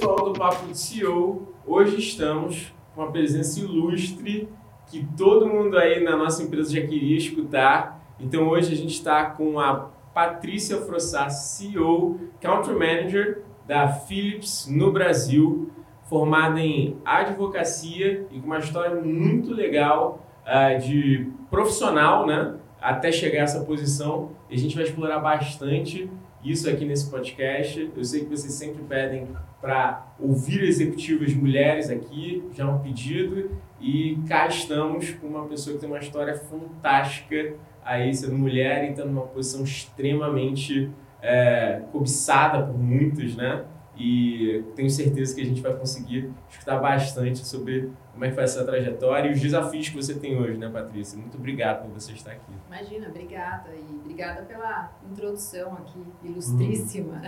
pessoal 0.00 0.32
do 0.32 0.32
Papo 0.32 0.66
de 0.66 0.78
CEO. 0.78 1.52
Hoje 1.66 1.98
estamos 1.98 2.72
com 2.94 3.02
uma 3.02 3.12
presença 3.12 3.60
ilustre 3.60 4.48
que 4.86 5.06
todo 5.14 5.46
mundo 5.46 5.76
aí 5.76 6.02
na 6.02 6.16
nossa 6.16 6.42
empresa 6.42 6.72
já 6.72 6.80
queria 6.80 7.18
escutar. 7.18 8.02
Então 8.18 8.48
hoje 8.48 8.72
a 8.72 8.76
gente 8.76 8.94
está 8.94 9.26
com 9.26 9.60
a 9.60 9.90
Patrícia 10.14 10.78
Frossá, 10.78 11.28
CEO, 11.28 12.18
Country 12.40 12.72
Manager 12.72 13.42
da 13.66 13.88
Philips 13.88 14.66
no 14.66 14.90
Brasil, 14.90 15.70
formada 16.08 16.58
em 16.58 16.96
advocacia 17.04 18.26
e 18.30 18.40
com 18.40 18.46
uma 18.46 18.58
história 18.58 18.98
muito 19.02 19.52
legal 19.52 20.26
uh, 20.46 20.80
de 20.80 21.30
profissional, 21.50 22.26
né? 22.26 22.54
Até 22.80 23.12
chegar 23.12 23.40
a 23.40 23.44
essa 23.44 23.66
posição. 23.66 24.30
E 24.48 24.54
a 24.54 24.58
gente 24.58 24.74
vai 24.74 24.84
explorar 24.84 25.18
bastante 25.18 26.10
isso 26.44 26.68
aqui 26.68 26.84
nesse 26.84 27.10
podcast. 27.10 27.90
Eu 27.96 28.04
sei 28.04 28.24
que 28.24 28.30
vocês 28.30 28.52
sempre 28.52 28.82
pedem 28.84 29.28
para 29.60 30.14
ouvir 30.18 30.64
executivas 30.64 31.34
mulheres 31.34 31.90
aqui, 31.90 32.42
já 32.52 32.64
é 32.64 32.66
um 32.66 32.78
pedido, 32.78 33.50
e 33.80 34.18
cá 34.26 34.46
estamos 34.46 35.10
com 35.10 35.26
uma 35.26 35.46
pessoa 35.46 35.74
que 35.74 35.80
tem 35.80 35.88
uma 35.88 35.98
história 35.98 36.34
fantástica 36.34 37.54
aí, 37.84 38.14
sendo 38.14 38.36
mulher 38.36 38.84
e 38.84 38.90
estando 38.90 39.10
numa 39.10 39.26
posição 39.26 39.62
extremamente 39.62 40.90
é, 41.22 41.82
cobiçada 41.92 42.64
por 42.64 42.78
muitos, 42.78 43.36
né? 43.36 43.64
e 44.00 44.64
tenho 44.74 44.88
certeza 44.88 45.34
que 45.34 45.42
a 45.42 45.44
gente 45.44 45.60
vai 45.60 45.74
conseguir 45.74 46.30
escutar 46.48 46.78
bastante 46.78 47.46
sobre 47.46 47.90
como 48.20 48.26
é 48.26 48.28
que 48.28 48.34
foi 48.34 48.44
essa 48.44 48.62
trajetória 48.66 49.30
e 49.30 49.32
os 49.32 49.40
desafios 49.40 49.88
que 49.88 49.96
você 49.96 50.12
tem 50.14 50.38
hoje, 50.38 50.58
né, 50.58 50.68
Patrícia? 50.68 51.18
Muito 51.18 51.38
obrigado 51.38 51.86
por 51.86 51.98
você 51.98 52.12
estar 52.12 52.32
aqui. 52.32 52.52
Imagina, 52.66 53.08
obrigada 53.08 53.70
e 53.74 53.94
obrigada 53.94 54.42
pela 54.42 54.92
introdução 55.10 55.72
aqui, 55.72 56.04
ilustríssima. 56.22 57.22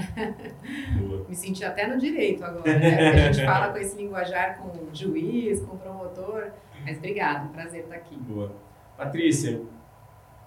Hum. 1.00 1.24
Me 1.30 1.34
senti 1.34 1.64
até 1.64 1.86
no 1.86 1.98
direito 1.98 2.44
agora, 2.44 2.78
né? 2.78 3.06
Porque 3.06 3.20
a 3.20 3.32
gente 3.32 3.40
fala 3.46 3.72
com 3.72 3.78
esse 3.78 3.96
linguajar 3.96 4.58
com 4.58 4.94
juiz, 4.94 5.62
com 5.62 5.78
promotor, 5.78 6.50
mas 6.84 6.98
obrigada, 6.98 7.48
prazer 7.48 7.84
estar 7.84 7.94
aqui. 7.94 8.14
Boa. 8.14 8.52
Patrícia, 8.94 9.62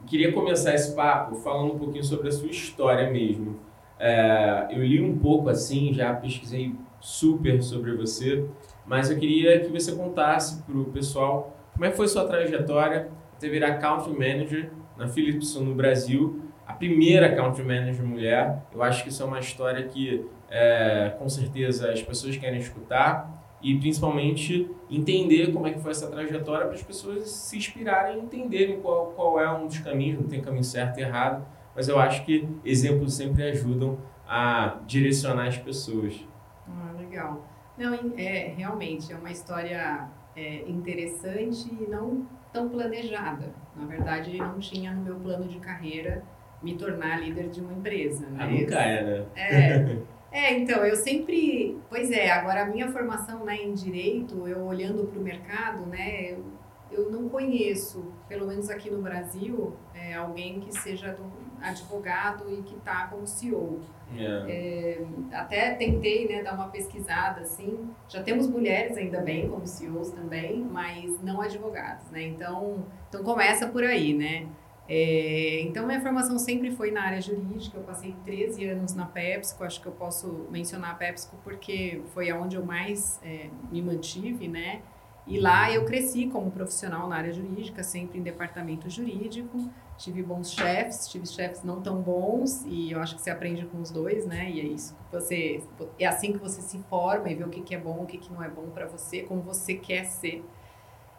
queria 0.06 0.32
começar 0.32 0.76
esse 0.76 0.94
papo 0.94 1.38
falando 1.38 1.74
um 1.74 1.80
pouquinho 1.80 2.04
sobre 2.04 2.28
a 2.28 2.32
sua 2.32 2.50
história 2.52 3.10
mesmo. 3.10 3.60
É, 3.98 4.68
eu 4.70 4.84
li 4.84 5.02
um 5.02 5.18
pouco 5.18 5.50
assim, 5.50 5.92
já 5.92 6.14
pesquisei 6.14 6.76
super 7.00 7.64
sobre 7.64 7.96
você, 7.96 8.48
mas 8.86 9.10
eu 9.10 9.18
queria 9.18 9.60
que 9.60 9.68
você 9.70 9.94
contasse 9.94 10.62
para 10.64 10.78
o 10.78 10.86
pessoal 10.86 11.58
como 11.74 11.86
é 11.86 11.92
que 11.92 11.98
foi 11.98 12.08
sua 12.08 12.26
trajetória 12.26 13.10
até 13.36 13.50
virar 13.50 13.78
Country 13.80 14.14
Manager 14.14 14.72
na 14.98 15.08
Philips 15.08 15.56
no 15.56 15.76
Brasil, 15.76 16.42
a 16.66 16.74
primeira 16.74 17.36
Country 17.36 17.64
Manager 17.64 18.06
mulher. 18.06 18.64
Eu 18.74 18.82
acho 18.82 19.04
que 19.04 19.10
isso 19.10 19.22
é 19.22 19.26
uma 19.26 19.40
história 19.40 19.84
que 19.88 20.26
é, 20.50 21.14
com 21.20 21.28
certeza 21.28 21.92
as 21.92 22.02
pessoas 22.02 22.38
querem 22.38 22.60
escutar 22.60 23.58
e 23.62 23.78
principalmente 23.78 24.70
entender 24.90 25.52
como 25.52 25.68
é 25.68 25.72
que 25.72 25.80
foi 25.80 25.92
essa 25.92 26.08
trajetória 26.10 26.66
para 26.66 26.76
as 26.76 26.84
pessoas 26.84 27.30
se 27.30 27.58
inspirarem 27.58 28.18
e 28.18 28.22
entenderem 28.22 28.80
qual, 28.80 29.08
qual 29.08 29.40
é 29.40 29.52
um 29.52 29.68
dos 29.68 29.80
caminhos, 29.80 30.22
não 30.22 30.28
tem 30.28 30.40
caminho 30.42 30.64
certo 30.64 31.00
e 31.00 31.02
errado, 31.02 31.46
mas 31.76 31.90
eu 31.90 32.00
acho 32.00 32.24
que 32.24 32.48
exemplos 32.64 33.16
sempre 33.16 33.44
ajudam 33.44 33.98
a 34.28 34.78
direcionar 34.86 35.48
as 35.48 35.58
pessoas. 35.58 36.26
Ah, 36.68 36.94
legal. 36.98 37.44
Não, 37.78 38.14
é, 38.18 38.54
realmente, 38.56 39.12
é 39.12 39.16
uma 39.16 39.32
história 39.32 40.08
é, 40.36 40.62
interessante 40.68 41.68
e 41.74 41.90
não 41.90 42.26
tão 42.52 42.70
planejada. 42.70 43.54
Na 43.76 43.86
verdade, 43.86 44.38
não 44.38 44.60
tinha 44.60 44.94
no 44.94 45.02
meu 45.02 45.16
plano 45.16 45.48
de 45.48 45.60
carreira 45.60 46.24
me 46.64 46.76
tornar 46.78 47.20
líder 47.22 47.50
de 47.50 47.60
uma 47.60 47.74
empresa. 47.74 48.28
Né? 48.28 48.38
Ah, 48.40 48.48
nunca 48.48 48.76
é, 48.76 49.04
né? 49.04 49.26
É, 49.36 49.98
é, 50.32 50.58
então, 50.58 50.86
eu 50.86 50.96
sempre... 50.96 51.78
Pois 51.90 52.10
é, 52.12 52.32
agora 52.32 52.64
a 52.64 52.66
minha 52.66 52.90
formação 52.92 53.44
né, 53.44 53.58
em 53.58 53.74
Direito, 53.74 54.48
eu 54.48 54.66
olhando 54.66 55.06
para 55.06 55.20
o 55.20 55.22
mercado, 55.22 55.86
né, 55.86 56.32
eu, 56.32 56.46
eu 56.92 57.12
não 57.12 57.28
conheço, 57.28 58.12
pelo 58.28 58.48
menos 58.48 58.70
aqui 58.70 58.90
no 58.90 59.02
Brasil, 59.02 59.76
é, 59.94 60.16
alguém 60.16 60.62
que 60.62 60.72
seja 60.78 61.12
do, 61.12 61.24
advogado 61.62 62.52
e 62.52 62.62
que 62.64 62.76
está 62.76 63.08
como 63.08 63.26
CEO. 63.26 63.82
Yeah. 64.14 64.52
É, 64.52 65.06
até 65.34 65.74
tentei 65.74 66.28
né, 66.28 66.44
dar 66.44 66.54
uma 66.54 66.68
pesquisada, 66.68 67.42
assim, 67.42 67.90
já 68.08 68.22
temos 68.22 68.48
mulheres 68.48 68.98
ainda 68.98 69.22
bem 69.22 69.50
como 69.50 69.66
CEOs 69.66 70.12
também, 70.12 70.64
mas 70.64 71.22
não 71.24 71.42
advogados, 71.42 72.10
né? 72.12 72.22
Então, 72.22 72.86
então 73.10 73.24
começa 73.24 73.68
por 73.68 73.84
aí, 73.84 74.14
né? 74.14 74.48
É, 74.88 75.62
então, 75.62 75.86
minha 75.86 76.00
formação 76.00 76.38
sempre 76.38 76.72
foi 76.72 76.92
na 76.92 77.02
área 77.02 77.20
jurídica. 77.20 77.78
Eu 77.78 77.84
passei 77.84 78.16
13 78.24 78.66
anos 78.66 78.94
na 78.94 79.06
PepsiCo. 79.06 79.64
Acho 79.64 79.82
que 79.82 79.88
eu 79.88 79.92
posso 79.92 80.48
mencionar 80.52 80.92
a 80.92 80.94
PepsiCo 80.94 81.38
porque 81.44 82.02
foi 82.14 82.30
aonde 82.30 82.56
eu 82.56 82.64
mais 82.64 83.20
é, 83.24 83.50
me 83.72 83.82
mantive, 83.82 84.48
né? 84.48 84.82
E 85.28 85.40
lá 85.40 85.72
eu 85.72 85.86
cresci 85.86 86.28
como 86.28 86.52
profissional 86.52 87.10
na 87.10 87.16
área 87.16 87.34
jurídica, 87.34 87.82
sempre 87.82 88.20
em 88.20 88.22
departamento 88.22 88.88
jurídico 88.90 89.58
tive 89.98 90.22
bons 90.22 90.52
chefes, 90.52 91.08
tive 91.08 91.26
chefes 91.26 91.64
não 91.64 91.82
tão 91.82 92.02
bons 92.02 92.64
e 92.66 92.92
eu 92.92 93.00
acho 93.00 93.16
que 93.16 93.22
você 93.22 93.30
aprende 93.30 93.66
com 93.66 93.80
os 93.80 93.92
dois, 93.92 94.26
né? 94.26 94.50
E 94.50 94.60
é 94.60 94.64
isso 94.64 94.96
que 94.96 95.12
você 95.12 95.64
é 96.00 96.06
assim 96.06 96.34
que 96.34 96.40
você 96.40 96.62
se 96.62 96.80
forma 96.90 97.30
e 97.30 97.36
vê 97.36 97.44
o 97.44 97.50
que, 97.50 97.62
que 97.62 97.76
é 97.76 97.80
bom, 97.80 98.04
o 98.04 98.06
que, 98.06 98.18
que 98.18 98.32
não 98.32 98.44
é 98.44 98.50
bom 98.50 98.70
para 98.70 98.86
você, 98.88 99.22
como 99.22 99.42
você 99.42 99.76
quer 99.76 100.06
ser. 100.06 100.44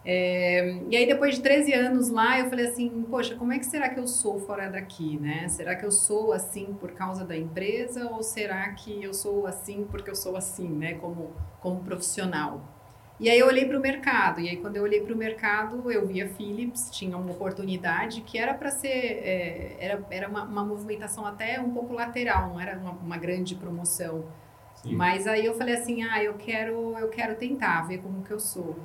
É, 0.08 0.82
e 0.88 0.96
aí 0.96 1.04
depois 1.04 1.34
de 1.34 1.42
13 1.42 1.72
anos 1.72 2.10
lá, 2.10 2.38
eu 2.38 2.48
falei 2.48 2.68
assim, 2.68 3.04
poxa, 3.10 3.34
como 3.34 3.52
é 3.52 3.58
que 3.58 3.66
será 3.66 3.88
que 3.88 3.98
eu 3.98 4.06
sou 4.06 4.38
fora 4.38 4.68
daqui, 4.70 5.18
né? 5.18 5.48
Será 5.48 5.74
que 5.74 5.84
eu 5.84 5.90
sou 5.90 6.32
assim 6.32 6.74
por 6.74 6.92
causa 6.92 7.24
da 7.24 7.36
empresa 7.36 8.08
ou 8.10 8.22
será 8.22 8.72
que 8.72 9.02
eu 9.02 9.12
sou 9.12 9.46
assim 9.46 9.84
porque 9.90 10.08
eu 10.08 10.14
sou 10.14 10.36
assim, 10.36 10.68
né? 10.68 10.94
Como 10.94 11.34
como 11.60 11.82
profissional. 11.82 12.75
E 13.18 13.30
aí 13.30 13.38
eu 13.38 13.46
olhei 13.46 13.64
para 13.64 13.78
o 13.78 13.80
mercado, 13.80 14.40
e 14.40 14.48
aí 14.48 14.56
quando 14.58 14.76
eu 14.76 14.82
olhei 14.82 15.00
para 15.00 15.14
o 15.14 15.16
mercado, 15.16 15.90
eu 15.90 16.06
vi 16.06 16.20
a 16.20 16.28
Philips, 16.28 16.90
tinha 16.90 17.16
uma 17.16 17.30
oportunidade 17.30 18.20
que 18.20 18.36
era 18.36 18.52
para 18.52 18.70
ser, 18.70 18.88
é, 18.88 19.76
era, 19.80 20.06
era 20.10 20.28
uma, 20.28 20.42
uma, 20.42 20.62
movimentação 20.62 21.24
até 21.24 21.58
um 21.58 21.70
pouco 21.70 21.94
lateral, 21.94 22.50
não 22.50 22.60
era 22.60 22.78
uma, 22.78 22.90
uma 22.90 23.16
grande 23.16 23.54
promoção. 23.54 24.26
Sim. 24.74 24.94
Mas 24.94 25.26
aí 25.26 25.46
eu 25.46 25.54
falei 25.54 25.74
assim, 25.74 26.02
ah, 26.02 26.22
eu 26.22 26.34
quero, 26.34 26.94
eu 26.98 27.08
quero 27.08 27.34
tentar 27.36 27.86
ver 27.88 27.98
como 27.98 28.22
que 28.22 28.30
eu 28.30 28.38
sou. 28.38 28.76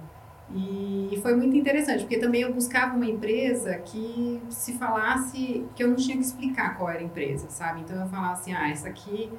E, 0.54 1.10
e 1.12 1.22
foi 1.22 1.36
muito 1.36 1.56
interessante, 1.56 2.02
porque 2.02 2.18
também 2.18 2.42
eu 2.42 2.54
buscava 2.54 2.96
uma 2.96 3.06
empresa 3.06 3.78
que 3.80 4.42
se 4.50 4.78
falasse, 4.78 5.66
que 5.76 5.84
eu 5.84 5.90
não 5.90 5.96
tinha 5.96 6.16
que 6.16 6.24
explicar 6.24 6.78
qual 6.78 6.90
era 6.90 7.00
a 7.00 7.04
empresa, 7.04 7.50
sabe? 7.50 7.82
Então 7.82 8.00
eu 8.00 8.08
falava 8.08 8.34
assim, 8.34 8.54
ah, 8.54 8.70
essa 8.70 8.88
aqui 8.88 9.30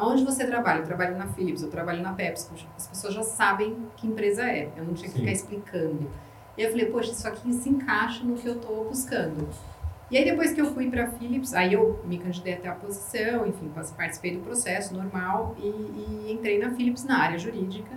Onde 0.00 0.24
você 0.24 0.46
trabalha? 0.46 0.80
Eu 0.80 0.84
trabalho 0.84 1.16
na 1.16 1.26
Philips, 1.28 1.62
eu 1.62 1.70
trabalho 1.70 2.02
na 2.02 2.12
Pepsi. 2.12 2.48
As 2.76 2.88
pessoas 2.88 3.14
já 3.14 3.22
sabem 3.22 3.76
que 3.96 4.06
empresa 4.06 4.44
é. 4.44 4.70
Eu 4.76 4.84
não 4.84 4.94
tinha 4.94 5.08
que 5.08 5.14
Sim. 5.14 5.20
ficar 5.20 5.32
explicando. 5.32 6.10
E 6.56 6.62
eu 6.62 6.70
falei, 6.70 6.86
poxa, 6.86 7.12
isso 7.12 7.26
aqui 7.26 7.52
se 7.52 7.68
encaixa 7.68 8.24
no 8.24 8.34
que 8.34 8.46
eu 8.46 8.54
estou 8.56 8.84
buscando. 8.88 9.48
E 10.10 10.16
aí 10.16 10.24
depois 10.24 10.52
que 10.52 10.60
eu 10.60 10.72
fui 10.72 10.90
para 10.90 11.04
a 11.04 11.06
Philips, 11.08 11.52
aí 11.52 11.74
eu 11.74 12.00
me 12.04 12.18
candidatei 12.18 12.68
à 12.68 12.74
posição, 12.74 13.46
enfim, 13.46 13.70
participei 13.96 14.36
do 14.36 14.42
processo 14.42 14.94
normal 14.94 15.54
e, 15.58 15.66
e 15.66 16.32
entrei 16.32 16.58
na 16.58 16.70
Philips 16.70 17.04
na 17.04 17.18
área 17.18 17.38
jurídica. 17.38 17.94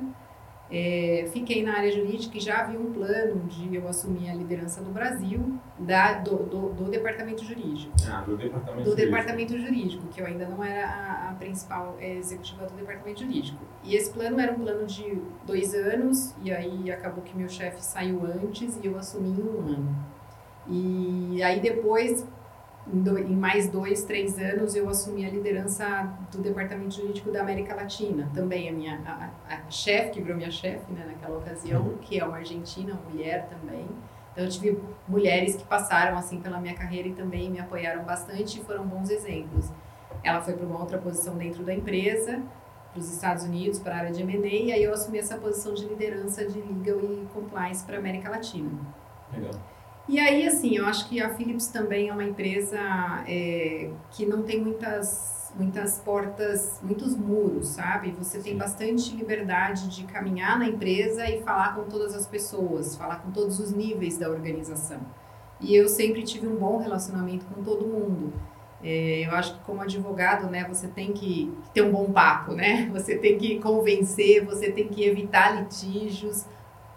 É, 0.73 1.27
fiquei 1.33 1.63
na 1.63 1.75
área 1.75 1.91
jurídica 1.91 2.37
e 2.37 2.39
já 2.39 2.61
havia 2.61 2.79
um 2.79 2.93
plano 2.93 3.45
de 3.47 3.75
eu 3.75 3.85
assumir 3.89 4.29
a 4.29 4.33
liderança 4.33 4.81
do 4.81 4.89
Brasil 4.89 5.59
da, 5.77 6.13
do, 6.19 6.37
do, 6.43 6.69
do 6.69 6.83
departamento 6.85 7.43
jurídico. 7.43 7.91
Ah, 8.09 8.21
do 8.21 8.37
departamento 8.37 8.83
do 8.83 8.91
jurídico. 8.91 8.95
departamento 8.95 9.59
jurídico, 9.59 10.07
que 10.07 10.21
eu 10.21 10.25
ainda 10.25 10.47
não 10.47 10.63
era 10.63 10.87
a, 10.87 11.29
a, 11.31 11.33
principal 11.33 11.97
executiva 11.99 12.65
do 12.67 12.73
departamento 12.73 13.19
jurídico. 13.19 13.59
E 13.83 13.95
esse 13.95 14.11
plano 14.13 14.39
era 14.39 14.53
um 14.53 14.59
plano 14.59 14.87
de 14.87 15.21
dois 15.45 15.73
anos, 15.73 16.33
e 16.41 16.53
aí 16.53 16.89
acabou 16.89 17.21
que 17.21 17.37
meu 17.37 17.49
chefe 17.49 17.83
saiu 17.83 18.21
antes 18.25 18.79
e 18.81 18.87
eu 18.87 18.97
assumi 18.97 19.29
em 19.29 19.43
um 19.43 19.59
ano. 19.59 19.95
E 20.69 21.43
aí 21.43 21.59
depois 21.59 22.25
em 22.87 23.35
mais 23.35 23.69
dois, 23.69 24.03
três 24.03 24.39
anos, 24.39 24.75
eu 24.75 24.89
assumi 24.89 25.25
a 25.25 25.29
liderança 25.29 26.11
do 26.31 26.39
departamento 26.39 26.95
jurídico 26.95 27.31
da 27.31 27.41
América 27.41 27.75
Latina. 27.75 28.29
Também 28.33 28.69
a 28.69 28.71
minha 28.71 28.99
a, 29.05 29.53
a 29.53 29.69
chefe, 29.69 30.11
que 30.11 30.21
virou 30.21 30.35
minha 30.35 30.51
chefe 30.51 30.91
né, 30.91 31.05
naquela 31.05 31.37
ocasião, 31.37 31.83
uhum. 31.83 31.97
que 31.99 32.19
é 32.19 32.25
uma 32.25 32.37
argentina, 32.37 32.93
uma 32.93 33.09
mulher 33.09 33.47
também. 33.47 33.85
Então, 34.31 34.45
eu 34.45 34.49
tive 34.49 34.79
mulheres 35.07 35.55
que 35.55 35.63
passaram 35.63 36.17
assim 36.17 36.39
pela 36.39 36.59
minha 36.59 36.73
carreira 36.73 37.07
e 37.07 37.13
também 37.13 37.51
me 37.51 37.59
apoiaram 37.59 38.03
bastante 38.03 38.59
e 38.59 38.63
foram 38.63 38.85
bons 38.85 39.09
exemplos. 39.09 39.69
Ela 40.23 40.41
foi 40.41 40.53
para 40.53 40.65
uma 40.65 40.79
outra 40.79 40.97
posição 40.97 41.37
dentro 41.37 41.63
da 41.63 41.73
empresa, 41.73 42.41
para 42.91 42.99
os 42.99 43.11
Estados 43.11 43.43
Unidos, 43.43 43.79
para 43.79 43.95
a 43.95 43.97
área 43.99 44.11
de 44.11 44.21
M&A, 44.21 44.47
e 44.47 44.71
aí 44.71 44.83
eu 44.83 44.93
assumi 44.93 45.17
essa 45.17 45.37
posição 45.37 45.73
de 45.73 45.85
liderança 45.85 46.45
de 46.45 46.59
legal 46.59 46.99
e 46.99 47.27
compliance 47.33 47.83
para 47.83 47.95
a 47.95 47.99
América 47.99 48.29
Latina. 48.29 48.69
Legal. 49.33 49.51
E 50.09 50.19
aí, 50.19 50.47
assim, 50.47 50.75
eu 50.75 50.85
acho 50.85 51.07
que 51.07 51.21
a 51.21 51.33
Philips 51.35 51.67
também 51.67 52.09
é 52.09 52.13
uma 52.13 52.23
empresa 52.23 52.79
é, 53.27 53.89
que 54.09 54.25
não 54.25 54.43
tem 54.43 54.59
muitas, 54.59 55.53
muitas 55.55 55.99
portas, 55.99 56.79
muitos 56.81 57.15
muros, 57.15 57.69
sabe? 57.69 58.11
Você 58.17 58.39
tem 58.39 58.57
bastante 58.57 59.15
liberdade 59.15 59.87
de 59.89 60.03
caminhar 60.03 60.57
na 60.57 60.67
empresa 60.67 61.29
e 61.29 61.41
falar 61.43 61.75
com 61.75 61.83
todas 61.83 62.15
as 62.15 62.27
pessoas, 62.27 62.95
falar 62.95 63.17
com 63.17 63.31
todos 63.31 63.59
os 63.59 63.71
níveis 63.71 64.17
da 64.17 64.29
organização. 64.29 64.99
E 65.61 65.75
eu 65.75 65.87
sempre 65.87 66.23
tive 66.23 66.47
um 66.47 66.55
bom 66.55 66.79
relacionamento 66.79 67.45
com 67.45 67.63
todo 67.63 67.85
mundo. 67.85 68.33
É, 68.83 69.27
eu 69.27 69.31
acho 69.35 69.53
que 69.53 69.63
como 69.63 69.81
advogado, 69.81 70.49
né, 70.49 70.65
você 70.67 70.87
tem 70.87 71.13
que 71.13 71.53
ter 71.71 71.83
um 71.83 71.91
bom 71.91 72.11
papo, 72.11 72.53
né? 72.53 72.89
Você 72.93 73.15
tem 73.15 73.37
que 73.37 73.59
convencer, 73.59 74.43
você 74.43 74.71
tem 74.71 74.87
que 74.87 75.03
evitar 75.03 75.61
litígios. 75.61 76.47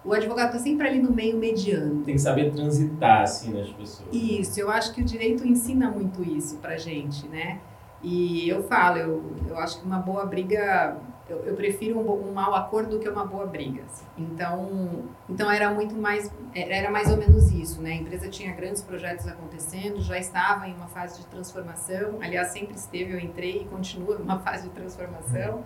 O 0.05 0.13
advogado 0.13 0.49
está 0.49 0.59
sempre 0.59 0.87
ali 0.87 1.01
no 1.01 1.13
meio 1.13 1.39
mediano. 1.39 2.03
Tem 2.05 2.15
que 2.15 2.21
saber 2.21 2.53
transitar, 2.53 3.23
assim, 3.23 3.53
nas 3.53 3.71
pessoas. 3.71 4.09
Isso, 4.13 4.61
eu 4.61 4.71
acho 4.71 4.93
que 4.93 5.01
o 5.01 5.05
direito 5.05 5.47
ensina 5.47 5.91
muito 5.91 6.23
isso 6.23 6.59
pra 6.59 6.77
gente, 6.77 7.27
né? 7.29 7.61
E 8.03 8.49
eu 8.49 8.63
falo, 8.65 8.99
eu, 8.99 9.25
eu 9.49 9.59
acho 9.59 9.81
que 9.81 9.87
uma 9.87 9.99
boa 9.99 10.27
briga 10.27 11.01
eu, 11.29 11.43
eu 11.47 11.55
prefiro 11.55 11.99
um, 11.99 12.29
um 12.29 12.33
mau 12.33 12.55
acordo 12.55 12.91
do 12.91 12.99
que 12.99 13.09
uma 13.09 13.25
boa 13.25 13.47
briga. 13.47 13.83
Assim. 13.85 14.05
Então, 14.19 15.05
então 15.29 15.51
era 15.51 15.71
muito 15.71 15.95
mais, 15.95 16.31
era 16.55 16.91
mais 16.91 17.11
ou 17.11 17.17
menos 17.17 17.51
isso, 17.51 17.81
né? 17.81 17.93
A 17.93 17.97
empresa 17.97 18.29
tinha 18.29 18.53
grandes 18.53 18.83
projetos 18.83 19.27
acontecendo, 19.27 20.01
já 20.01 20.19
estava 20.19 20.69
em 20.69 20.75
uma 20.75 20.89
fase 20.89 21.21
de 21.21 21.27
transformação. 21.27 22.19
Aliás, 22.21 22.49
sempre 22.49 22.75
esteve, 22.75 23.13
eu 23.13 23.19
entrei 23.19 23.63
e 23.63 23.65
continua 23.65 24.19
numa 24.19 24.39
fase 24.39 24.69
de 24.69 24.75
transformação. 24.75 25.65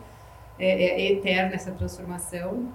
É, 0.59 0.69
é, 0.69 1.01
é 1.01 1.13
eterna 1.13 1.55
essa 1.55 1.73
transformação. 1.73 2.69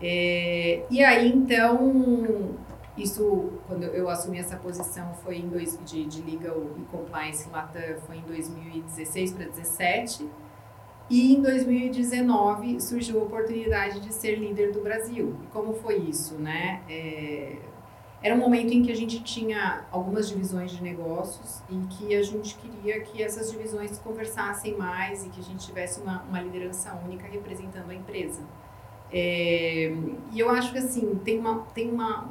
É, 0.00 0.84
e 0.90 1.02
aí, 1.02 1.32
então, 1.32 2.56
isso, 2.96 3.52
quando 3.66 3.84
eu 3.84 4.08
assumi 4.08 4.38
essa 4.38 4.56
posição, 4.56 5.14
foi 5.24 5.38
em 5.38 5.48
dois, 5.48 5.78
de, 5.84 6.04
de 6.04 6.22
Legal 6.22 6.62
e 6.78 6.82
Compliance 6.82 7.48
Latam, 7.50 7.98
foi 8.06 8.18
em 8.18 8.22
2016 8.22 9.32
para 9.32 9.44
2017. 9.46 10.28
E 11.10 11.34
em 11.34 11.42
2019 11.42 12.80
surgiu 12.80 13.20
a 13.20 13.24
oportunidade 13.24 14.00
de 14.00 14.12
ser 14.12 14.36
líder 14.36 14.72
do 14.72 14.80
Brasil. 14.80 15.36
E 15.42 15.46
como 15.48 15.74
foi 15.74 15.98
isso, 15.98 16.34
né? 16.36 16.82
É, 16.88 17.56
era 18.22 18.34
um 18.34 18.38
momento 18.38 18.72
em 18.72 18.82
que 18.82 18.90
a 18.90 18.96
gente 18.96 19.22
tinha 19.22 19.84
algumas 19.90 20.30
divisões 20.30 20.70
de 20.70 20.82
negócios 20.82 21.62
e 21.68 21.76
que 21.88 22.14
a 22.14 22.22
gente 22.22 22.54
queria 22.54 23.00
que 23.02 23.22
essas 23.22 23.50
divisões 23.50 23.98
conversassem 23.98 24.78
mais 24.78 25.26
e 25.26 25.28
que 25.28 25.40
a 25.40 25.42
gente 25.42 25.66
tivesse 25.66 26.00
uma, 26.00 26.22
uma 26.22 26.40
liderança 26.40 26.98
única 27.04 27.26
representando 27.26 27.90
a 27.90 27.94
empresa. 27.94 28.40
É, 29.16 29.94
e 30.32 30.40
eu 30.40 30.50
acho 30.50 30.72
que 30.72 30.78
assim, 30.78 31.14
tem 31.24 31.38
uma, 31.38 31.60
tem 31.72 31.88
uma. 31.88 32.28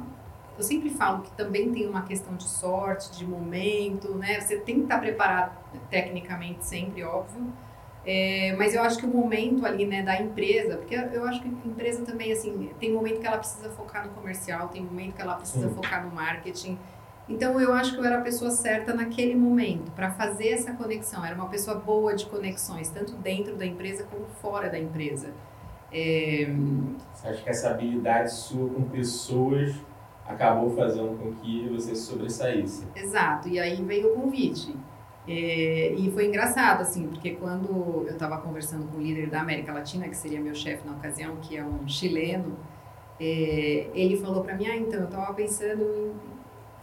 Eu 0.58 0.62
sempre 0.62 0.90
falo 0.90 1.22
que 1.22 1.30
também 1.32 1.72
tem 1.72 1.88
uma 1.88 2.02
questão 2.02 2.36
de 2.36 2.44
sorte, 2.44 3.16
de 3.16 3.26
momento, 3.26 4.14
né? 4.14 4.38
Você 4.40 4.58
tem 4.58 4.76
que 4.76 4.82
estar 4.82 5.00
preparado 5.00 5.56
tecnicamente 5.90 6.64
sempre, 6.64 7.02
óbvio 7.02 7.50
é, 8.06 8.54
mas 8.58 8.74
eu 8.74 8.82
acho 8.82 8.98
que 8.98 9.06
o 9.06 9.08
momento 9.08 9.64
ali, 9.64 9.86
né, 9.86 10.02
da 10.02 10.20
empresa, 10.20 10.76
porque 10.76 10.94
eu 10.94 11.24
acho 11.24 11.40
que 11.40 11.48
a 11.48 11.68
empresa 11.68 12.04
também, 12.04 12.32
assim, 12.32 12.70
tem 12.78 12.92
momento 12.92 13.20
que 13.20 13.26
ela 13.26 13.38
precisa 13.38 13.70
focar 13.70 14.06
no 14.06 14.12
comercial, 14.12 14.68
tem 14.68 14.82
momento 14.82 15.14
que 15.14 15.22
ela 15.22 15.36
precisa 15.36 15.68
Sim. 15.68 15.74
focar 15.74 16.04
no 16.04 16.14
marketing. 16.14 16.78
Então 17.26 17.58
eu 17.58 17.72
acho 17.72 17.94
que 17.94 17.98
eu 17.98 18.04
era 18.04 18.18
a 18.18 18.20
pessoa 18.20 18.50
certa 18.50 18.92
naquele 18.92 19.34
momento 19.34 19.90
para 19.92 20.10
fazer 20.10 20.48
essa 20.48 20.72
conexão. 20.74 21.24
Era 21.24 21.34
uma 21.34 21.48
pessoa 21.48 21.78
boa 21.78 22.14
de 22.14 22.26
conexões, 22.26 22.90
tanto 22.90 23.14
dentro 23.14 23.56
da 23.56 23.64
empresa 23.64 24.04
como 24.04 24.26
fora 24.42 24.68
da 24.68 24.78
empresa. 24.78 25.32
É... 25.94 26.52
Você 27.14 27.28
acha 27.28 27.42
que 27.42 27.48
essa 27.48 27.70
habilidade 27.70 28.32
sua 28.34 28.68
com 28.68 28.82
pessoas 28.82 29.74
acabou 30.26 30.74
fazendo 30.74 31.16
com 31.18 31.32
que 31.34 31.68
você 31.68 31.94
sobressaísse? 31.94 32.84
Exato. 32.96 33.48
E 33.48 33.60
aí 33.60 33.80
veio 33.82 34.12
o 34.12 34.14
convite. 34.20 34.74
É, 35.26 35.94
e 35.96 36.10
foi 36.10 36.26
engraçado, 36.26 36.82
assim, 36.82 37.06
porque 37.08 37.30
quando 37.30 38.04
eu 38.06 38.12
estava 38.12 38.36
conversando 38.38 38.86
com 38.88 38.98
o 38.98 39.00
líder 39.00 39.30
da 39.30 39.40
América 39.40 39.72
Latina, 39.72 40.08
que 40.08 40.16
seria 40.16 40.38
meu 40.38 40.54
chefe 40.54 40.86
na 40.86 40.92
ocasião, 40.92 41.36
que 41.36 41.56
é 41.56 41.64
um 41.64 41.88
chileno, 41.88 42.58
é, 43.18 43.88
ele 43.94 44.18
falou 44.18 44.42
para 44.42 44.54
mim, 44.54 44.66
ah, 44.66 44.76
então, 44.76 45.00
eu 45.00 45.06
estava 45.06 45.32
pensando 45.32 45.82
em... 45.82 46.12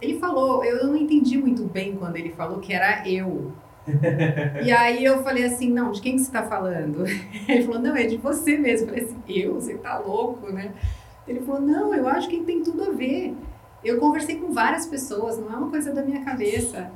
Ele 0.01 0.19
falou, 0.19 0.63
eu 0.63 0.87
não 0.87 0.95
entendi 0.95 1.37
muito 1.37 1.63
bem 1.65 1.95
quando 1.95 2.15
ele 2.15 2.31
falou 2.31 2.59
que 2.59 2.73
era 2.73 3.07
eu. 3.07 3.51
e 4.63 4.71
aí 4.71 5.03
eu 5.03 5.23
falei 5.23 5.43
assim, 5.43 5.71
não, 5.71 5.91
de 5.91 6.01
quem 6.01 6.13
que 6.13 6.19
você 6.19 6.27
está 6.27 6.43
falando? 6.43 7.05
Ele 7.47 7.63
falou, 7.63 7.81
não, 7.81 7.95
é 7.95 8.03
de 8.03 8.17
você 8.17 8.57
mesmo. 8.57 8.87
Eu 8.87 8.89
falei 8.89 9.05
assim, 9.05 9.21
eu? 9.27 9.55
Você 9.55 9.77
tá 9.77 9.97
louco, 9.99 10.51
né? 10.51 10.71
Ele 11.27 11.39
falou, 11.41 11.61
não, 11.61 11.93
eu 11.93 12.07
acho 12.07 12.27
que 12.27 12.41
tem 12.41 12.63
tudo 12.63 12.83
a 12.83 12.91
ver. 12.91 13.35
Eu 13.83 13.99
conversei 13.99 14.35
com 14.35 14.51
várias 14.51 14.85
pessoas, 14.85 15.37
não 15.37 15.51
é 15.51 15.55
uma 15.57 15.69
coisa 15.69 15.93
da 15.93 16.03
minha 16.03 16.23
cabeça. 16.23 16.91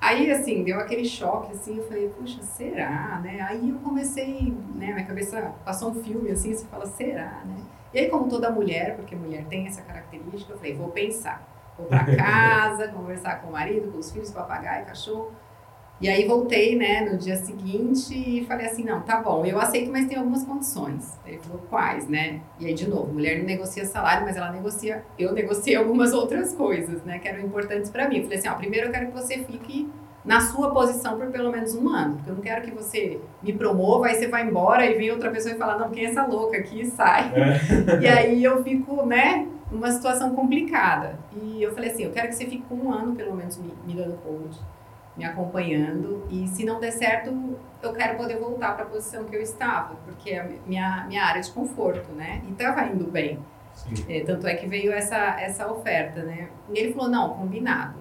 Aí, 0.00 0.30
assim, 0.32 0.64
deu 0.64 0.80
aquele 0.80 1.04
choque, 1.04 1.52
assim, 1.52 1.76
eu 1.76 1.84
falei, 1.84 2.08
puxa, 2.08 2.42
será, 2.42 3.20
né? 3.22 3.40
Aí 3.40 3.70
eu 3.70 3.76
comecei, 3.76 4.52
né, 4.74 4.92
minha 4.92 5.06
cabeça 5.06 5.52
passou 5.64 5.90
um 5.90 6.02
filme, 6.02 6.28
assim, 6.28 6.52
você 6.52 6.66
fala, 6.66 6.86
será, 6.86 7.42
né? 7.44 7.56
E 7.94 8.00
aí, 8.00 8.08
como 8.08 8.28
toda 8.28 8.50
mulher, 8.50 8.96
porque 8.96 9.14
mulher 9.14 9.44
tem 9.44 9.66
essa 9.66 9.82
característica, 9.82 10.52
eu 10.52 10.56
falei, 10.56 10.74
vou 10.74 10.88
pensar. 10.88 11.46
Vou 11.78 11.86
pra 11.86 12.04
casa, 12.16 12.88
conversar 12.88 13.42
com 13.42 13.50
o 13.50 13.52
marido, 13.52 13.92
com 13.92 13.98
os 13.98 14.10
filhos, 14.10 14.32
papagaio, 14.32 14.86
cachorro. 14.86 15.30
E 16.02 16.08
aí 16.08 16.26
voltei, 16.26 16.74
né, 16.74 17.08
no 17.08 17.16
dia 17.16 17.36
seguinte 17.36 18.12
e 18.12 18.44
falei 18.44 18.66
assim, 18.66 18.82
não, 18.82 19.02
tá 19.02 19.20
bom, 19.20 19.46
eu 19.46 19.60
aceito, 19.60 19.88
mas 19.88 20.08
tem 20.08 20.18
algumas 20.18 20.42
condições. 20.42 21.16
Ele 21.24 21.38
falou, 21.38 21.62
quais, 21.70 22.08
né? 22.08 22.40
E 22.58 22.66
aí, 22.66 22.74
de 22.74 22.90
novo, 22.90 23.12
mulher 23.12 23.38
não 23.38 23.44
negocia 23.44 23.84
salário, 23.84 24.26
mas 24.26 24.36
ela 24.36 24.50
negocia, 24.50 25.04
eu 25.16 25.32
negociei 25.32 25.76
algumas 25.78 26.12
outras 26.12 26.52
coisas, 26.54 27.04
né, 27.04 27.20
que 27.20 27.28
eram 27.28 27.44
importantes 27.44 27.88
para 27.88 28.08
mim. 28.08 28.16
Eu 28.16 28.22
falei 28.24 28.38
assim, 28.38 28.48
ó, 28.48 28.54
primeiro 28.54 28.88
eu 28.88 28.90
quero 28.90 29.06
que 29.06 29.12
você 29.12 29.44
fique 29.44 29.88
na 30.24 30.40
sua 30.40 30.72
posição 30.72 31.16
por 31.16 31.28
pelo 31.28 31.52
menos 31.52 31.72
um 31.76 31.88
ano, 31.88 32.16
porque 32.16 32.30
eu 32.30 32.34
não 32.34 32.42
quero 32.42 32.62
que 32.62 32.72
você 32.72 33.20
me 33.40 33.52
promova, 33.52 34.08
aí 34.08 34.16
você 34.16 34.26
vai 34.26 34.44
embora 34.44 34.84
e 34.84 34.94
vem 34.94 35.12
outra 35.12 35.30
pessoa 35.30 35.54
e 35.54 35.58
fala, 35.58 35.78
não, 35.78 35.90
quem 35.90 36.06
é 36.06 36.10
essa 36.10 36.26
louca 36.26 36.56
aqui? 36.56 36.80
E 36.80 36.86
sai. 36.86 37.32
É. 37.32 38.00
E 38.00 38.08
aí 38.08 38.42
eu 38.42 38.60
fico, 38.64 39.06
né, 39.06 39.46
numa 39.70 39.92
situação 39.92 40.34
complicada. 40.34 41.16
E 41.40 41.62
eu 41.62 41.72
falei 41.72 41.92
assim, 41.92 42.02
eu 42.02 42.10
quero 42.10 42.26
que 42.26 42.34
você 42.34 42.46
fique 42.46 42.64
com 42.68 42.74
um 42.74 42.92
ano, 42.92 43.14
pelo 43.14 43.36
menos, 43.36 43.56
me, 43.56 43.72
me 43.86 43.94
dando 43.94 44.16
coach 44.24 44.58
me 45.16 45.24
acompanhando. 45.24 46.26
E 46.30 46.46
se 46.48 46.64
não 46.64 46.80
der 46.80 46.92
certo, 46.92 47.32
eu 47.82 47.92
quero 47.92 48.16
poder 48.16 48.38
voltar 48.38 48.74
para 48.74 48.84
a 48.84 48.88
posição 48.88 49.24
que 49.24 49.36
eu 49.36 49.42
estava, 49.42 49.94
porque 50.04 50.30
é 50.30 50.58
minha, 50.66 51.04
minha 51.06 51.24
área 51.24 51.42
de 51.42 51.50
conforto, 51.50 52.12
né? 52.12 52.42
E 52.46 52.52
estava 52.52 52.84
indo 52.86 53.10
bem. 53.10 53.38
É, 54.08 54.20
tanto 54.20 54.46
é 54.46 54.54
que 54.54 54.66
veio 54.66 54.92
essa, 54.92 55.40
essa 55.40 55.70
oferta, 55.70 56.22
né? 56.22 56.48
E 56.72 56.78
ele 56.78 56.92
falou: 56.92 57.08
não, 57.08 57.34
combinado. 57.34 58.00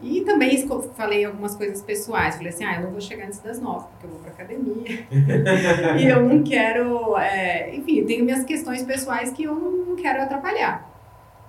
E 0.00 0.22
também 0.22 0.66
falei 0.94 1.24
algumas 1.24 1.54
coisas 1.54 1.82
pessoais. 1.82 2.36
Falei 2.36 2.50
assim: 2.50 2.64
ah, 2.64 2.76
eu 2.76 2.84
não 2.84 2.90
vou 2.90 3.00
chegar 3.00 3.26
antes 3.26 3.40
das 3.40 3.60
nove, 3.60 3.86
porque 3.90 4.06
eu 4.06 4.10
vou 4.10 4.20
para 4.20 4.30
academia. 4.30 5.06
e 6.00 6.06
eu 6.06 6.22
não 6.22 6.42
quero. 6.42 7.16
É, 7.18 7.74
enfim, 7.74 8.04
tenho 8.04 8.24
minhas 8.24 8.44
questões 8.44 8.82
pessoais 8.82 9.30
que 9.30 9.44
eu 9.44 9.54
não 9.54 9.96
quero 9.96 10.22
atrapalhar. 10.22 10.88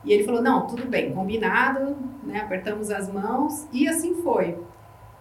E 0.04 0.12
ele 0.12 0.24
falou: 0.24 0.42
não, 0.42 0.68
tudo 0.68 0.86
bem, 0.88 1.14
combinado, 1.14 1.96
né? 2.24 2.42
Apertamos 2.42 2.90
as 2.90 3.12
mãos 3.12 3.68
e 3.72 3.88
assim 3.88 4.16
foi. 4.22 4.58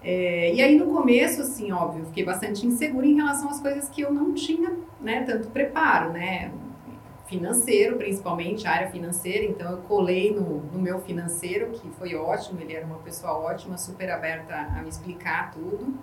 É, 0.03 0.55
e 0.55 0.63
aí 0.63 0.79
no 0.79 0.87
começo, 0.87 1.43
assim, 1.43 1.71
óbvio, 1.73 2.07
fiquei 2.07 2.25
bastante 2.25 2.67
insegura 2.67 3.07
em 3.07 3.15
relação 3.15 3.51
às 3.51 3.61
coisas 3.61 3.89
que 3.89 4.01
eu 4.01 4.13
não 4.13 4.33
tinha, 4.33 4.73
né, 5.01 5.23
tanto 5.25 5.49
preparo, 5.49 6.11
né, 6.13 6.51
financeiro, 7.27 7.97
principalmente, 7.97 8.67
área 8.67 8.91
financeira, 8.91 9.45
então 9.45 9.71
eu 9.71 9.79
colei 9.83 10.35
no, 10.35 10.63
no 10.73 10.81
meu 10.81 11.01
financeiro, 11.01 11.71
que 11.71 11.89
foi 11.91 12.15
ótimo, 12.17 12.61
ele 12.61 12.75
era 12.75 12.85
uma 12.85 12.99
pessoa 12.99 13.35
ótima, 13.35 13.77
super 13.77 14.11
aberta 14.11 14.55
a 14.55 14.83
me 14.83 14.89
explicar 14.89 15.53
tudo, 15.53 15.95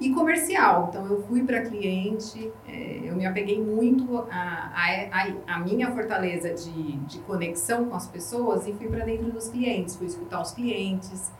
e 0.00 0.14
comercial, 0.14 0.88
então 0.88 1.06
eu 1.06 1.22
fui 1.24 1.42
para 1.42 1.62
cliente, 1.62 2.52
é, 2.66 3.00
eu 3.02 3.16
me 3.16 3.26
apeguei 3.26 3.60
muito 3.60 4.18
à 4.30 4.72
a, 4.72 5.52
a, 5.52 5.56
a, 5.56 5.58
minha 5.58 5.90
fortaleza 5.90 6.54
de, 6.54 6.92
de 6.98 7.18
conexão 7.20 7.86
com 7.86 7.96
as 7.96 8.06
pessoas 8.06 8.66
e 8.68 8.72
fui 8.72 8.88
para 8.88 9.04
dentro 9.04 9.30
dos 9.32 9.48
clientes, 9.48 9.96
fui 9.96 10.06
escutar 10.06 10.40
os 10.40 10.52
clientes, 10.52 11.32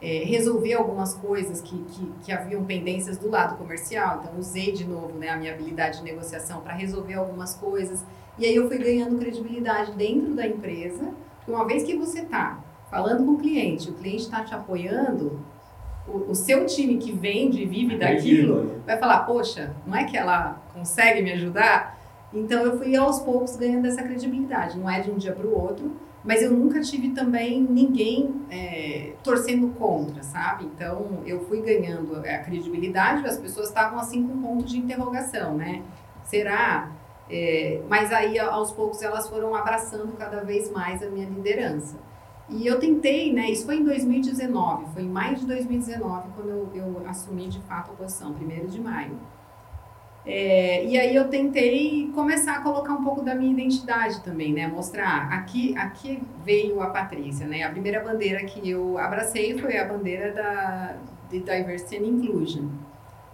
é, 0.00 0.24
resolver 0.24 0.74
algumas 0.74 1.14
coisas 1.14 1.60
que, 1.60 1.76
que, 1.84 2.12
que, 2.22 2.32
haviam 2.32 2.64
pendências 2.64 3.16
do 3.16 3.30
lado 3.30 3.56
comercial. 3.56 4.20
Então, 4.22 4.38
usei 4.38 4.72
de 4.72 4.84
novo 4.84 5.18
né, 5.18 5.30
a 5.30 5.36
minha 5.36 5.52
habilidade 5.52 5.98
de 5.98 6.04
negociação 6.04 6.60
para 6.60 6.74
resolver 6.74 7.14
algumas 7.14 7.54
coisas. 7.54 8.04
E 8.38 8.44
aí 8.44 8.54
eu 8.54 8.68
fui 8.68 8.78
ganhando 8.78 9.18
credibilidade 9.18 9.92
dentro 9.92 10.34
da 10.34 10.46
empresa. 10.46 11.14
Porque 11.38 11.50
uma 11.50 11.66
vez 11.66 11.82
que 11.84 11.96
você 11.96 12.20
está 12.20 12.62
falando 12.90 13.24
com 13.24 13.32
o 13.32 13.38
cliente, 13.38 13.90
o 13.90 13.94
cliente 13.94 14.24
está 14.24 14.44
te 14.44 14.54
apoiando, 14.54 15.40
o, 16.06 16.30
o, 16.30 16.34
seu 16.34 16.66
time 16.66 16.98
que 16.98 17.10
vende 17.10 17.62
e 17.62 17.66
vive 17.66 17.96
daquilo 17.96 18.64
né? 18.64 18.74
vai 18.86 18.98
falar: 18.98 19.20
Poxa, 19.20 19.74
não 19.86 19.96
é 19.96 20.04
que 20.04 20.16
ela 20.16 20.62
consegue 20.72 21.22
me 21.22 21.32
ajudar? 21.32 21.98
Então 22.32 22.62
eu 22.64 22.78
fui 22.78 22.94
aos 22.94 23.18
poucos 23.20 23.56
ganhando 23.56 23.86
essa 23.86 24.02
credibilidade. 24.02 24.78
Não 24.78 24.88
é 24.88 25.00
de 25.00 25.10
um 25.10 25.16
dia 25.16 25.32
para 25.32 25.46
o 25.46 25.58
outro 25.58 25.90
mas 26.26 26.42
eu 26.42 26.50
nunca 26.50 26.80
tive 26.80 27.10
também 27.10 27.62
ninguém 27.62 28.34
é, 28.50 29.12
torcendo 29.22 29.68
contra, 29.78 30.22
sabe? 30.24 30.64
Então 30.64 31.22
eu 31.24 31.40
fui 31.46 31.62
ganhando 31.62 32.16
a 32.16 32.38
credibilidade, 32.38 33.24
as 33.24 33.38
pessoas 33.38 33.68
estavam 33.68 33.98
assim 33.98 34.26
com 34.26 34.34
um 34.34 34.42
ponto 34.42 34.64
de 34.64 34.76
interrogação, 34.76 35.56
né? 35.56 35.82
Será? 36.24 36.90
É, 37.30 37.80
mas 37.88 38.12
aí 38.12 38.38
aos 38.38 38.72
poucos 38.72 39.02
elas 39.02 39.28
foram 39.28 39.54
abraçando 39.54 40.16
cada 40.16 40.42
vez 40.42 40.70
mais 40.70 41.00
a 41.02 41.08
minha 41.08 41.28
liderança. 41.28 41.96
E 42.48 42.66
eu 42.66 42.78
tentei, 42.78 43.32
né? 43.32 43.48
Isso 43.50 43.64
foi 43.64 43.76
em 43.76 43.84
2019, 43.84 44.86
foi 44.94 45.02
em 45.02 45.08
maio 45.08 45.36
de 45.36 45.46
2019 45.46 46.28
quando 46.34 46.48
eu, 46.48 46.70
eu 46.74 47.02
assumi 47.08 47.48
de 47.48 47.60
fato 47.60 47.92
a 47.92 47.94
posição, 47.94 48.34
primeiro 48.34 48.66
de 48.66 48.80
maio. 48.80 49.16
É, 50.26 50.84
e 50.84 50.98
aí 50.98 51.14
eu 51.14 51.28
tentei 51.28 52.10
começar 52.12 52.56
a 52.56 52.60
colocar 52.60 52.92
um 52.94 53.04
pouco 53.04 53.22
da 53.22 53.32
minha 53.32 53.52
identidade 53.52 54.20
também, 54.24 54.52
né? 54.52 54.66
Mostrar, 54.66 55.32
aqui, 55.32 55.76
aqui 55.78 56.20
veio 56.44 56.80
a 56.80 56.88
Patrícia, 56.88 57.46
né? 57.46 57.62
A 57.62 57.70
primeira 57.70 58.02
bandeira 58.02 58.44
que 58.44 58.68
eu 58.68 58.98
abracei 58.98 59.56
foi 59.56 59.78
a 59.78 59.84
bandeira 59.84 60.32
da, 60.32 60.96
de 61.30 61.38
Diversity 61.38 61.98
and 61.98 62.06
Inclusion. 62.08 62.68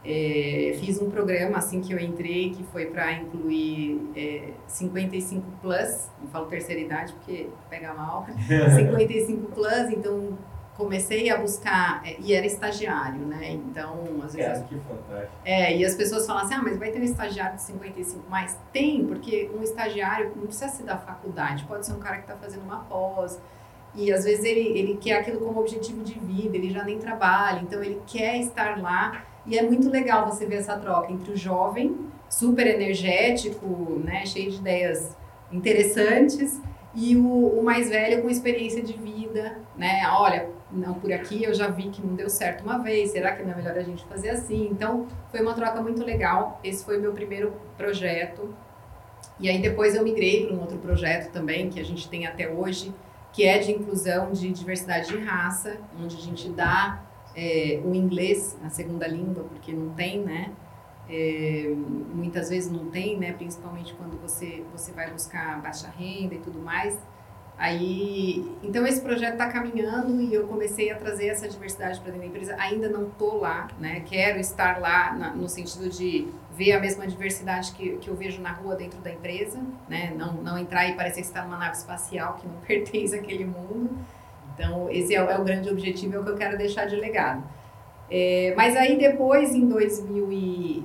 É, 0.05 0.77
fiz 0.81 1.01
um 1.01 1.09
programa 1.09 1.59
assim 1.59 1.81
que 1.81 1.93
eu 1.93 1.99
entrei 1.99 2.51
que 2.51 2.65
foi 2.65 2.87
para 2.87 3.13
incluir 3.13 4.11
é, 4.17 4.49
55 4.67 5.47
plus, 5.63 6.11
não 6.21 6.29
falo 6.29 6.47
terceira 6.47 6.81
idade 6.81 7.13
porque 7.13 7.49
pega 7.71 7.95
mal, 7.95 8.27
55 8.77 9.53
plus, 9.53 9.91
então 9.91 10.37
comecei 10.77 11.31
a 11.31 11.37
buscar, 11.37 12.03
é, 12.05 12.17
e 12.19 12.33
era 12.33 12.47
estagiário, 12.47 13.21
né? 13.27 13.53
Então, 13.53 14.03
às 14.25 14.35
vezes. 14.35 14.63
É, 14.63 14.65
que 14.65 14.75
fantástico. 14.77 15.33
É, 15.45 15.77
e 15.77 15.85
as 15.85 15.95
pessoas 15.95 16.27
falam 16.27 16.43
assim: 16.43 16.55
ah, 16.55 16.63
mas 16.63 16.79
vai 16.79 16.91
ter 16.91 17.01
um 17.01 17.05
estagiário 17.05 17.57
de 17.57 17.63
55 17.63 18.31
mais? 18.31 18.59
Tem, 18.73 19.05
porque 19.05 19.51
um 19.55 19.63
estagiário 19.63 20.33
não 20.35 20.47
precisa 20.47 20.69
ser 20.69 20.85
da 20.85 20.97
faculdade, 20.97 21.65
pode 21.65 21.87
ser 21.87 21.93
um 21.93 21.99
cara 21.99 22.17
que 22.17 22.23
está 22.23 22.37
fazendo 22.37 22.63
uma 22.63 22.81
pós. 22.85 23.39
E 23.95 24.11
às 24.11 24.25
vezes 24.25 24.45
ele, 24.45 24.79
ele 24.79 24.97
quer 24.97 25.19
aquilo 25.19 25.39
como 25.39 25.61
objetivo 25.61 26.03
de 26.03 26.19
vida, 26.19 26.57
ele 26.57 26.71
já 26.71 26.83
nem 26.83 26.99
trabalha, 26.99 27.61
então 27.61 27.83
ele 27.83 28.01
quer 28.07 28.39
estar 28.39 28.81
lá. 28.81 29.25
E 29.45 29.59
é 29.59 29.63
muito 29.63 29.91
legal 29.91 30.25
você 30.25 30.47
ver 30.47 30.57
essa 30.57 30.79
troca 30.79 31.13
entre 31.13 31.33
o 31.33 31.37
jovem, 31.37 32.07
super 32.29 32.67
energético, 32.67 34.01
né, 34.03 34.25
cheio 34.25 34.51
de 34.51 34.59
ideias 34.59 35.15
interessantes, 35.51 36.59
e 36.95 37.17
o, 37.17 37.59
o 37.59 37.65
mais 37.65 37.89
velho 37.89 38.23
com 38.23 38.29
experiência 38.29 38.83
de 38.83 38.93
vida, 38.93 39.59
né? 39.77 40.03
Olha, 40.11 40.51
não 40.71 40.95
por 40.95 41.13
aqui, 41.13 41.43
eu 41.43 41.55
já 41.55 41.69
vi 41.69 41.89
que 41.91 42.05
não 42.05 42.15
deu 42.15 42.29
certo 42.29 42.63
uma 42.63 42.79
vez, 42.79 43.11
será 43.11 43.33
que 43.33 43.43
não 43.43 43.53
é 43.53 43.57
melhor 43.57 43.77
a 43.77 43.83
gente 43.83 44.05
fazer 44.05 44.31
assim? 44.31 44.69
Então, 44.71 45.07
foi 45.31 45.41
uma 45.41 45.55
troca 45.55 45.81
muito 45.81 46.05
legal. 46.05 46.61
Esse 46.63 46.85
foi 46.85 46.99
o 46.99 47.01
meu 47.01 47.13
primeiro 47.13 47.53
projeto. 47.77 48.55
E 49.41 49.49
aí 49.49 49.61
depois 49.61 49.95
eu 49.95 50.05
migrei 50.05 50.47
para 50.47 50.55
um 50.55 50.61
outro 50.61 50.79
projeto 50.79 51.33
também, 51.33 51.71
que 51.71 51.81
a 51.81 51.85
gente 51.85 52.09
tem 52.09 52.27
até 52.27 52.49
hoje, 52.49 52.95
que 53.33 53.45
é 53.45 53.59
de 53.59 53.73
inclusão 53.73 54.33
de 54.33 54.53
diversidade 54.53 55.09
de 55.09 55.19
raça, 55.19 55.79
onde 55.99 56.17
a 56.17 56.21
gente 56.21 56.49
dá 56.51 57.03
é, 57.35 57.81
o 57.85 57.95
inglês 57.95 58.59
na 58.63 58.69
segunda 58.69 59.07
língua, 59.07 59.45
porque 59.45 59.73
não 59.73 59.91
tem, 59.95 60.21
né? 60.21 60.53
É, 61.09 61.75
muitas 62.15 62.49
vezes 62.49 62.71
não 62.71 62.87
tem, 62.87 63.19
né? 63.19 63.33
Principalmente 63.33 63.93
quando 63.95 64.21
você, 64.21 64.65
você 64.73 64.93
vai 64.93 65.11
buscar 65.11 65.61
baixa 65.61 65.89
renda 65.89 66.35
e 66.35 66.39
tudo 66.39 66.59
mais. 66.59 66.99
Aí, 67.59 68.45
então 68.63 68.85
esse 68.87 69.01
projeto 69.01 69.35
está 69.35 69.49
caminhando 69.49 70.21
e 70.21 70.35
eu 70.35 70.49
comecei 70.49 70.91
a 70.91 70.97
trazer 70.97 71.29
essa 71.29 71.49
diversidade 71.49 72.01
para 72.01 72.11
dentro 72.11 72.23
da 72.23 72.27
empresa. 72.27 72.57
Ainda 72.59 72.89
não 72.89 73.07
estou 73.07 73.41
lá, 73.41 73.69
né? 73.79 74.01
Quero 74.01 74.41
estar 74.41 74.81
lá 74.81 75.15
na, 75.15 75.31
no 75.33 75.49
sentido 75.49 75.89
de 75.89 76.27
ver 76.57 76.73
a 76.73 76.81
mesma 76.81 77.07
diversidade 77.07 77.73
que, 77.73 77.99
que 77.99 78.09
eu 78.09 78.17
vejo 78.17 78.41
na 78.41 78.51
rua 78.51 78.75
dentro 78.75 79.01
da 79.01 79.13
empresa, 79.13 79.61
né? 79.89 80.13
Não, 80.17 80.33
não 80.35 80.59
entrar 80.59 80.89
e 80.89 80.95
parecer 80.95 81.21
que 81.21 81.27
está 81.27 81.45
numa 81.45 81.59
nave 81.59 81.77
espacial 81.77 82.35
que 82.35 82.49
não 82.49 82.57
pertence 82.67 83.15
àquele 83.15 83.45
mundo. 83.45 83.91
Então 84.55 84.91
esse 84.91 85.15
é, 85.15 85.19
é 85.19 85.39
o 85.39 85.45
grande 85.45 85.69
objetivo, 85.69 86.17
é 86.17 86.19
o 86.19 86.25
que 86.25 86.31
eu 86.31 86.37
quero 86.37 86.59
deixar 86.59 86.87
de 86.87 86.97
legado. 86.97 87.45
É, 88.11 88.53
mas 88.57 88.77
aí 88.77 88.99
depois, 88.99 89.55
em 89.55 89.67
2000 89.67 90.33
e 90.33 90.85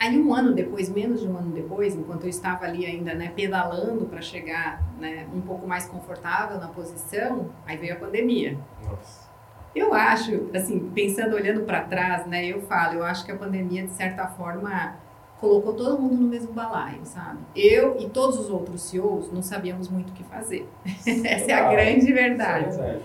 Aí 0.00 0.16
um 0.16 0.32
ano 0.32 0.54
depois, 0.54 0.88
menos 0.88 1.20
de 1.20 1.28
um 1.28 1.36
ano 1.36 1.50
depois, 1.50 1.96
enquanto 1.96 2.22
eu 2.22 2.28
estava 2.28 2.64
ali 2.64 2.86
ainda, 2.86 3.14
né, 3.14 3.32
pedalando 3.34 4.06
para 4.06 4.20
chegar, 4.20 4.80
né, 4.98 5.26
um 5.34 5.40
pouco 5.40 5.66
mais 5.66 5.86
confortável 5.86 6.58
na 6.58 6.68
posição, 6.68 7.50
aí 7.66 7.76
veio 7.76 7.94
a 7.94 7.96
pandemia. 7.96 8.56
Nossa. 8.88 9.28
Eu 9.74 9.92
acho, 9.92 10.48
assim, 10.54 10.78
pensando, 10.94 11.34
olhando 11.34 11.62
para 11.62 11.80
trás, 11.82 12.26
né, 12.26 12.46
eu 12.46 12.62
falo, 12.62 12.94
eu 12.94 13.04
acho 13.04 13.24
que 13.24 13.32
a 13.32 13.36
pandemia 13.36 13.82
de 13.82 13.92
certa 13.92 14.28
forma 14.28 14.96
colocou 15.40 15.72
todo 15.72 16.00
mundo 16.00 16.16
no 16.16 16.28
mesmo 16.28 16.52
balaio, 16.52 17.00
sabe? 17.04 17.38
Eu 17.54 17.96
e 17.98 18.08
todos 18.08 18.38
os 18.38 18.50
outros 18.50 18.82
CEOs 18.82 19.32
não 19.32 19.42
sabíamos 19.42 19.88
muito 19.88 20.10
o 20.10 20.12
que 20.12 20.24
fazer. 20.24 20.68
Essa 21.06 21.50
é 21.50 21.54
a 21.54 21.70
grande 21.70 22.12
verdade. 22.12 22.80
É 22.80 23.00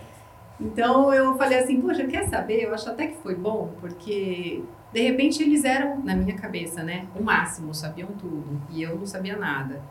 então 0.64 1.14
eu 1.14 1.36
falei 1.36 1.60
assim, 1.60 1.82
poxa, 1.82 2.06
quer 2.06 2.28
saber? 2.30 2.64
Eu 2.64 2.74
acho 2.74 2.90
até 2.90 3.08
que 3.08 3.18
foi 3.18 3.36
bom, 3.36 3.72
porque 3.82 4.64
de 4.94 5.02
repente 5.02 5.44
eles 5.44 5.66
eram, 5.66 6.00
na 6.04 6.16
minha 6.16 6.36
cabeça, 6.36 6.82
né, 6.84 7.08
o 7.20 7.22
máximo, 7.22 7.74
sabiam 7.74 8.10
tudo, 8.20 8.62
e 8.70 8.82
eu 8.82 8.98
não 8.98 9.06
sabia 9.06 9.36
nada. 9.36 9.82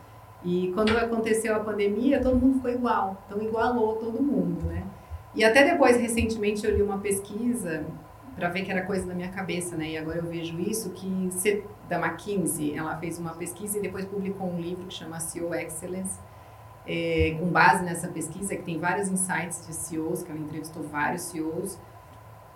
E 0.44 0.72
quando 0.74 0.96
aconteceu 0.96 1.54
a 1.54 1.60
pandemia, 1.60 2.20
todo 2.20 2.36
mundo 2.36 2.54
ficou 2.56 2.70
igual, 2.70 3.22
então 3.26 3.40
igualou 3.42 3.96
todo 3.96 4.22
mundo, 4.22 4.66
né? 4.66 4.82
E 5.34 5.44
até 5.44 5.64
depois, 5.64 5.96
recentemente, 5.96 6.66
eu 6.66 6.74
li 6.74 6.82
uma 6.82 6.98
pesquisa 6.98 7.84
para 8.34 8.48
ver 8.48 8.64
que 8.64 8.70
era 8.70 8.82
coisa 8.82 9.06
da 9.06 9.14
minha 9.14 9.28
cabeça, 9.28 9.76
né? 9.76 9.90
E 9.90 9.96
agora 9.96 10.18
eu 10.18 10.24
vejo 10.24 10.58
isso, 10.58 10.90
que 10.90 11.30
da 11.88 11.98
McKinsey, 11.98 12.76
ela 12.76 12.96
fez 12.96 13.18
uma 13.18 13.34
pesquisa 13.34 13.78
e 13.78 13.82
depois 13.82 14.04
publicou 14.06 14.48
um 14.48 14.60
livro 14.60 14.86
que 14.86 14.94
chama 14.94 15.20
CEO 15.20 15.54
Excellence, 15.54 16.18
é, 16.86 17.36
com 17.38 17.46
base 17.46 17.84
nessa 17.84 18.08
pesquisa, 18.08 18.56
que 18.56 18.62
tem 18.62 18.78
vários 18.78 19.08
insights 19.08 19.66
de 19.66 19.74
CEOs, 19.74 20.22
que 20.22 20.30
ela 20.30 20.40
entrevistou 20.40 20.82
vários 20.82 21.22
CEOs, 21.22 21.78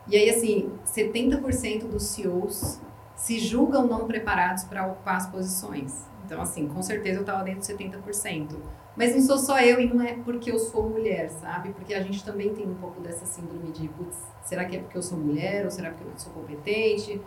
e 0.08 0.16
aí, 0.16 0.30
assim, 0.30 0.70
70% 0.86 1.88
dos 1.88 2.04
CEOs 2.04 2.80
se 3.16 3.38
julgam 3.38 3.86
não 3.86 4.06
preparados 4.06 4.62
para 4.64 4.86
ocupar 4.86 5.16
as 5.16 5.26
posições. 5.26 6.06
Então, 6.24 6.40
assim, 6.40 6.68
com 6.68 6.80
certeza 6.82 7.18
eu 7.18 7.22
estava 7.22 7.42
dentro 7.42 7.60
de 7.60 7.66
70%. 7.66 8.56
Mas 8.96 9.14
não 9.14 9.20
sou 9.20 9.38
só 9.38 9.60
eu 9.60 9.80
e 9.80 9.92
não 9.92 10.02
é 10.02 10.14
porque 10.14 10.50
eu 10.50 10.58
sou 10.58 10.88
mulher, 10.88 11.28
sabe? 11.28 11.70
Porque 11.70 11.92
a 11.92 12.02
gente 12.02 12.24
também 12.24 12.54
tem 12.54 12.66
um 12.66 12.74
pouco 12.74 13.00
dessa 13.00 13.26
síndrome 13.26 13.70
de, 13.70 13.88
putz, 13.88 14.16
será 14.42 14.64
que 14.64 14.76
é 14.76 14.80
porque 14.80 14.96
eu 14.96 15.02
sou 15.02 15.18
mulher 15.18 15.64
ou 15.64 15.70
será 15.70 15.90
porque 15.90 16.04
eu 16.04 16.12
sou 16.16 16.32
competente? 16.32 17.20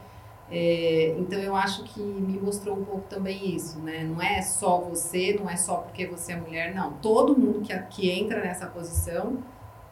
É, 0.52 1.16
então 1.20 1.40
eu 1.40 1.56
acho 1.56 1.84
que 1.84 2.00
me 2.02 2.40
mostrou 2.40 2.78
um 2.78 2.84
pouco 2.84 3.08
também 3.08 3.56
isso, 3.56 3.80
né? 3.80 4.04
Não 4.04 4.22
é 4.22 4.42
só 4.42 4.80
você, 4.80 5.38
não 5.40 5.50
é 5.50 5.56
só 5.56 5.78
porque 5.78 6.08
você 6.08 6.34
é 6.34 6.36
mulher, 6.36 6.74
não. 6.74 6.94
Todo 6.94 7.38
mundo 7.38 7.62
que, 7.62 7.78
que 7.90 8.10
entra 8.10 8.42
nessa 8.42 8.66
posição 8.66 9.38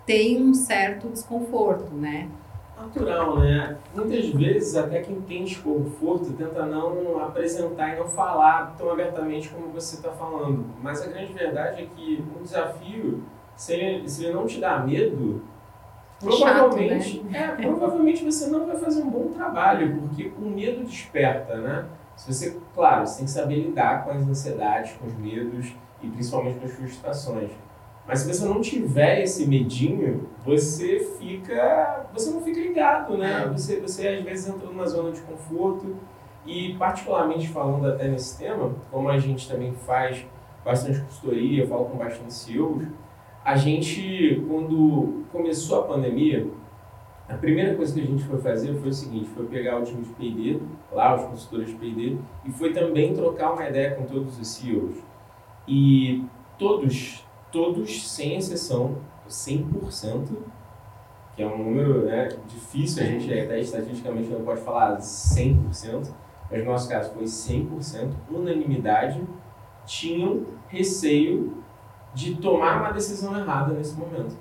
tem 0.06 0.42
um 0.42 0.54
certo 0.54 1.10
desconforto, 1.10 1.94
né? 1.94 2.30
natural, 2.78 3.40
né? 3.40 3.78
Muitas 3.94 4.30
vezes 4.30 4.76
até 4.76 5.02
quem 5.02 5.20
tem 5.22 5.44
desconforto 5.44 6.34
tenta 6.34 6.66
não 6.66 7.20
apresentar 7.20 7.96
e 7.96 8.00
não 8.00 8.08
falar 8.08 8.76
tão 8.78 8.92
abertamente 8.92 9.50
como 9.50 9.70
você 9.70 9.96
está 9.96 10.12
falando. 10.12 10.66
Mas 10.82 11.02
a 11.02 11.08
grande 11.08 11.34
verdade 11.34 11.82
é 11.82 11.86
que 11.86 12.24
um 12.38 12.44
desafio, 12.44 13.24
se 13.56 13.74
ele, 13.74 14.08
se 14.08 14.26
ele 14.26 14.34
não 14.34 14.46
te 14.46 14.60
dá 14.60 14.80
medo, 14.80 15.42
provavelmente, 16.20 17.18
Chato, 17.18 17.26
né? 17.26 17.56
é, 17.60 17.62
provavelmente 17.62 18.24
você 18.24 18.48
não 18.48 18.66
vai 18.66 18.78
fazer 18.78 19.04
um 19.04 19.10
bom 19.10 19.28
trabalho, 19.30 19.98
porque 20.00 20.32
o 20.38 20.50
medo 20.50 20.84
desperta, 20.84 21.58
né? 21.58 21.86
Se 22.16 22.34
você, 22.34 22.58
claro, 22.74 23.06
você 23.06 23.18
tem 23.18 23.26
que 23.26 23.32
saber 23.32 23.56
lidar 23.56 24.04
com 24.04 24.12
as 24.12 24.28
ansiedades, 24.28 24.94
com 24.94 25.06
os 25.06 25.16
medos 25.16 25.74
e 26.02 26.08
principalmente 26.08 26.60
com 26.60 26.66
as 26.66 26.72
frustrações. 26.72 27.52
Mas 28.08 28.20
se 28.20 28.34
você 28.34 28.46
não 28.46 28.62
tiver 28.62 29.22
esse 29.22 29.46
medinho, 29.46 30.30
você 30.44 31.00
fica. 31.20 32.06
Você 32.14 32.32
não 32.32 32.42
fica 32.42 32.60
ligado, 32.60 33.18
né? 33.18 33.44
É. 33.44 33.50
Você, 33.50 33.82
você 33.82 34.08
às 34.08 34.24
vezes 34.24 34.48
entra 34.48 34.66
numa 34.68 34.88
zona 34.88 35.12
de 35.12 35.20
conforto. 35.22 35.96
E 36.46 36.76
particularmente 36.76 37.50
falando 37.50 37.86
até 37.86 38.08
nesse 38.08 38.38
tema, 38.38 38.74
como 38.90 39.10
a 39.10 39.20
gente 39.20 39.50
também 39.50 39.74
faz 39.74 40.26
bastante 40.64 41.02
consultoria, 41.02 41.64
eu 41.64 41.68
falo 41.68 41.86
com 41.86 41.98
bastante 41.98 42.34
CEOs, 42.34 42.88
a 43.48 43.56
gente, 43.56 44.44
quando 44.46 45.24
começou 45.32 45.80
a 45.80 45.84
pandemia, 45.84 46.46
a 47.30 47.36
primeira 47.36 47.76
coisa 47.76 47.94
que 47.94 48.02
a 48.02 48.06
gente 48.06 48.26
foi 48.26 48.38
fazer 48.40 48.76
foi 48.76 48.90
o 48.90 48.94
seguinte, 48.94 49.30
foi 49.30 49.46
pegar 49.46 49.80
o 49.80 49.84
time 49.86 50.02
de 50.02 50.10
P&D, 50.10 50.60
lá 50.92 51.16
os 51.16 51.24
consultores 51.30 51.70
de 51.70 51.76
P&D, 51.76 52.18
e 52.44 52.52
foi 52.52 52.74
também 52.74 53.14
trocar 53.14 53.54
uma 53.54 53.66
ideia 53.66 53.96
com 53.96 54.04
todos 54.04 54.38
os 54.38 54.48
CEOs. 54.50 54.98
E 55.66 56.26
todos 56.60 57.26
todos, 57.50 58.10
sem 58.10 58.36
exceção, 58.36 58.98
100%, 59.30 60.28
que 61.38 61.42
é 61.42 61.48
um 61.48 61.58
número 61.58 62.06
né, 62.06 62.28
difícil, 62.48 63.02
a 63.02 63.06
gente 63.06 63.32
até 63.32 63.62
estatisticamente 63.62 64.28
não 64.28 64.42
pode 64.42 64.60
falar 64.60 64.98
100%, 64.98 66.14
mas 66.52 66.60
no 66.60 66.72
nosso 66.72 66.90
caso 66.90 67.14
foi 67.14 67.24
100%, 67.24 68.12
unanimidade, 68.30 69.24
tinham 69.86 70.46
receio 70.68 71.64
de 72.18 72.36
tomar 72.38 72.80
uma 72.80 72.92
decisão 72.92 73.38
errada 73.38 73.74
nesse 73.74 73.96
momento. 73.96 74.36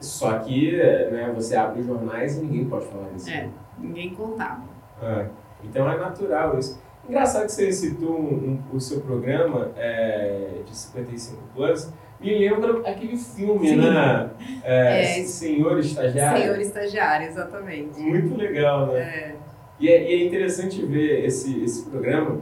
Só 0.00 0.40
que 0.40 0.76
né, 0.76 1.32
você 1.32 1.54
abre 1.54 1.80
os 1.80 1.86
jornais 1.86 2.36
e 2.36 2.40
ninguém 2.40 2.64
pode 2.64 2.86
falar 2.86 3.08
isso. 3.14 3.30
É, 3.30 3.48
ninguém 3.78 4.12
contava. 4.12 4.64
É, 5.00 5.26
então 5.62 5.88
é 5.88 5.96
natural 5.96 6.58
isso. 6.58 6.82
Engraçado 7.08 7.46
que 7.46 7.52
você 7.52 7.70
citou 7.70 8.18
um, 8.18 8.60
um, 8.72 8.76
o 8.76 8.80
seu 8.80 9.00
programa 9.02 9.70
é, 9.76 10.62
de 10.66 10.76
55 10.76 11.40
Plus. 11.54 11.92
Me 12.20 12.38
lembra 12.38 12.80
aquele 12.88 13.16
filme, 13.16 13.68
Sim. 13.68 13.76
né? 13.76 14.30
É, 14.64 15.20
é, 15.20 15.24
Senhor 15.24 15.78
Estagiário. 15.78 16.42
Senhor 16.42 16.60
Estagiário, 16.60 17.26
exatamente. 17.28 18.00
Muito 18.00 18.36
legal, 18.36 18.88
né? 18.88 19.00
É. 19.00 19.36
E, 19.78 19.88
é, 19.88 20.10
e 20.10 20.22
é 20.22 20.26
interessante 20.26 20.84
ver 20.84 21.24
esse, 21.24 21.62
esse 21.62 21.88
programa, 21.88 22.40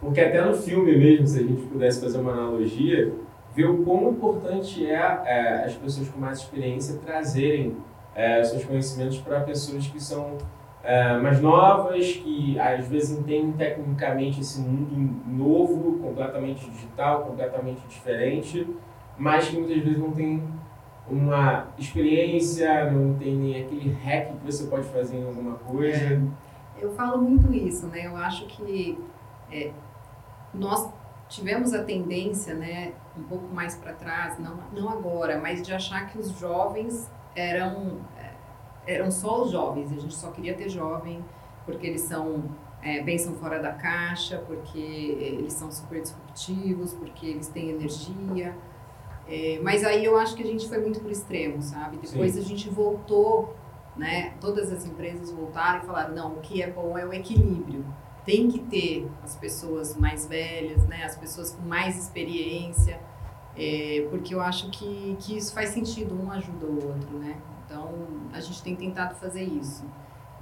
porque 0.00 0.20
até 0.20 0.44
no 0.44 0.54
filme 0.54 0.96
mesmo, 0.96 1.26
se 1.26 1.40
a 1.40 1.42
gente 1.42 1.62
pudesse 1.62 2.00
fazer 2.00 2.18
uma 2.18 2.32
analogia, 2.32 3.12
ver 3.54 3.70
o 3.70 3.82
quão 3.84 4.10
importante 4.10 4.86
é, 4.86 4.92
é 5.24 5.64
as 5.64 5.74
pessoas 5.74 6.08
com 6.08 6.20
mais 6.20 6.38
experiência 6.38 6.98
trazerem 7.04 7.76
é, 8.14 8.42
seus 8.44 8.64
conhecimentos 8.64 9.18
para 9.18 9.40
pessoas 9.40 9.86
que 9.86 10.02
são 10.02 10.36
é, 10.82 11.18
mais 11.18 11.40
novas, 11.40 12.12
que 12.12 12.58
às 12.58 12.86
vezes 12.86 13.18
entendem 13.18 13.52
tecnicamente 13.52 14.40
esse 14.40 14.60
mundo 14.60 15.22
novo, 15.26 15.98
completamente 15.98 16.68
digital, 16.70 17.24
completamente 17.24 17.80
diferente, 17.88 18.66
mas 19.18 19.48
que 19.48 19.58
muitas 19.58 19.82
vezes 19.82 19.98
não 19.98 20.12
têm 20.12 20.42
uma 21.08 21.68
experiência, 21.78 22.90
não 22.90 23.14
tem 23.14 23.62
aquele 23.62 23.90
hack 23.92 24.32
que 24.38 24.44
você 24.44 24.66
pode 24.66 24.84
fazer 24.88 25.18
em 25.18 25.24
alguma 25.24 25.54
coisa. 25.54 25.96
É. 25.96 26.20
Eu 26.80 26.90
falo 26.90 27.22
muito 27.22 27.52
isso, 27.52 27.86
né? 27.86 28.06
Eu 28.06 28.16
acho 28.16 28.46
que 28.46 28.98
é, 29.50 29.70
nós 30.56 30.88
tivemos 31.28 31.72
a 31.74 31.82
tendência, 31.82 32.54
né, 32.54 32.92
um 33.16 33.22
pouco 33.24 33.52
mais 33.52 33.74
para 33.74 33.92
trás, 33.92 34.38
não, 34.38 34.58
não 34.72 34.88
agora, 34.88 35.38
mas 35.40 35.62
de 35.62 35.74
achar 35.74 36.08
que 36.08 36.18
os 36.18 36.30
jovens 36.38 37.10
eram 37.34 38.00
é, 38.16 38.94
eram 38.94 39.10
só 39.10 39.42
os 39.42 39.50
jovens, 39.50 39.92
a 39.92 39.96
gente 39.96 40.14
só 40.14 40.30
queria 40.30 40.54
ter 40.54 40.68
jovem 40.68 41.24
porque 41.64 41.86
eles 41.86 42.02
são 42.02 42.44
é, 42.82 43.02
pensam 43.02 43.34
fora 43.34 43.58
da 43.58 43.72
caixa, 43.72 44.38
porque 44.46 44.78
eles 44.78 45.52
são 45.54 45.72
super 45.72 46.00
disruptivos, 46.00 46.92
porque 46.94 47.26
eles 47.26 47.48
têm 47.48 47.70
energia. 47.70 48.56
É, 49.26 49.58
mas 49.60 49.82
aí 49.82 50.04
eu 50.04 50.16
acho 50.16 50.36
que 50.36 50.42
a 50.42 50.46
gente 50.46 50.68
foi 50.68 50.78
muito 50.78 51.00
pro 51.00 51.10
extremo, 51.10 51.60
sabe? 51.60 51.96
Depois 51.96 52.34
Sim. 52.34 52.40
a 52.40 52.44
gente 52.44 52.70
voltou, 52.70 53.56
né? 53.96 54.34
Todas 54.40 54.70
as 54.70 54.86
empresas 54.86 55.32
voltaram 55.32 55.82
e 55.82 55.86
falaram, 55.86 56.14
não, 56.14 56.34
o 56.34 56.40
que 56.40 56.62
é 56.62 56.70
bom 56.70 56.96
é 56.96 57.04
o 57.04 57.12
equilíbrio. 57.12 57.84
Tem 58.26 58.48
que 58.48 58.58
ter 58.58 59.08
as 59.22 59.36
pessoas 59.36 59.96
mais 59.96 60.26
velhas, 60.26 60.84
né? 60.86 61.04
As 61.04 61.16
pessoas 61.16 61.52
com 61.52 61.62
mais 61.62 61.96
experiência, 61.96 63.00
é, 63.56 64.06
porque 64.10 64.34
eu 64.34 64.40
acho 64.40 64.68
que, 64.70 65.16
que 65.20 65.36
isso 65.36 65.54
faz 65.54 65.70
sentido, 65.70 66.14
um 66.14 66.30
ajuda 66.30 66.66
o 66.66 66.88
outro, 66.88 67.18
né? 67.18 67.40
Então, 67.64 67.90
a 68.32 68.40
gente 68.40 68.62
tem 68.62 68.76
tentado 68.76 69.14
fazer 69.14 69.42
isso. 69.42 69.84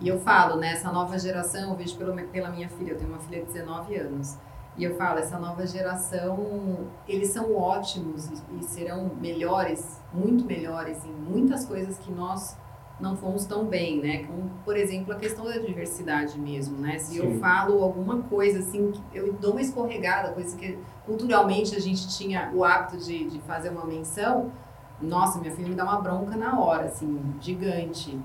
E 0.01 0.09
eu 0.09 0.19
falo, 0.19 0.57
né, 0.57 0.73
essa 0.73 0.91
nova 0.91 1.17
geração, 1.19 1.71
eu 1.71 1.77
vejo 1.77 1.97
pelo, 1.97 2.15
pela 2.29 2.51
minha 2.51 2.69
filha, 2.69 2.93
eu 2.93 2.99
tenho 2.99 3.11
uma 3.11 3.21
filha 3.21 3.41
de 3.41 3.53
19 3.53 3.95
anos, 3.97 4.37
e 4.77 4.83
eu 4.83 4.97
falo, 4.97 5.21
essa 5.21 5.39
nova 5.39 5.65
geração, 5.67 6.89
eles 7.07 7.29
são 7.29 7.55
ótimos 7.55 8.27
e, 8.27 8.59
e 8.59 8.63
serão 8.65 9.15
melhores, 9.21 10.03
muito 10.13 10.45
melhores 10.45 11.05
em 11.05 11.13
muitas 11.13 11.65
coisas 11.65 11.97
que 11.99 12.11
nós 12.11 12.57
não 13.01 13.17
fomos 13.17 13.45
tão 13.45 13.65
bem, 13.65 14.01
né? 14.01 14.25
Como, 14.25 14.51
por 14.65 14.77
exemplo, 14.77 15.13
a 15.13 15.17
questão 15.17 15.45
da 15.45 15.59
diversidade 15.59 16.39
mesmo, 16.39 16.79
né? 16.79 16.99
Se 16.99 17.15
Sim. 17.15 17.19
eu 17.19 17.41
falo 17.41 17.83
alguma 17.83 18.23
coisa 18.23 18.61
assim, 18.61 18.93
eu 19.13 19.33
dou 19.33 19.53
uma 19.53 19.61
escorregada, 19.61 20.33
coisa 20.33 20.57
que 20.57 20.79
culturalmente 21.05 21.75
a 21.75 21.81
gente 21.81 22.09
tinha 22.17 22.51
o 22.55 22.65
hábito 22.65 22.99
de, 22.99 23.29
de 23.29 23.41
fazer 23.41 23.71
uma 23.71 23.85
menção, 23.85 24.53
nossa, 25.01 25.41
minha 25.41 25.53
filha 25.53 25.69
me 25.69 25.75
dá 25.75 25.85
uma 25.85 26.01
bronca 26.01 26.37
na 26.37 26.59
hora, 26.59 26.85
assim, 26.85 27.21
gigante. 27.41 28.19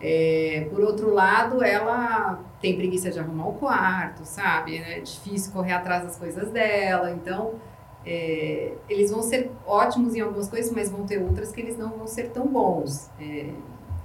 É, 0.00 0.66
por 0.70 0.80
outro 0.80 1.12
lado, 1.12 1.62
ela 1.62 2.40
tem 2.60 2.74
preguiça 2.74 3.10
de 3.10 3.18
arrumar 3.18 3.48
o 3.48 3.54
quarto, 3.54 4.24
sabe? 4.24 4.78
É 4.78 5.00
difícil 5.00 5.52
correr 5.52 5.72
atrás 5.72 6.04
das 6.04 6.16
coisas 6.16 6.50
dela. 6.50 7.10
Então, 7.10 7.54
é, 8.04 8.72
eles 8.88 9.10
vão 9.10 9.22
ser 9.22 9.50
ótimos 9.66 10.14
em 10.14 10.20
algumas 10.20 10.48
coisas, 10.48 10.72
mas 10.72 10.90
vão 10.90 11.06
ter 11.06 11.22
outras 11.22 11.52
que 11.52 11.60
eles 11.60 11.76
não 11.76 11.90
vão 11.90 12.06
ser 12.06 12.30
tão 12.30 12.46
bons. 12.46 13.10
É, 13.20 13.50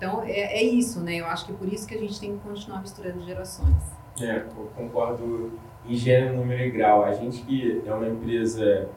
então, 0.05 0.23
é, 0.23 0.59
é, 0.59 0.63
isso, 0.63 1.01
né? 1.01 1.15
Eu 1.15 1.25
acho 1.25 1.45
que 1.45 1.51
é 1.51 1.55
por 1.55 1.67
isso 1.67 1.87
que 1.87 1.95
a 1.95 1.99
gente 1.99 2.19
tem 2.19 2.37
que 2.37 2.47
continuar 2.47 2.81
misturando 2.81 3.23
gerações. 3.23 3.75
É, 4.21 4.37
eu 4.37 4.69
concordo 4.75 5.53
em 5.87 5.95
gênero, 5.95 6.37
número 6.37 6.61
e 6.61 6.69
grau. 6.69 7.03
A 7.03 7.11
gente 7.11 7.41
que 7.41 7.81
é 7.85 7.93
uma 7.93 8.07
empresa 8.07 8.87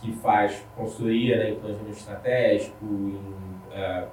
que 0.00 0.12
faz 0.12 0.64
consultoria 0.76 1.36
né, 1.36 1.50
em 1.50 1.56
planejamento 1.56 1.96
estratégico, 1.96 2.84
em 2.84 3.16
uh, 3.16 4.08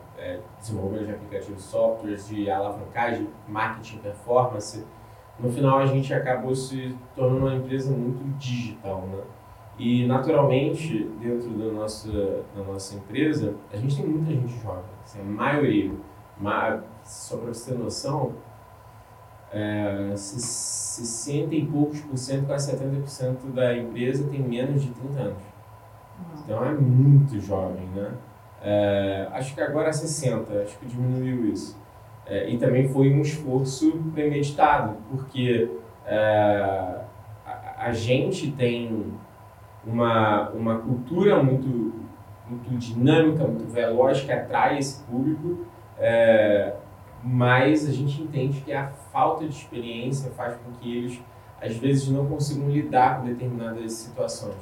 desenvolvimento 0.60 1.06
de 1.06 1.12
aplicativos 1.14 1.64
softwares, 1.64 2.28
de 2.28 2.50
alavancagem, 2.50 3.28
marketing, 3.48 4.00
performance, 4.00 4.86
no 5.40 5.52
final 5.52 5.80
a 5.80 5.86
gente 5.86 6.14
acabou 6.14 6.54
se 6.54 6.96
tornando 7.16 7.46
uma 7.46 7.56
empresa 7.56 7.92
muito 7.96 8.24
digital, 8.38 9.08
né? 9.08 9.24
E 9.80 10.06
naturalmente, 10.06 11.06
dentro 11.22 11.50
da 11.52 11.72
nossa, 11.72 12.12
da 12.54 12.64
nossa 12.64 12.98
empresa, 12.98 13.56
a 13.72 13.78
gente 13.78 13.96
tem 13.96 14.06
muita 14.06 14.30
gente 14.30 14.62
jovem, 14.62 14.84
assim, 15.02 15.22
a 15.22 15.24
maioria. 15.24 15.92
Mas, 16.40 16.82
só 17.04 17.38
para 17.38 17.54
você 17.54 17.72
ter 17.72 17.78
noção, 17.78 18.34
é, 19.52 20.14
60 20.16 21.54
e 21.56 21.66
poucos 21.66 22.00
por 22.02 22.18
cento, 22.18 22.46
quase 22.46 22.72
70% 22.72 23.52
da 23.54 23.76
empresa 23.76 24.28
tem 24.30 24.42
menos 24.42 24.84
de 24.84 24.92
30 24.92 25.20
anos. 25.20 25.44
Então 26.44 26.64
é 26.66 26.72
muito 26.74 27.40
jovem, 27.40 27.86
né? 27.96 28.12
É, 28.62 29.28
acho 29.32 29.56
que 29.56 29.62
agora 29.62 29.90
é 29.90 29.92
60, 29.92 30.54
acho 30.62 30.78
que 30.78 30.86
diminuiu 30.86 31.52
isso. 31.52 31.78
É, 32.26 32.50
e 32.50 32.58
também 32.58 32.88
foi 32.90 33.12
um 33.12 33.22
esforço 33.22 33.92
premeditado, 34.14 34.98
porque 35.10 35.72
é, 36.06 37.02
a, 37.46 37.86
a, 37.86 37.92
gente 37.92 38.52
tem 38.52 39.14
uma, 39.86 40.50
uma 40.50 40.78
cultura 40.80 41.42
muito, 41.42 41.94
muito 42.48 42.78
dinâmica, 42.78 43.46
muito 43.46 43.68
veloz, 43.72 44.22
que 44.22 44.32
atrai 44.32 44.78
esse 44.78 45.02
público, 45.04 45.66
é, 46.00 46.74
mas 47.24 47.88
a 47.88 47.92
gente 47.92 48.22
entende 48.22 48.62
que 48.62 48.72
a 48.72 48.88
falta 49.12 49.46
de 49.46 49.54
experiência 49.54 50.32
faz 50.32 50.56
com 50.58 50.72
que 50.72 50.98
eles, 50.98 51.22
às 51.62 51.76
vezes, 51.76 52.08
não 52.10 52.26
consigam 52.26 52.70
lidar 52.70 53.20
com 53.20 53.26
determinadas 53.26 53.92
situações. 53.94 54.56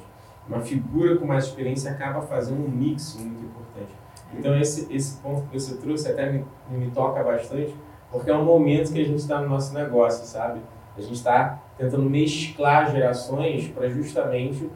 Uma 0.48 0.62
figura 0.62 1.18
com 1.18 1.26
mais 1.26 1.46
experiência 1.46 1.92
acaba 1.92 2.22
fazendo 2.22 2.66
um 2.66 2.70
mix 2.70 3.16
muito 3.20 3.44
importante. 3.44 3.94
Então, 4.34 4.58
esse, 4.60 4.92
esse 4.94 5.22
ponto 5.22 5.48
que 5.48 5.60
você 5.60 5.78
trouxe 5.78 6.10
até 6.10 6.32
me, 6.32 6.46
me 6.70 6.90
toca 6.92 7.24
bastante, 7.24 7.76
porque 8.12 8.30
é 8.30 8.36
um 8.36 8.46
momento 8.46 8.92
que 8.92 9.02
a 9.02 9.06
gente 9.06 9.20
está 9.20 9.40
no 9.40 9.50
nosso 9.50 9.74
negócio, 9.74 10.26
sabe? 10.26 10.62
A 10.98 11.02
gente 11.02 11.14
está 11.14 11.60
tentando 11.78 12.10
mesclar 12.10 12.92
gerações 12.92 13.68
para 13.68 13.88
justamente 13.90 14.70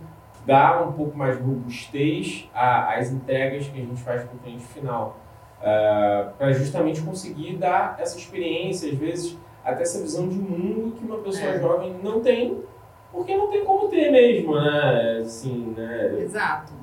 dar 0.46 0.88
um 0.88 0.92
pouco 0.92 1.18
mais 1.18 1.40
robustez 1.40 2.50
às 2.54 3.12
entregas 3.12 3.68
que 3.68 3.80
a 3.80 3.84
gente 3.84 4.02
faz 4.02 4.24
para 4.24 4.36
o 4.36 4.40
cliente 4.40 4.64
final. 4.66 5.18
Uh, 5.62 5.64
ah, 5.64 6.34
para 6.40 6.52
justamente 6.54 7.02
conseguir 7.02 7.56
dar 7.58 7.96
essa 8.00 8.18
experiência, 8.18 8.92
às 8.92 8.98
vezes 8.98 9.38
até 9.64 9.84
essa 9.84 10.02
visão 10.02 10.28
de 10.28 10.36
mundo 10.36 10.96
que 10.96 11.06
uma 11.06 11.20
pessoa 11.20 11.52
é. 11.52 11.60
jovem 11.60 11.96
não 12.04 12.20
tem, 12.20 12.64
porque 13.12 13.36
não 13.36 13.50
tem 13.50 13.64
como 13.64 13.88
ter 13.88 14.12
mesmo, 14.12 14.56
né? 14.56 15.20
Assim, 15.22 15.74
né? 15.78 16.20
Exato. 16.20 16.74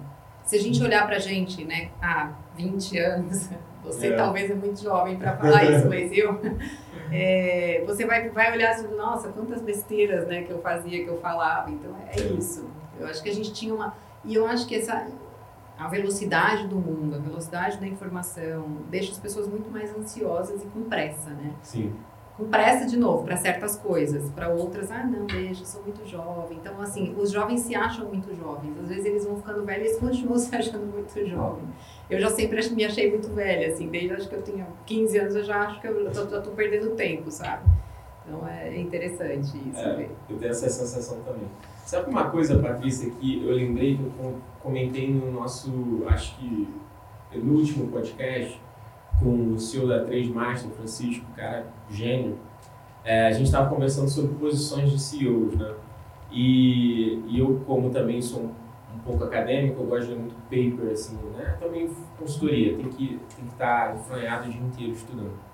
Se 0.45 0.57
a 0.57 0.61
gente 0.61 0.83
olhar 0.83 1.07
para 1.07 1.17
a 1.17 1.21
gente, 1.21 1.65
né, 1.65 1.91
há 2.01 2.33
20 2.57 2.99
anos, 2.99 3.51
você 3.83 4.09
é. 4.09 4.17
talvez 4.17 4.51
é 4.51 4.55
muito 4.55 4.81
jovem 4.81 5.17
para 5.17 5.37
falar 5.37 5.65
isso, 5.65 5.89
mas 5.89 6.17
eu, 6.17 6.41
é, 7.13 7.83
você 7.87 8.07
vai, 8.07 8.29
vai 8.31 8.53
olhar 8.53 8.71
assim, 8.71 8.95
nossa, 8.95 9.29
quantas 9.31 9.61
besteiras, 9.61 10.27
né, 10.27 10.43
que 10.43 10.51
eu 10.51 10.61
fazia, 10.61 11.03
que 11.03 11.11
eu 11.11 11.19
falava. 11.19 11.71
Então 11.71 11.95
é, 12.07 12.21
é 12.21 12.25
isso. 12.33 12.69
Eu 12.99 13.07
acho 13.07 13.23
que 13.23 13.29
a 13.29 13.35
gente 13.35 13.53
tinha 13.53 13.75
uma 13.75 13.95
e 14.25 14.35
eu 14.35 14.47
acho 14.47 14.67
que 14.67 14.75
essa 14.75 15.07
a 15.79 15.89
velocidade 15.89 16.67
do 16.67 16.77
mundo, 16.77 17.17
a 17.17 17.19
velocidade 17.19 17.79
da 17.79 17.87
informação 17.87 18.79
deixa 18.91 19.13
as 19.13 19.19
pessoas 19.19 19.47
muito 19.47 19.71
mais 19.71 19.97
ansiosas 19.97 20.63
e 20.63 20.67
com 20.67 20.83
pressa, 20.83 21.31
né? 21.31 21.55
Sim 21.63 21.95
com 22.39 22.45
pressa 22.45 22.87
de 22.87 22.97
novo 22.97 23.25
para 23.25 23.37
certas 23.37 23.77
coisas, 23.77 24.31
para 24.31 24.49
outras, 24.49 24.93
ah, 24.93 25.03
não, 25.03 25.27
deixa, 25.27 25.65
sou 25.65 25.83
muito 25.83 26.09
jovem. 26.09 26.57
Então, 26.57 26.81
assim, 26.81 27.13
os 27.19 27.33
jovens 27.33 27.63
se 27.63 27.75
acham 27.75 28.07
muito 28.07 28.33
jovens. 28.37 28.79
Às 28.81 28.89
vezes 28.89 29.05
eles 29.05 29.25
vão 29.27 29.39
ficando 29.39 29.65
velhos 29.65 29.97
e 29.97 29.99
continuam 29.99 30.39
se 30.39 30.55
achando 30.55 30.87
muito 30.87 31.13
jovem. 31.27 31.65
Eu 32.09 32.21
já 32.21 32.31
sempre 32.31 32.65
me 32.71 32.85
achei 32.85 33.11
muito 33.11 33.29
velha, 33.35 33.67
assim, 33.67 33.89
desde 33.89 34.13
acho 34.13 34.29
que 34.29 34.37
eu 34.37 34.43
tinha 34.43 34.69
15 34.87 35.19
anos, 35.19 35.35
eu 35.35 35.43
já 35.43 35.63
acho 35.63 35.81
que 35.81 35.89
eu 35.89 36.15
já 36.15 36.41
tô 36.41 36.53
perdendo 36.53 36.95
tempo, 36.95 37.29
sabe? 37.29 37.69
Então 38.29 38.47
é 38.47 38.79
interessante 38.79 39.57
isso. 39.69 39.81
É, 39.81 40.09
eu 40.29 40.37
tenho 40.37 40.51
essa 40.51 40.69
sensação 40.69 41.21
também. 41.23 41.49
Sabe 41.85 42.11
uma 42.11 42.31
coisa, 42.31 42.59
Patrícia, 42.59 43.11
que 43.11 43.43
eu 43.43 43.55
lembrei 43.55 43.97
que 43.97 44.03
eu 44.03 44.37
comentei 44.63 45.11
no 45.11 45.33
nosso, 45.33 46.05
acho 46.07 46.37
que 46.37 46.69
no 47.35 47.55
último 47.55 47.89
podcast, 47.89 48.61
com 49.19 49.55
o 49.55 49.59
CEO 49.59 49.89
da 49.89 50.05
3 50.05 50.29
Master, 50.29 50.71
Francisco, 50.73 51.25
cara 51.35 51.67
gênio, 51.91 52.39
é, 53.05 53.27
a 53.29 53.33
gente 53.33 53.47
estava 53.47 53.75
conversando 53.75 54.09
sobre 54.09 54.35
posições 54.35 54.91
de 54.91 54.99
CEOs, 54.99 55.57
né? 55.57 55.75
E, 56.31 57.23
e 57.27 57.39
eu, 57.39 57.63
como 57.67 57.89
também 57.89 58.21
sou 58.21 58.43
um, 58.43 58.51
um, 58.95 58.99
pouco 59.03 59.25
acadêmico, 59.25 59.81
eu 59.81 59.87
gosto 59.87 60.09
de 60.09 60.13
ler 60.13 60.19
muito 60.21 60.35
paper, 60.43 60.93
assim, 60.93 61.17
né? 61.35 61.57
Também 61.59 61.91
consultoria, 62.19 62.77
tem 62.77 62.89
que, 62.91 63.09
tem 63.35 63.47
que 63.47 63.53
estar 63.53 63.97
enfranhado 63.97 64.49
o 64.49 64.53
dia 64.53 64.61
inteiro 64.61 64.93
estudando. 64.93 65.48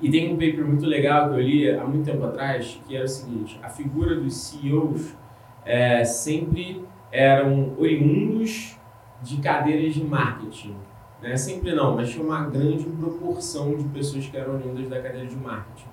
E 0.00 0.10
tem 0.10 0.32
um 0.32 0.34
paper 0.34 0.66
muito 0.66 0.84
legal 0.84 1.30
que 1.30 1.36
eu 1.36 1.40
li 1.40 1.70
há 1.70 1.84
muito 1.84 2.04
tempo 2.04 2.24
atrás, 2.24 2.80
que 2.86 2.94
era 2.94 3.04
o 3.04 3.08
seguinte, 3.08 3.58
a 3.62 3.68
figura 3.68 4.14
dos 4.14 4.34
CEOs 4.34 5.16
é, 5.64 6.04
sempre 6.04 6.84
eram 7.10 7.74
oriundos 7.78 8.76
de 9.22 9.38
cadeiras 9.38 9.94
de 9.94 10.04
marketing. 10.04 10.76
Né? 11.22 11.36
Sempre 11.36 11.74
não, 11.74 11.96
mas 11.96 12.10
tinha 12.10 12.24
uma 12.24 12.44
grande 12.44 12.84
proporção 12.84 13.74
de 13.74 13.84
pessoas 13.84 14.26
que 14.26 14.36
eram 14.36 14.54
oriundas 14.54 14.88
da 14.88 15.00
cadeia 15.00 15.26
de 15.26 15.36
marketing. 15.36 15.88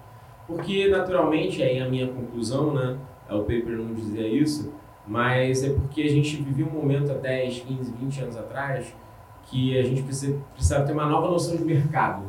Porque, 0.45 0.89
naturalmente, 0.89 1.63
aí 1.63 1.79
a 1.79 1.87
minha 1.87 2.07
conclusão, 2.07 2.73
né, 2.73 2.97
é 3.29 3.33
o 3.33 3.39
paper 3.39 3.77
não 3.77 3.93
dizia 3.93 4.27
isso, 4.27 4.73
mas 5.07 5.63
é 5.63 5.69
porque 5.69 6.01
a 6.01 6.09
gente 6.09 6.35
vivia 6.37 6.65
um 6.65 6.69
momento 6.69 7.11
há 7.11 7.15
10, 7.15 7.59
15, 7.61 7.93
20 7.93 8.21
anos 8.21 8.37
atrás 8.37 8.93
que 9.45 9.77
a 9.77 9.83
gente 9.83 10.03
precisava 10.03 10.85
ter 10.85 10.93
uma 10.93 11.05
nova 11.05 11.29
noção 11.29 11.55
de 11.55 11.63
mercado. 11.63 12.23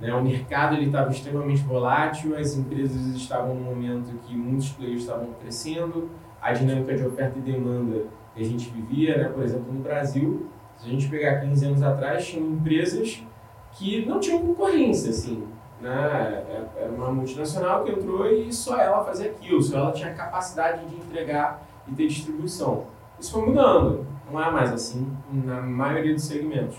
Né? 0.00 0.12
O 0.14 0.22
mercado 0.22 0.76
estava 0.80 1.10
extremamente 1.10 1.62
volátil, 1.62 2.36
as 2.36 2.56
empresas 2.56 3.06
estavam 3.16 3.54
num 3.54 3.64
momento 3.64 4.16
que 4.26 4.36
muitos 4.36 4.70
players 4.70 5.02
estavam 5.02 5.28
crescendo, 5.40 6.10
a 6.40 6.52
dinâmica 6.52 6.96
de 6.96 7.04
oferta 7.04 7.38
e 7.38 7.42
demanda 7.42 8.04
que 8.34 8.42
a 8.42 8.44
gente 8.44 8.70
vivia, 8.70 9.18
né? 9.18 9.28
por 9.28 9.42
exemplo, 9.42 9.72
no 9.72 9.80
Brasil, 9.80 10.46
Se 10.76 10.86
a 10.86 10.90
gente 10.90 11.08
pegar 11.08 11.40
15 11.40 11.66
anos 11.66 11.82
atrás, 11.82 12.24
tinham 12.24 12.46
empresas 12.46 13.24
que 13.72 14.06
não 14.06 14.20
tinham 14.20 14.38
concorrência, 14.38 15.10
assim. 15.10 15.44
Né? 15.80 16.44
É, 16.48 16.84
era 16.84 16.92
uma 16.92 17.10
multinacional 17.10 17.82
que 17.82 17.90
entrou 17.90 18.30
e 18.30 18.52
só 18.52 18.78
ela 18.78 19.04
fazia 19.04 19.30
aquilo, 19.30 19.60
só 19.60 19.78
ela 19.78 19.92
tinha 19.92 20.14
capacidade 20.14 20.86
de 20.86 20.94
entregar 20.94 21.66
e 21.88 21.92
ter 21.92 22.06
distribuição. 22.06 22.84
Isso 23.18 23.32
foi 23.32 23.46
mudando, 23.46 24.06
não 24.30 24.40
é 24.40 24.50
mais 24.50 24.72
assim 24.72 25.12
na 25.32 25.60
maioria 25.60 26.14
dos 26.14 26.24
segmentos. 26.24 26.78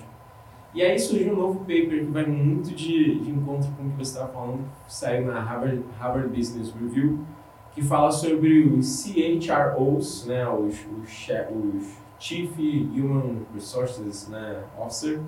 E 0.74 0.84
aí 0.84 1.00
surgiu 1.00 1.34
um 1.34 1.36
novo 1.36 1.60
paper 1.60 2.06
que 2.06 2.12
vai 2.12 2.26
muito 2.26 2.76
de, 2.76 3.20
de 3.20 3.32
encontro 3.32 3.72
com 3.72 3.88
o 3.88 3.90
que 3.92 3.98
você 3.98 4.12
estava 4.12 4.32
falando, 4.32 4.64
que 4.86 4.94
saiu 4.94 5.26
na 5.26 5.40
Harvard, 5.40 5.84
Harvard 6.00 6.30
Business 6.30 6.72
Review, 6.72 7.26
que 7.72 7.82
fala 7.82 8.12
sobre 8.12 8.64
os 8.64 8.86
CHROs, 8.86 10.26
né, 10.28 10.48
os, 10.48 10.76
os, 10.76 11.28
os 11.52 11.98
Chief 12.20 12.52
Human 12.60 13.46
Resources 13.54 14.28
né, 14.28 14.64
Officer, 14.78 15.20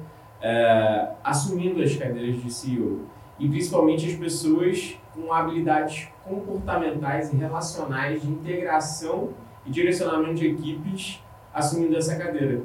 é, 0.41 1.12
assumindo 1.23 1.82
as 1.82 1.95
cadeiras 1.95 2.41
de 2.41 2.51
CEO. 2.51 3.06
E 3.39 3.49
principalmente 3.49 4.06
as 4.08 4.15
pessoas 4.15 4.97
com 5.15 5.34
habilidades 5.34 6.08
comportamentais 6.23 7.34
e 7.34 7.38
relacionais 7.38 8.21
de 8.21 8.30
integração 8.30 9.30
e 9.65 9.71
direcionamento 9.71 10.36
de 10.36 10.47
equipes 10.47 11.23
assumindo 11.54 11.97
essa 11.97 12.15
cadeira. 12.17 12.62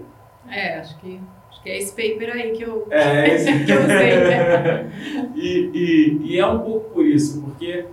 É, 0.49 0.79
acho 0.79 0.97
que, 0.99 1.21
que 1.62 1.71
é 1.71 1.79
esse 1.79 1.90
paper 1.90 2.33
aí 2.33 2.53
que 2.53 2.62
eu, 2.62 2.87
é, 2.90 3.29
esse... 3.35 3.47
que 3.64 3.73
eu 3.73 3.87
sei. 3.87 4.16
Né? 4.19 4.92
e, 5.35 5.71
e, 5.75 6.21
e 6.23 6.38
é 6.38 6.47
um 6.47 6.61
pouco 6.61 6.90
por 6.90 7.05
isso, 7.07 7.42
porque 7.42 7.85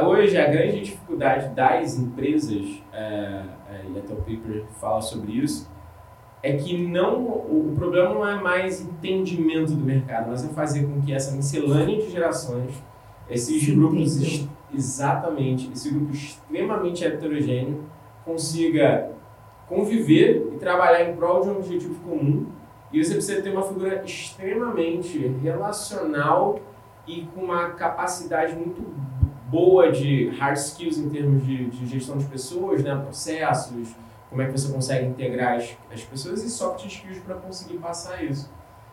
hoje 0.00 0.36
a 0.36 0.46
grande 0.46 0.80
dificuldade 0.80 1.54
das 1.54 1.98
empresas, 1.98 2.82
é, 2.92 3.42
é, 3.70 3.80
e 3.94 3.98
até 3.98 4.12
o 4.12 4.16
paper 4.16 4.64
fala 4.80 5.00
sobre 5.00 5.32
isso, 5.32 5.70
é 6.42 6.54
que 6.54 6.76
não 6.76 7.22
o 7.22 7.72
problema 7.76 8.12
não 8.12 8.28
é 8.28 8.34
mais 8.34 8.80
entendimento 8.80 9.72
do 9.72 9.84
mercado, 9.84 10.30
mas 10.30 10.44
é 10.44 10.48
fazer 10.48 10.86
com 10.86 11.00
que 11.00 11.12
essa 11.12 11.36
miscelânea 11.36 11.98
de 11.98 12.10
gerações, 12.10 12.74
esses 13.30 13.62
Sim, 13.64 13.76
grupos 13.76 14.48
exatamente, 14.74 15.70
esse 15.72 15.90
grupo 15.90 16.12
extremamente 16.12 17.04
heterogêneo 17.04 17.84
consiga 18.24 19.10
conviver 19.68 20.50
e 20.52 20.58
trabalhar 20.58 21.08
em 21.08 21.16
prol 21.16 21.42
de 21.42 21.48
um 21.48 21.56
objetivo 21.56 21.94
comum. 22.00 22.46
E 22.92 23.02
você 23.02 23.14
precisa 23.14 23.40
ter 23.40 23.50
uma 23.50 23.62
figura 23.62 24.02
extremamente 24.04 25.18
relacional 25.42 26.60
e 27.06 27.22
com 27.34 27.42
uma 27.42 27.70
capacidade 27.70 28.54
muito 28.54 28.82
boa 29.48 29.90
de 29.90 30.28
hard 30.38 30.56
skills 30.56 30.98
em 30.98 31.08
termos 31.08 31.44
de, 31.44 31.66
de 31.66 31.86
gestão 31.86 32.16
de 32.16 32.24
pessoas, 32.26 32.82
né, 32.82 32.94
processos, 32.94 33.94
como 34.28 34.40
é 34.40 34.46
que 34.46 34.52
você 34.52 34.72
consegue 34.72 35.06
integrar 35.06 35.56
as, 35.56 35.76
as 35.92 36.02
pessoas 36.02 36.42
e 36.42 36.50
soft 36.50 36.86
skills 36.86 37.18
para 37.18 37.34
conseguir 37.34 37.78
passar 37.78 38.22
isso. 38.24 38.50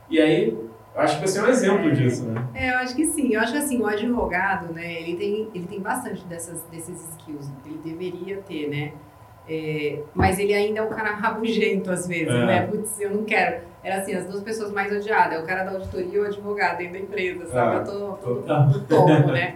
E 0.09 0.19
aí, 0.19 0.49
eu 0.95 1.01
acho 1.01 1.19
que 1.19 1.27
você 1.27 1.39
é 1.39 1.43
um 1.43 1.47
exemplo 1.47 1.91
disso, 1.91 2.25
né? 2.25 2.47
É, 2.53 2.71
eu 2.71 2.77
acho 2.79 2.95
que 2.95 3.05
sim. 3.05 3.33
Eu 3.33 3.39
acho 3.39 3.53
que 3.53 3.59
assim, 3.59 3.79
o 3.79 3.85
advogado, 3.85 4.73
né, 4.73 5.01
ele 5.01 5.15
tem, 5.15 5.49
ele 5.53 5.67
tem 5.67 5.79
bastante 5.79 6.25
dessas, 6.25 6.61
desses 6.63 7.09
skills. 7.11 7.49
Ele 7.65 7.77
deveria 7.83 8.37
ter, 8.41 8.69
né? 8.69 8.93
É, 9.49 9.99
mas 10.13 10.37
ele 10.37 10.53
ainda 10.53 10.79
é 10.79 10.83
um 10.83 10.89
cara 10.89 11.09
rabugento 11.15 11.91
às 11.91 12.07
vezes, 12.07 12.33
é. 12.33 12.45
né? 12.45 12.67
Putz, 12.67 12.99
eu 12.99 13.09
não 13.11 13.23
quero. 13.23 13.61
Era 13.83 13.97
assim, 13.97 14.13
as 14.13 14.25
duas 14.25 14.43
pessoas 14.43 14.71
mais 14.71 14.91
odiadas, 14.91 15.39
é 15.39 15.41
o 15.41 15.45
cara 15.45 15.63
da 15.63 15.71
auditoria 15.71 16.13
e 16.13 16.19
o 16.19 16.25
advogado 16.25 16.77
dentro 16.77 16.93
da 16.93 16.99
empresa, 16.99 17.47
sabe? 17.47 17.75
É. 17.75 17.79
Eu 17.79 17.83
tô, 17.83 18.11
tô, 18.17 18.35
tô 18.87 19.05
né? 19.31 19.55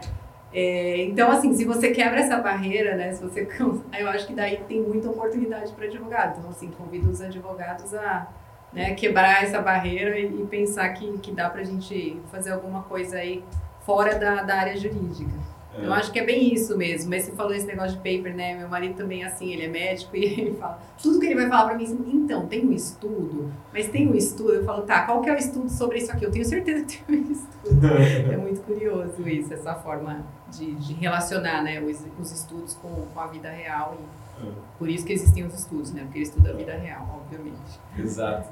É, 0.54 1.04
então, 1.04 1.32
assim, 1.32 1.54
se 1.54 1.66
você 1.66 1.92
quebra 1.92 2.20
essa 2.20 2.38
barreira, 2.38 2.96
né? 2.96 3.12
Se 3.12 3.22
você, 3.22 3.48
eu 4.00 4.10
acho 4.10 4.28
que 4.28 4.34
daí 4.34 4.58
tem 4.68 4.82
muita 4.82 5.10
oportunidade 5.10 5.72
para 5.74 5.86
advogado. 5.86 6.40
Então, 6.40 6.50
assim, 6.50 6.70
convido 6.70 7.10
os 7.10 7.22
advogados 7.22 7.94
a 7.94 8.28
né, 8.72 8.94
quebrar 8.96 9.44
essa 9.44 9.62
barreira 9.62 10.18
e, 10.18 10.26
e 10.26 10.48
pensar 10.48 10.90
que, 10.90 11.18
que 11.20 11.32
dá 11.32 11.50
para 11.50 11.62
a 11.62 11.66
gente 11.66 12.20
fazer 12.32 12.52
alguma 12.52 12.84
coisa 12.84 13.18
aí 13.18 13.44
fora 13.82 14.18
da, 14.18 14.42
da 14.44 14.56
área 14.56 14.78
jurídica. 14.78 15.32
É. 15.78 15.86
Eu 15.86 15.94
acho 15.94 16.12
que 16.12 16.20
é 16.20 16.26
bem 16.26 16.54
isso 16.54 16.78
mesmo. 16.78 17.10
Mas 17.10 17.26
você 17.26 17.32
falou 17.32 17.54
esse 17.54 17.66
negócio 17.66 17.98
de 17.98 17.98
paper, 17.98 18.36
né? 18.36 18.56
Meu 18.56 18.68
marido 18.68 18.96
também 18.96 19.24
é 19.24 19.28
assim, 19.28 19.52
ele 19.52 19.64
é 19.64 19.68
médico 19.68 20.16
e 20.18 20.24
ele 20.24 20.54
fala. 20.54 20.80
Tudo 21.02 21.20
que 21.20 21.26
ele 21.26 21.36
vai 21.36 21.50
falar 21.50 21.66
para 21.66 21.78
mim 21.78 21.84
assim, 21.86 22.04
então, 22.14 22.48
tem 22.48 22.66
um 22.66 22.72
estudo, 22.72 23.52
mas 23.72 23.88
tem 23.90 24.08
um 24.08 24.16
estudo. 24.16 24.54
Eu 24.54 24.64
falo, 24.64 24.84
tá, 24.84 25.06
qual 25.06 25.22
que 25.22 25.30
é 25.30 25.34
o 25.34 25.38
estudo 25.38 25.70
sobre 25.70 25.98
isso 25.98 26.12
aqui? 26.12 26.26
Eu 26.26 26.32
tenho 26.32 26.46
certeza 26.46 26.86
que 26.86 27.04
tem 27.04 27.20
um 27.20 27.32
estudo. 27.32 27.88
é 28.32 28.38
muito 28.38 28.62
curioso 28.62 29.28
isso, 29.28 29.54
essa 29.54 29.76
forma 29.76 30.26
de, 30.52 30.74
de 30.76 30.94
relacionar 30.94 31.64
né, 31.64 31.82
os, 31.82 32.04
os 32.20 32.32
estudos 32.32 32.76
com, 32.76 32.90
com 33.14 33.20
a 33.20 33.28
vida 33.28 33.50
real. 33.50 33.98
E 34.00 34.24
é. 34.48 34.52
Por 34.78 34.90
isso 34.90 35.06
que 35.06 35.14
existem 35.14 35.46
os 35.46 35.54
estudos, 35.54 35.92
né? 35.92 36.04
Porque 36.04 36.20
ele 36.20 36.26
estuda 36.26 36.50
a 36.50 36.54
vida 36.54 36.74
real, 36.74 37.22
obviamente. 37.24 37.80
Exato. 37.98 38.50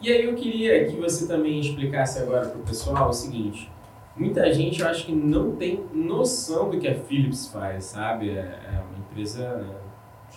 E 0.00 0.12
aí 0.12 0.24
eu 0.24 0.34
queria 0.34 0.84
que 0.86 0.96
você 0.96 1.26
também 1.26 1.58
explicasse 1.58 2.18
agora 2.18 2.48
para 2.48 2.58
o 2.58 2.62
pessoal 2.62 3.08
o 3.08 3.12
seguinte 3.12 3.70
muita 4.16 4.52
gente 4.52 4.80
eu 4.80 4.88
acho 4.88 5.06
que 5.06 5.12
não 5.12 5.54
tem 5.56 5.84
noção 5.92 6.70
do 6.70 6.78
que 6.78 6.88
a 6.88 6.94
Philips 6.94 7.48
faz, 7.48 7.86
sabe? 7.86 8.30
É, 8.30 8.40
é 8.40 8.82
uma 8.88 8.98
empresa 8.98 9.56
né, 9.56 9.74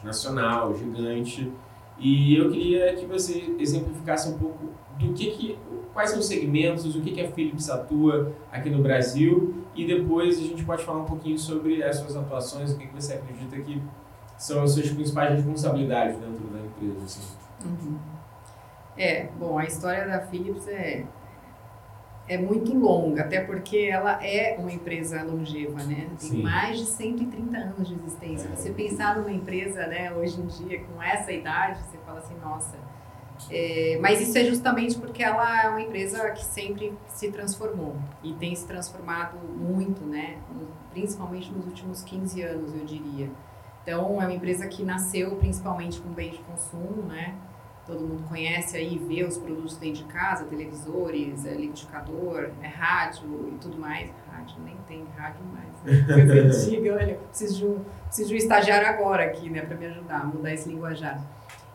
nacional, 0.03 0.75
gigante. 0.75 1.51
E 1.97 2.35
eu 2.35 2.49
queria 2.49 2.95
que 2.95 3.05
você 3.05 3.55
exemplificasse 3.59 4.29
um 4.29 4.37
pouco 4.37 4.69
do 4.97 5.13
que, 5.13 5.31
que 5.31 5.57
quais 5.93 6.11
são 6.11 6.19
os 6.19 6.27
segmentos, 6.27 6.95
o 6.95 7.01
que, 7.01 7.11
que 7.11 7.21
a 7.21 7.31
Philips 7.31 7.69
atua 7.69 8.33
aqui 8.51 8.69
no 8.69 8.81
Brasil 8.81 9.63
e 9.75 9.85
depois 9.85 10.37
a 10.37 10.41
gente 10.41 10.63
pode 10.63 10.83
falar 10.83 10.99
um 10.99 11.05
pouquinho 11.05 11.37
sobre 11.37 11.83
as 11.83 11.97
suas 11.97 12.15
atuações, 12.15 12.71
o 12.71 12.77
que, 12.77 12.87
que 12.87 12.93
você 12.93 13.13
acredita 13.13 13.57
que 13.59 13.81
são 14.37 14.63
as 14.63 14.71
suas 14.71 14.89
principais 14.89 15.35
responsabilidades 15.35 16.17
dentro 16.17 16.47
da 16.47 16.59
empresa. 16.59 17.05
Assim. 17.05 17.21
Uhum. 17.65 17.97
É, 18.97 19.29
bom, 19.37 19.57
a 19.57 19.65
história 19.65 20.07
da 20.07 20.19
Philips 20.21 20.67
é 20.67 21.05
é 22.29 22.37
muito 22.37 22.77
longa, 22.77 23.23
até 23.23 23.41
porque 23.41 23.89
ela 23.91 24.23
é 24.23 24.55
uma 24.59 24.71
empresa 24.71 25.23
longeva, 25.23 25.83
né? 25.83 26.07
Tem 26.19 26.29
Sim. 26.29 26.43
mais 26.43 26.77
de 26.77 26.85
130 26.85 27.57
anos 27.57 27.87
de 27.87 27.95
existência. 27.95 28.47
É. 28.47 28.55
Você 28.55 28.69
pensar 28.69 29.17
numa 29.17 29.31
empresa, 29.31 29.87
né, 29.87 30.13
hoje 30.13 30.39
em 30.39 30.45
dia, 30.45 30.79
com 30.83 31.01
essa 31.01 31.31
idade, 31.31 31.79
você 31.81 31.97
fala 32.05 32.19
assim, 32.19 32.35
nossa. 32.39 32.77
É, 33.49 33.97
mas 34.01 34.21
isso 34.21 34.37
é 34.37 34.43
justamente 34.43 34.99
porque 34.99 35.23
ela 35.23 35.63
é 35.63 35.69
uma 35.69 35.81
empresa 35.81 36.29
que 36.31 36.45
sempre 36.45 36.93
se 37.07 37.31
transformou 37.31 37.95
e 38.21 38.33
tem 38.33 38.53
se 38.53 38.67
transformado 38.67 39.37
muito, 39.47 40.05
né? 40.05 40.37
Principalmente 40.91 41.51
nos 41.51 41.65
últimos 41.65 42.03
15 42.03 42.41
anos, 42.43 42.75
eu 42.75 42.85
diria. 42.85 43.31
Então, 43.81 44.21
é 44.21 44.25
uma 44.25 44.33
empresa 44.33 44.67
que 44.67 44.83
nasceu 44.83 45.35
principalmente 45.37 45.99
com 46.01 46.09
bem 46.09 46.31
de 46.31 46.37
consumo, 46.39 47.03
né? 47.03 47.33
Todo 47.89 48.01
mundo 48.01 48.23
conhece 48.29 48.77
aí, 48.77 48.97
vê 48.97 49.23
os 49.23 49.37
produtos 49.37 49.75
dentro 49.77 50.03
de 50.03 50.13
casa, 50.13 50.45
televisores, 50.45 51.45
é, 51.45 51.55
liquidificador, 51.55 52.51
é 52.61 52.67
rádio 52.67 53.49
e 53.53 53.57
tudo 53.59 53.79
mais. 53.79 54.11
Rádio, 54.31 54.57
nem 54.63 54.77
tem 54.87 55.03
rádio 55.17 55.41
mais. 55.51 55.67
Né? 55.83 56.05
Coisa 56.13 56.33
antiga, 56.33 56.93
olha, 56.93 57.15
preciso 57.15 57.57
de, 57.57 57.65
um, 57.65 57.79
preciso 58.05 58.29
de 58.29 58.35
um 58.35 58.37
estagiário 58.37 58.87
agora 58.87 59.25
aqui, 59.25 59.49
né, 59.49 59.61
para 59.61 59.75
me 59.75 59.87
ajudar 59.87 60.21
a 60.21 60.25
mudar 60.25 60.53
esse 60.53 60.69
linguajar. 60.69 61.19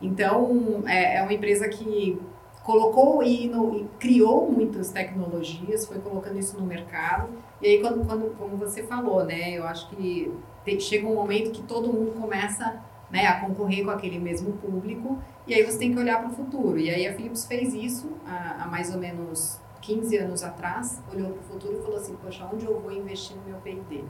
Então, 0.00 0.85
é, 0.87 1.16
é 1.16 1.22
uma 1.22 1.33
empresa 1.33 1.68
que 1.68 2.20
colocou 2.62 3.22
e, 3.22 3.48
no, 3.48 3.77
e, 3.77 3.88
criou 3.98 4.50
muitas 4.50 4.90
tecnologias, 4.90 5.85
foi 5.85 5.98
colocando 5.98 6.38
isso 6.38 6.59
no 6.59 6.64
mercado. 6.64 7.29
E 7.61 7.66
aí, 7.66 7.81
quando, 7.81 8.07
quando 8.07 8.37
como 8.37 8.57
você 8.57 8.85
falou, 8.85 9.24
né, 9.24 9.50
eu 9.50 9.64
acho 9.64 9.88
que 9.90 10.33
te, 10.64 10.81
chega 10.81 11.07
um 11.07 11.14
momento 11.14 11.50
que 11.50 11.62
todo 11.62 11.92
mundo 11.92 12.12
começa 12.20 12.81
né, 13.14 13.29
a 13.29 13.40
concorrer 13.40 13.85
com 13.85 13.92
aquele 13.92 14.18
mesmo 14.18 14.55
público 14.55 15.22
e 15.46 15.55
aí 15.55 15.62
você 15.62 15.79
tem 15.79 15.92
que 15.92 15.98
olhar 16.00 16.18
para 16.18 16.31
o 16.31 16.33
futuro. 16.33 16.77
E 16.77 16.90
aí 16.90 17.07
a 17.07 17.14
Philips 17.14 17.46
fez 17.46 17.72
isso 17.72 18.11
há, 18.27 18.64
há 18.64 18.66
mais 18.66 18.92
ou 18.92 19.00
menos 19.00 19.61
15 19.83 20.16
anos 20.16 20.42
atrás, 20.42 21.00
olhou 21.12 21.31
para 21.31 21.40
o 21.40 21.44
futuro 21.44 21.79
e 21.79 21.83
falou 21.83 21.96
assim, 21.96 22.16
poxa, 22.16 22.44
onde 22.53 22.64
eu 22.64 22.81
vou 22.81 22.90
investir 22.90 23.37
no 23.37 23.44
meu 23.44 23.59
P&D? 23.59 24.03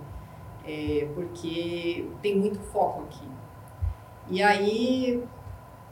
É, 0.67 1.07
porque 1.14 2.09
tem 2.23 2.38
muito 2.38 2.59
foco 2.59 3.03
aqui. 3.03 3.29
E 4.31 4.43
aí 4.43 5.23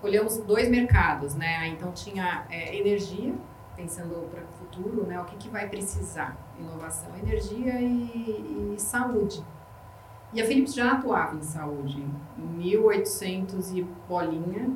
olhamos 0.02 0.38
dois 0.38 0.70
mercados, 0.70 1.34
né? 1.34 1.68
Então 1.68 1.92
tinha 1.92 2.46
é, 2.48 2.74
energia, 2.74 3.34
pensando 3.76 4.26
para 4.30 4.42
o 4.42 4.46
futuro, 4.58 5.06
né? 5.06 5.20
O 5.20 5.26
que, 5.26 5.36
que 5.36 5.50
vai 5.50 5.68
precisar? 5.68 6.34
Inovação, 6.58 7.14
energia 7.14 7.78
e, 7.78 8.72
e 8.74 8.80
saúde. 8.80 9.44
E 10.32 10.40
a 10.40 10.46
Philips 10.46 10.74
já 10.74 10.92
atuava 10.92 11.36
em 11.36 11.42
saúde. 11.42 12.04
Em 12.38 12.42
1800 12.42 13.72
e 13.72 13.82
bolinha, 14.08 14.70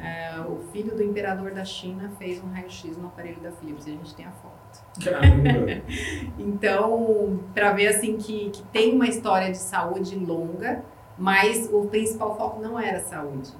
é, 0.00 0.40
o 0.40 0.58
filho 0.72 0.96
do 0.96 1.02
imperador 1.02 1.52
da 1.52 1.64
China 1.64 2.10
fez 2.18 2.42
um 2.42 2.48
raio-x 2.48 2.96
no 2.96 3.08
aparelho 3.08 3.40
da 3.40 3.52
Philips 3.52 3.86
e 3.86 3.90
a 3.90 3.92
gente 3.92 4.14
tem 4.14 4.26
a 4.26 4.32
foto. 4.32 4.82
então, 6.38 7.40
para 7.54 7.72
ver 7.72 7.88
assim 7.88 8.16
que, 8.16 8.50
que 8.50 8.62
tem 8.64 8.94
uma 8.94 9.06
história 9.06 9.50
de 9.50 9.58
saúde 9.58 10.16
longa, 10.16 10.84
mas 11.18 11.68
o 11.70 11.86
principal 11.86 12.36
foco 12.36 12.60
não 12.60 12.80
era 12.80 13.00
saúde. 13.00 13.50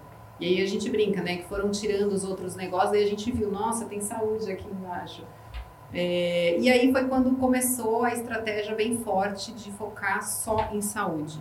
E 0.40 0.46
aí 0.46 0.62
a 0.62 0.66
gente 0.66 0.88
brinca, 0.88 1.20
né, 1.22 1.36
que 1.36 1.44
foram 1.44 1.70
tirando 1.70 2.12
os 2.12 2.24
outros 2.24 2.56
negócios 2.56 2.94
e 2.94 3.04
a 3.04 3.06
gente 3.06 3.30
viu, 3.30 3.50
nossa, 3.50 3.84
tem 3.84 4.00
saúde 4.00 4.50
aqui 4.50 4.66
embaixo. 4.66 5.22
É, 5.92 6.56
e 6.58 6.70
aí 6.70 6.92
foi 6.92 7.08
quando 7.08 7.36
começou 7.36 8.04
a 8.04 8.12
estratégia 8.12 8.74
bem 8.74 8.98
forte 8.98 9.52
de 9.52 9.72
focar 9.72 10.22
só 10.22 10.68
em 10.72 10.80
saúde. 10.80 11.40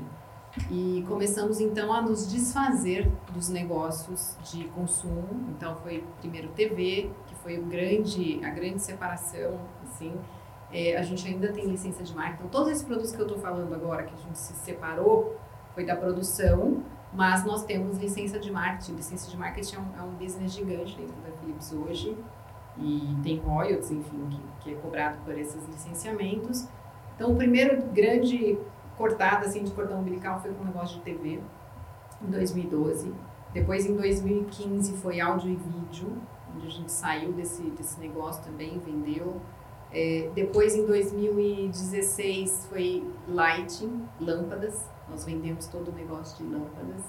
E 0.72 1.06
começamos 1.08 1.60
então 1.60 1.94
a 1.94 2.02
nos 2.02 2.30
desfazer 2.30 3.10
dos 3.32 3.50
negócios 3.50 4.36
de 4.52 4.64
consumo. 4.70 5.28
Então 5.50 5.76
foi 5.78 6.04
primeiro 6.20 6.50
TV, 6.50 7.12
que 7.28 7.36
foi 7.36 7.60
o 7.60 7.66
grande, 7.66 8.44
a 8.44 8.50
grande 8.50 8.82
separação, 8.82 9.60
assim. 9.84 10.14
É, 10.72 10.98
a 10.98 11.02
gente 11.02 11.28
ainda 11.28 11.52
tem 11.52 11.66
licença 11.66 12.04
de 12.04 12.14
marca. 12.16 12.36
Então, 12.40 12.48
todos 12.48 12.70
esses 12.70 12.84
produtos 12.84 13.12
que 13.12 13.20
eu 13.20 13.26
estou 13.26 13.40
falando 13.40 13.74
agora, 13.74 14.04
que 14.04 14.14
a 14.14 14.18
gente 14.18 14.38
se 14.38 14.54
separou, 14.54 15.36
foi 15.74 15.84
da 15.84 15.96
produção, 15.96 16.84
mas 17.12 17.44
nós 17.44 17.64
temos 17.64 17.98
licença 17.98 18.40
de 18.40 18.52
marketing. 18.52 18.94
Licença 18.94 19.32
de 19.32 19.38
marketing 19.38 19.76
é 19.76 19.80
um, 19.80 20.00
é 20.00 20.04
um 20.04 20.12
business 20.14 20.54
gigante 20.54 20.96
dentro 20.96 21.16
da 21.22 21.32
Philips 21.40 21.74
hoje 21.74 22.16
e 22.80 23.16
tem 23.24 23.38
royalties, 23.40 23.92
enfim, 23.92 24.28
que, 24.30 24.42
que 24.64 24.74
é 24.74 24.76
cobrado 24.76 25.18
por 25.26 25.38
esses 25.38 25.66
licenciamentos. 25.68 26.68
Então, 27.16 27.32
o 27.32 27.36
primeiro 27.36 27.82
grande 27.88 28.58
cortada 28.98 29.46
assim, 29.46 29.64
de 29.64 29.72
cordão 29.72 30.00
umbilical 30.00 30.42
foi 30.42 30.54
com 30.54 30.64
o 30.64 30.66
negócio 30.66 30.98
de 30.98 31.04
TV, 31.04 31.40
em 32.22 32.30
2012. 32.30 33.14
Depois, 33.54 33.86
em 33.86 33.96
2015, 33.96 34.94
foi 34.98 35.20
áudio 35.20 35.52
e 35.52 35.56
vídeo, 35.56 36.18
onde 36.56 36.68
a 36.68 36.70
gente 36.70 36.92
saiu 36.92 37.34
desse, 37.34 37.64
desse 37.72 38.00
negócio 38.00 38.44
também, 38.44 38.80
vendeu. 38.80 39.42
É, 39.92 40.30
depois, 40.36 40.76
em 40.76 40.86
2016, 40.86 42.68
foi 42.70 43.04
lighting, 43.28 44.06
lâmpadas. 44.20 44.88
Nós 45.10 45.26
vendemos 45.26 45.68
todo 45.68 45.90
o 45.90 45.92
negócio 45.92 46.46
de 46.46 46.52
lâmpadas. 46.52 47.04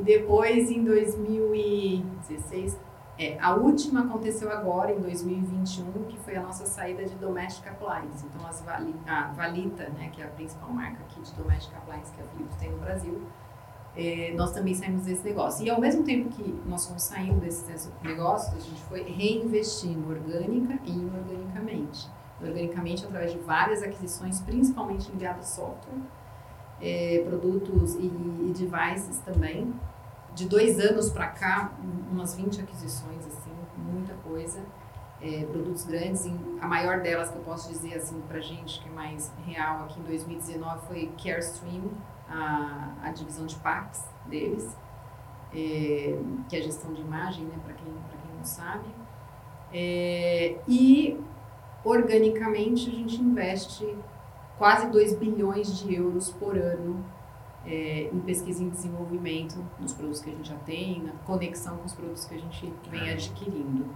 E 0.00 0.02
depois, 0.02 0.70
em 0.70 0.82
2016, 0.82 2.78
é, 3.16 3.38
a 3.40 3.54
última 3.54 4.00
aconteceu 4.00 4.50
agora, 4.50 4.92
em 4.92 5.00
2021, 5.00 6.04
que 6.08 6.18
foi 6.18 6.34
a 6.34 6.42
nossa 6.42 6.66
saída 6.66 7.04
de 7.04 7.14
Domestic 7.14 7.66
Appliance. 7.68 8.26
Então, 8.26 8.44
as 8.44 8.60
Vali, 8.60 8.94
a 9.06 9.28
Valita, 9.28 9.88
né, 9.90 10.10
que 10.12 10.20
é 10.20 10.24
a 10.24 10.28
principal 10.28 10.68
marca 10.70 10.98
aqui 11.04 11.20
de 11.20 11.32
Domestic 11.34 11.76
Appliance 11.76 12.12
que 12.12 12.20
a 12.20 12.24
Philips 12.24 12.56
tem 12.56 12.72
no 12.72 12.78
Brasil, 12.78 13.22
é, 13.96 14.34
nós 14.36 14.50
também 14.50 14.74
saímos 14.74 15.04
desse 15.04 15.22
negócio. 15.22 15.64
E 15.64 15.70
ao 15.70 15.80
mesmo 15.80 16.02
tempo 16.02 16.28
que 16.30 16.42
nós 16.66 16.86
fomos 16.86 17.04
saindo 17.04 17.38
desses 17.38 17.88
negócios, 18.02 18.52
a 18.52 18.60
gente 18.60 18.82
foi 18.82 19.02
reinvestindo 19.02 20.10
orgânica 20.10 20.76
e 20.84 20.90
inorganicamente. 20.90 22.10
Organicamente, 22.42 23.04
através 23.04 23.30
de 23.30 23.38
várias 23.38 23.80
aquisições, 23.84 24.40
principalmente 24.40 25.08
ligadas 25.12 25.52
a 25.52 25.54
software, 25.54 26.00
é, 26.80 27.22
produtos 27.28 27.94
e, 27.94 28.06
e 28.06 28.52
devices 28.52 29.18
também 29.20 29.72
de 30.34 30.48
dois 30.48 30.80
anos 30.80 31.10
para 31.10 31.28
cá, 31.28 31.72
umas 32.10 32.34
20 32.34 32.60
aquisições, 32.60 33.26
assim, 33.26 33.52
muita 33.76 34.14
coisa. 34.14 34.60
É, 35.22 35.44
produtos 35.46 35.84
grandes, 35.84 36.26
em, 36.26 36.38
a 36.60 36.66
maior 36.66 37.00
delas 37.00 37.30
que 37.30 37.36
eu 37.36 37.42
posso 37.42 37.70
dizer 37.70 37.94
assim 37.94 38.20
para 38.28 38.40
gente 38.40 38.82
que 38.82 38.88
é 38.88 38.92
mais 38.92 39.32
real 39.46 39.84
aqui 39.84 39.98
em 39.98 40.02
2019 40.02 40.86
foi 40.86 41.10
Carestream, 41.22 41.90
a, 42.28 42.92
a 43.02 43.10
divisão 43.10 43.46
de 43.46 43.56
PACs 43.56 44.04
deles, 44.26 44.76
é, 45.54 46.18
que 46.48 46.56
é 46.56 46.60
gestão 46.60 46.92
de 46.92 47.00
imagem, 47.00 47.44
né, 47.44 47.58
para 47.64 47.72
quem, 47.72 47.86
quem 47.86 48.36
não 48.36 48.44
sabe. 48.44 48.84
É, 49.72 50.58
e 50.68 51.18
organicamente 51.84 52.90
a 52.90 52.92
gente 52.92 53.20
investe 53.22 53.96
quase 54.58 54.88
2 54.88 55.16
bilhões 55.16 55.78
de 55.78 55.94
euros 55.94 56.30
por 56.32 56.56
ano 56.56 57.04
é, 57.66 58.10
em 58.12 58.20
pesquisa 58.20 58.62
e 58.62 58.68
desenvolvimento 58.68 59.64
nos 59.78 59.92
produtos 59.92 60.20
que 60.20 60.30
a 60.30 60.32
gente 60.32 60.48
já 60.48 60.56
tem, 60.58 61.02
na 61.02 61.12
conexão 61.24 61.76
com 61.78 61.86
os 61.86 61.94
produtos 61.94 62.24
que 62.24 62.34
a 62.34 62.38
gente 62.38 62.72
vem 62.90 63.10
adquirindo. 63.10 63.94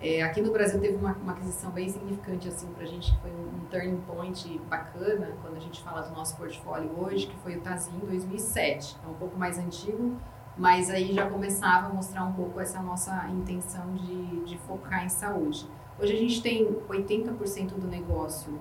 É, 0.00 0.22
aqui 0.22 0.40
no 0.40 0.52
Brasil 0.52 0.80
teve 0.80 0.96
uma, 0.96 1.12
uma 1.12 1.32
aquisição 1.32 1.70
bem 1.70 1.88
significante 1.88 2.48
assim 2.48 2.66
para 2.72 2.82
a 2.82 2.86
gente, 2.86 3.12
que 3.12 3.20
foi 3.20 3.30
um, 3.30 3.56
um, 3.56 3.66
turning 3.70 4.00
point 4.00 4.60
bacana 4.68 5.36
quando 5.40 5.56
a 5.56 5.60
gente 5.60 5.80
fala 5.80 6.02
do 6.02 6.14
nosso 6.14 6.36
portfólio 6.36 6.90
hoje, 6.98 7.26
que 7.26 7.36
foi 7.38 7.56
o 7.56 7.60
Tazin 7.60 7.96
em 7.96 8.06
2007. 8.06 8.96
É 9.04 9.08
um 9.08 9.14
pouco 9.14 9.38
mais 9.38 9.58
antigo, 9.58 10.16
mas 10.56 10.90
aí 10.90 11.12
já 11.12 11.28
começava 11.28 11.86
a 11.86 11.90
mostrar 11.90 12.24
um 12.24 12.32
pouco 12.32 12.60
essa 12.60 12.82
nossa 12.82 13.28
intenção 13.28 13.94
de, 13.94 14.44
de 14.44 14.58
focar 14.58 15.04
em 15.04 15.08
saúde. 15.08 15.68
Hoje 15.98 16.14
a 16.14 16.18
gente 16.18 16.42
tem 16.42 16.66
80% 16.88 17.74
do 17.74 17.86
negócio 17.86 18.58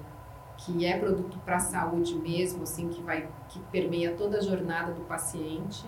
que 0.65 0.85
é 0.85 0.97
produto 0.97 1.37
para 1.39 1.55
a 1.55 1.59
saúde 1.59 2.15
mesmo, 2.15 2.63
assim, 2.63 2.87
que 2.89 3.01
vai 3.01 3.27
que 3.49 3.59
permeia 3.71 4.13
toda 4.15 4.37
a 4.37 4.41
jornada 4.41 4.91
do 4.93 5.01
paciente. 5.01 5.85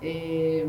É, 0.00 0.66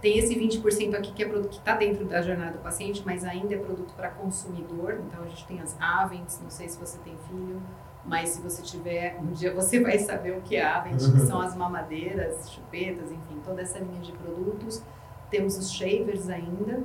tem 0.00 0.18
esse 0.18 0.34
20% 0.34 0.94
aqui 0.94 1.12
que 1.12 1.22
é 1.22 1.28
produto 1.28 1.50
que 1.50 1.58
está 1.58 1.76
dentro 1.76 2.04
da 2.04 2.20
jornada 2.20 2.52
do 2.52 2.62
paciente, 2.62 3.02
mas 3.04 3.24
ainda 3.24 3.54
é 3.54 3.58
produto 3.58 3.94
para 3.94 4.10
consumidor. 4.10 5.00
Então 5.06 5.22
a 5.22 5.26
gente 5.26 5.46
tem 5.46 5.60
as 5.60 5.76
Avents, 5.80 6.40
não 6.42 6.50
sei 6.50 6.68
se 6.68 6.78
você 6.78 6.98
tem 6.98 7.16
filho, 7.28 7.62
mas 8.04 8.30
se 8.30 8.42
você 8.42 8.60
tiver, 8.60 9.18
um 9.20 9.32
dia 9.32 9.54
você 9.54 9.80
vai 9.80 9.98
saber 9.98 10.36
o 10.36 10.42
que 10.42 10.56
é 10.56 10.64
Avent, 10.64 10.98
que 10.98 11.20
são 11.20 11.40
as 11.40 11.56
mamadeiras, 11.56 12.50
chupetas, 12.50 13.10
enfim, 13.10 13.40
toda 13.42 13.62
essa 13.62 13.78
linha 13.78 14.00
de 14.00 14.12
produtos. 14.12 14.82
Temos 15.30 15.56
os 15.56 15.72
shavers 15.72 16.28
ainda, 16.28 16.82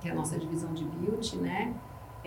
que 0.00 0.08
é 0.08 0.12
a 0.12 0.14
nossa 0.14 0.38
divisão 0.38 0.72
de 0.72 0.84
beauty, 0.84 1.38
né? 1.38 1.74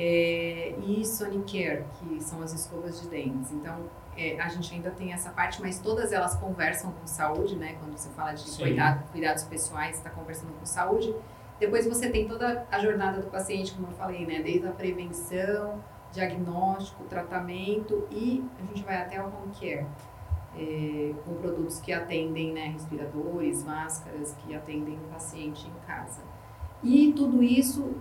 É, 0.02 0.76
e 0.82 1.06
Sonicare, 1.06 1.84
que 2.00 2.24
são 2.24 2.42
as 2.42 2.54
escovas 2.54 3.02
de 3.02 3.10
dentes. 3.10 3.52
Então, 3.52 3.82
é, 4.16 4.40
a 4.40 4.48
gente 4.48 4.74
ainda 4.74 4.92
tem 4.92 5.12
essa 5.12 5.30
parte, 5.30 5.62
mas 5.62 5.78
todas 5.78 6.14
elas 6.14 6.38
conversam 6.38 6.94
com 6.94 7.06
saúde, 7.06 7.58
né? 7.58 7.76
Quando 7.82 7.98
você 7.98 8.10
fala 8.12 8.32
de 8.32 8.50
cuidado, 8.50 9.12
cuidados 9.12 9.44
pessoais, 9.44 9.98
está 9.98 10.10
conversando 10.10 10.54
com 10.58 10.66
saúde. 10.66 11.14
Depois 11.60 11.86
você 11.86 12.10
tem 12.10 12.30
toda 12.30 12.66
a 12.72 12.80
jornada 12.80 13.22
do 13.22 13.28
paciente, 13.28 13.74
como 13.74 13.88
eu 13.88 13.92
falei, 13.92 14.26
né? 14.26 14.42
Desde 14.42 14.66
a 14.70 14.72
prevenção, 14.72 15.84
diagnóstico, 16.14 17.04
tratamento 17.04 18.08
e 18.10 18.42
a 18.58 18.66
gente 18.68 18.82
vai 18.84 19.02
até 19.02 19.22
o 19.22 19.26
home 19.26 19.52
care. 19.60 19.86
É, 20.58 21.14
com 21.26 21.36
produtos 21.36 21.80
que 21.80 21.92
atendem 21.92 22.54
né, 22.54 22.70
respiradores, 22.70 23.64
máscaras, 23.64 24.34
que 24.40 24.56
atendem 24.56 24.96
o 24.96 25.14
paciente 25.14 25.68
em 25.68 25.86
casa. 25.86 26.22
E 26.82 27.14
tudo 27.14 27.44
isso 27.44 27.96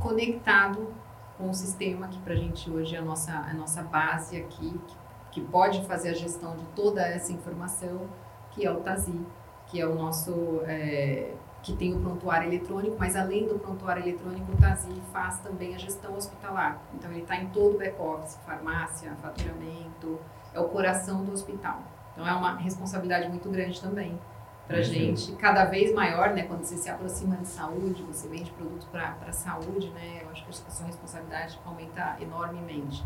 conectado 0.00 0.94
com 1.36 1.48
um 1.48 1.52
sistema 1.54 2.08
que 2.08 2.18
para 2.20 2.34
a 2.34 2.36
gente 2.36 2.70
hoje 2.70 2.94
é 2.94 2.98
a 2.98 3.02
nossa, 3.02 3.32
a 3.32 3.52
nossa 3.54 3.82
base 3.82 4.36
aqui, 4.36 4.80
que, 4.86 4.96
que 5.32 5.40
pode 5.40 5.84
fazer 5.86 6.10
a 6.10 6.14
gestão 6.14 6.56
de 6.56 6.64
toda 6.76 7.02
essa 7.02 7.32
informação, 7.32 8.08
que 8.52 8.64
é 8.64 8.70
o 8.70 8.80
TASI, 8.80 9.20
que 9.66 9.80
é 9.80 9.86
o 9.86 9.94
nosso, 9.94 10.60
é, 10.64 11.32
que 11.62 11.74
tem 11.74 11.94
o 11.94 12.00
prontuário 12.00 12.48
eletrônico, 12.48 12.96
mas 12.98 13.16
além 13.16 13.46
do 13.46 13.58
prontuário 13.58 14.02
eletrônico, 14.02 14.52
o 14.52 14.56
TASI 14.56 14.92
faz 15.12 15.38
também 15.40 15.74
a 15.74 15.78
gestão 15.78 16.14
hospitalar. 16.14 16.80
Então 16.94 17.10
ele 17.10 17.22
está 17.22 17.36
em 17.36 17.48
todo 17.48 17.74
o 17.74 17.78
back-office, 17.78 18.38
farmácia, 18.46 19.12
faturamento, 19.20 20.20
é 20.52 20.60
o 20.60 20.68
coração 20.68 21.24
do 21.24 21.32
hospital. 21.32 21.82
Então 22.12 22.26
é 22.26 22.32
uma 22.32 22.54
responsabilidade 22.56 23.28
muito 23.28 23.48
grande 23.50 23.80
também 23.80 24.18
para 24.66 24.80
gente, 24.80 25.32
cada 25.32 25.66
vez 25.66 25.92
maior, 25.92 26.30
né? 26.30 26.44
Quando 26.44 26.64
você 26.64 26.76
se 26.76 26.88
aproxima 26.88 27.36
de 27.36 27.46
saúde, 27.46 28.02
você 28.02 28.26
vende 28.28 28.50
produto 28.52 28.86
para 28.90 29.14
a 29.26 29.32
saúde, 29.32 29.90
né? 29.90 30.22
Eu 30.22 30.30
acho 30.30 30.44
que 30.44 30.50
a 30.50 30.70
sua 30.70 30.86
responsabilidade 30.86 31.58
aumenta 31.66 32.16
enormemente. 32.20 33.04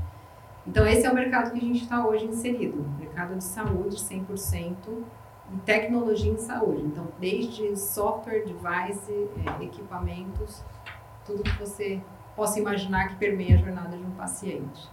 Então, 0.67 0.87
esse 0.87 1.07
é 1.07 1.11
o 1.11 1.15
mercado 1.15 1.51
que 1.51 1.59
a 1.59 1.61
gente 1.61 1.83
está 1.83 2.07
hoje 2.07 2.27
inserido, 2.27 2.87
mercado 2.99 3.35
de 3.37 3.43
saúde 3.43 3.97
100% 3.97 4.77
e 5.53 5.57
tecnologia 5.65 6.31
em 6.31 6.39
saúde. 6.39 6.83
Então, 6.83 7.09
desde 7.19 7.77
software, 7.77 8.45
device, 8.45 9.29
é, 9.61 9.65
equipamentos, 9.65 10.63
tudo 11.25 11.43
que 11.43 11.59
você 11.59 12.01
possa 12.37 12.61
imaginar 12.61 13.09
que 13.09 13.17
permeia 13.17 13.57
a 13.57 13.59
jornada 13.59 13.97
de 13.97 14.05
um 14.05 14.11
paciente. 14.13 14.89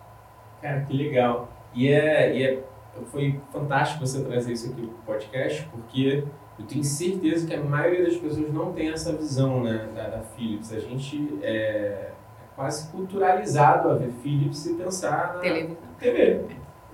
Cara, 0.62 0.82
que 0.82 0.94
legal. 0.94 1.50
E 1.74 1.90
é, 1.90 2.36
e 2.36 2.44
é 2.44 2.64
foi 3.12 3.40
fantástico 3.52 4.06
você 4.06 4.24
trazer 4.24 4.54
isso 4.54 4.72
aqui 4.72 4.88
para 4.88 4.96
o 4.96 5.04
podcast, 5.06 5.68
porque 5.72 6.24
eu 6.58 6.66
tenho 6.66 6.84
certeza 6.84 7.46
que 7.48 7.54
a 7.54 7.62
maioria 7.62 8.06
das 8.06 8.16
pessoas 8.16 8.52
não 8.54 8.72
tem 8.72 8.90
essa 8.90 9.14
visão 9.14 9.64
né, 9.64 9.90
da, 9.94 10.08
da 10.08 10.20
Philips. 10.20 10.72
A 10.72 10.80
gente 10.80 11.38
é, 11.42 11.52
é, 11.52 12.12
quase 12.56 12.90
culturalizado 12.92 13.90
a 13.90 13.96
ver 13.96 14.12
Philips 14.24 14.66
e 14.66 14.74
pensar 14.76 15.36
na 15.36 15.40
Televisão. 15.42 15.78
TV. 16.00 16.46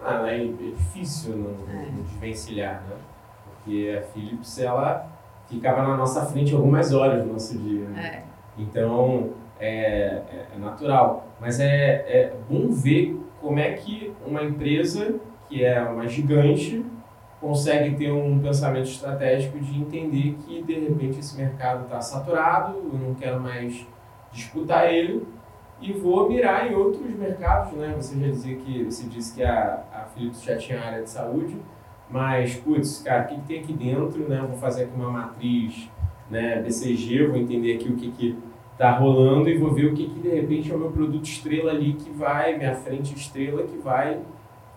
Ah, 0.03 0.27
é, 0.27 0.45
é 0.45 0.47
difícil 0.47 1.37
não, 1.37 1.73
é. 1.73 1.85
não 1.91 2.03
desvencilhar, 2.03 2.83
né? 2.89 2.95
Porque 3.45 3.95
a 3.95 4.01
Philips, 4.01 4.59
ela 4.59 5.07
ficava 5.47 5.83
na 5.83 5.95
nossa 5.95 6.25
frente 6.25 6.55
algumas 6.55 6.91
horas 6.91 7.23
do 7.23 7.31
nosso 7.31 7.57
dia. 7.59 7.87
Né? 7.89 8.23
É. 8.25 8.31
Então, 8.57 9.31
é, 9.59 9.69
é, 9.69 10.47
é, 10.55 10.59
natural. 10.59 11.27
Mas 11.39 11.59
é, 11.59 11.67
é 12.07 12.33
bom 12.49 12.71
ver 12.71 13.19
como 13.39 13.59
é 13.59 13.73
que 13.73 14.11
uma 14.25 14.43
empresa 14.43 15.19
que 15.47 15.63
é 15.63 15.81
uma 15.83 16.07
gigante 16.07 16.83
consegue 17.41 17.95
ter 17.95 18.11
um 18.11 18.39
pensamento 18.39 18.87
estratégico 18.87 19.59
de 19.59 19.81
entender 19.81 20.37
que 20.45 20.61
de 20.61 20.79
repente 20.79 21.19
esse 21.19 21.35
mercado 21.35 21.85
está 21.85 21.99
saturado, 21.99 22.77
eu 22.77 22.99
não 22.99 23.15
quero 23.15 23.41
mais 23.41 23.85
disputar 24.31 24.93
ele 24.93 25.25
e 25.81 25.91
vou 25.91 26.29
mirar 26.29 26.71
em 26.71 26.75
outros 26.75 27.09
mercados, 27.15 27.73
né? 27.73 27.95
Você 27.97 28.17
já 28.19 28.27
dizia 28.27 28.55
que 28.57 28.83
você 28.83 29.07
disse 29.07 29.33
que 29.33 29.43
a, 29.43 29.83
a 29.91 30.05
Philips 30.13 30.43
já 30.43 30.55
tinha 30.55 30.79
área 30.79 31.01
de 31.01 31.09
saúde, 31.09 31.57
mas 32.07 32.55
putz, 32.57 33.01
cara, 33.01 33.23
o 33.23 33.27
que, 33.27 33.35
que 33.35 33.47
tem 33.47 33.59
aqui 33.61 33.73
dentro, 33.73 34.29
né? 34.29 34.45
Vou 34.47 34.57
fazer 34.57 34.83
aqui 34.83 34.95
uma 34.95 35.09
matriz, 35.09 35.89
né? 36.29 36.61
BCG, 36.61 37.25
vou 37.25 37.37
entender 37.37 37.73
aqui 37.73 37.89
o 37.89 37.95
que 37.95 38.11
que 38.11 38.37
tá 38.77 38.91
rolando 38.91 39.49
e 39.49 39.57
vou 39.57 39.73
ver 39.73 39.87
o 39.87 39.93
que 39.95 40.07
que 40.07 40.19
de 40.19 40.29
repente 40.29 40.71
é 40.71 40.75
o 40.75 40.77
meu 40.77 40.91
produto 40.91 41.25
estrela 41.25 41.71
ali 41.71 41.93
que 41.93 42.11
vai, 42.11 42.55
minha 42.55 42.75
frente 42.75 43.15
estrela 43.15 43.63
que 43.63 43.77
vai 43.77 44.19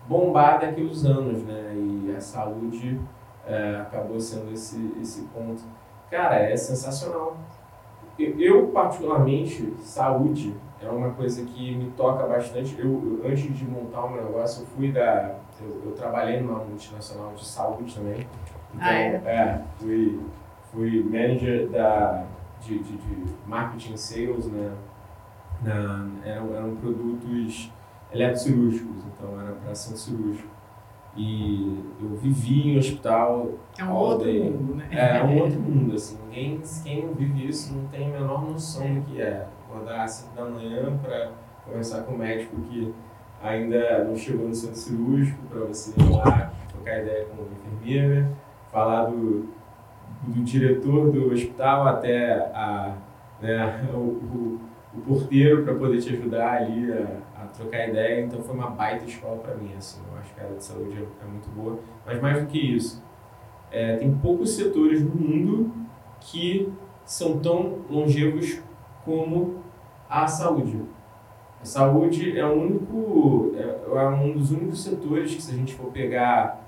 bombar 0.07 0.59
daqui 0.59 0.81
uns 0.81 1.05
anos, 1.05 1.43
né? 1.43 1.73
E 1.75 2.13
a 2.15 2.21
saúde 2.21 2.99
é, 3.45 3.77
acabou 3.81 4.19
sendo 4.19 4.51
esse, 4.51 4.93
esse 5.01 5.23
ponto. 5.33 5.63
Cara, 6.09 6.35
é 6.35 6.55
sensacional. 6.55 7.37
eu, 8.17 8.67
particularmente, 8.67 9.73
saúde 9.81 10.55
é 10.81 10.89
uma 10.89 11.11
coisa 11.11 11.43
que 11.43 11.75
me 11.75 11.91
toca 11.91 12.25
bastante. 12.25 12.77
Eu, 12.77 13.21
eu 13.23 13.29
antes 13.29 13.57
de 13.57 13.65
montar 13.65 14.05
um 14.05 14.15
negócio, 14.15 14.63
eu 14.63 14.67
fui 14.67 14.91
da. 14.91 15.35
Eu, 15.59 15.81
eu, 15.85 15.91
trabalhei 15.93 16.41
numa 16.41 16.59
multinacional 16.59 17.33
de 17.33 17.45
saúde 17.45 17.95
também. 17.95 18.27
Então, 18.73 18.87
ah, 18.87 18.93
é? 18.93 19.21
é? 19.25 19.61
fui, 19.77 20.19
fui 20.71 21.03
manager 21.03 21.69
da, 21.69 22.25
de, 22.61 22.79
de, 22.79 22.97
de 22.97 23.33
marketing 23.47 23.95
sales, 23.95 24.47
né? 24.47 24.73
Na, 25.61 26.07
eram, 26.25 26.53
eram 26.53 26.75
produtos 26.75 27.71
eletrocirúrgicos, 28.11 29.04
então 29.17 29.39
era 29.39 29.51
para 29.53 29.73
centro 29.75 29.99
cirúrgico. 29.99 30.55
E 31.17 31.81
eu 32.01 32.09
vivi 32.17 32.71
em 32.71 32.77
hospital. 32.77 33.51
É 33.77 33.83
um 33.85 33.93
outro 33.93 34.25
day. 34.25 34.49
mundo, 34.49 34.75
né? 34.75 34.87
É, 34.91 35.17
é 35.17 35.23
um 35.23 35.39
outro 35.43 35.59
mundo, 35.59 35.95
assim. 35.95 36.17
Ninguém, 36.25 36.61
quem 36.83 37.05
não 37.05 37.13
vive 37.13 37.47
isso 37.47 37.73
não 37.73 37.87
tem 37.87 38.09
a 38.09 38.19
menor 38.19 38.45
noção 38.45 38.95
do 38.95 39.01
que 39.01 39.21
é. 39.21 39.47
Acordar 39.69 40.03
às 40.03 40.11
5 40.11 40.35
da 40.35 40.45
manhã 40.45 40.97
para 41.01 41.31
conversar 41.65 42.03
com 42.03 42.13
o 42.13 42.17
médico 42.17 42.55
que 42.63 42.93
ainda 43.41 44.03
não 44.03 44.15
chegou 44.15 44.47
no 44.47 44.55
centro 44.55 44.75
cirúrgico, 44.75 45.41
para 45.47 45.59
você 45.61 45.93
ir 45.99 46.09
lá, 46.09 46.51
trocar 46.69 47.01
ideia 47.01 47.25
com 47.25 47.43
a 47.43 47.45
enfermeira, 47.45 48.31
falar 48.71 49.05
do, 49.05 49.49
do 50.23 50.43
diretor 50.43 51.11
do 51.11 51.31
hospital 51.31 51.87
até 51.87 52.33
a, 52.53 52.95
né, 53.41 53.87
o, 53.93 53.97
o, 53.97 54.61
o 54.97 55.01
porteiro 55.01 55.63
para 55.63 55.75
poder 55.75 56.01
te 56.01 56.13
ajudar 56.13 56.61
ali 56.61 56.91
a, 56.91 57.41
a, 57.41 57.45
trocar 57.47 57.89
ideia. 57.89 58.25
Então 58.25 58.41
foi 58.41 58.55
uma 58.55 58.69
baita 58.69 59.05
escola 59.05 59.37
para 59.37 59.55
mim, 59.55 59.71
assim. 59.77 60.01
Eu 60.11 60.19
acho 60.19 60.33
que 60.33 60.39
a 60.39 60.43
área 60.43 60.55
de 60.55 60.63
saúde 60.63 60.97
é, 60.97 61.25
é 61.25 61.27
muito 61.27 61.49
boa. 61.49 61.79
Mas 62.05 62.21
mais 62.21 62.41
do 62.41 62.47
que 62.47 62.59
isso, 62.59 63.03
é, 63.71 63.97
tem 63.97 64.13
poucos 64.15 64.51
setores 64.51 65.01
no 65.01 65.15
mundo 65.15 65.71
que 66.19 66.71
são 67.03 67.39
tão 67.39 67.79
longevos 67.89 68.61
como 69.03 69.61
a 70.09 70.27
saúde. 70.27 70.81
A 71.61 71.65
saúde 71.65 72.37
é, 72.37 72.45
o 72.45 72.53
único, 72.53 73.51
é, 73.55 73.97
é 73.97 74.09
um 74.09 74.33
dos 74.33 74.51
únicos 74.51 74.83
setores 74.83 75.35
que, 75.35 75.41
se 75.41 75.51
a 75.51 75.55
gente 75.55 75.73
for 75.73 75.91
pegar 75.91 76.63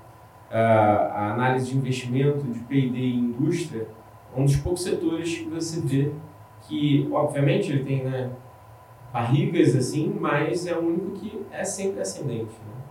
uh, 0.50 0.54
a 0.54 1.32
análise 1.32 1.70
de 1.70 1.76
investimento 1.76 2.44
de 2.46 2.58
P&D 2.60 2.98
e 2.98 3.16
indústria, 3.16 3.86
é 4.34 4.40
um 4.40 4.44
dos 4.44 4.56
poucos 4.56 4.82
setores 4.82 5.38
que 5.38 5.48
você 5.48 5.80
vê 5.80 6.12
que, 6.68 7.08
obviamente, 7.10 7.72
ele 7.72 7.84
tem 7.84 8.04
né, 8.04 8.30
barrigas 9.12 9.74
assim, 9.74 10.14
mas 10.20 10.66
é 10.66 10.76
o 10.76 10.80
único 10.80 11.12
que 11.12 11.46
é 11.50 11.64
sempre 11.64 12.00
ascendente. 12.00 12.52
Né? 12.52 12.82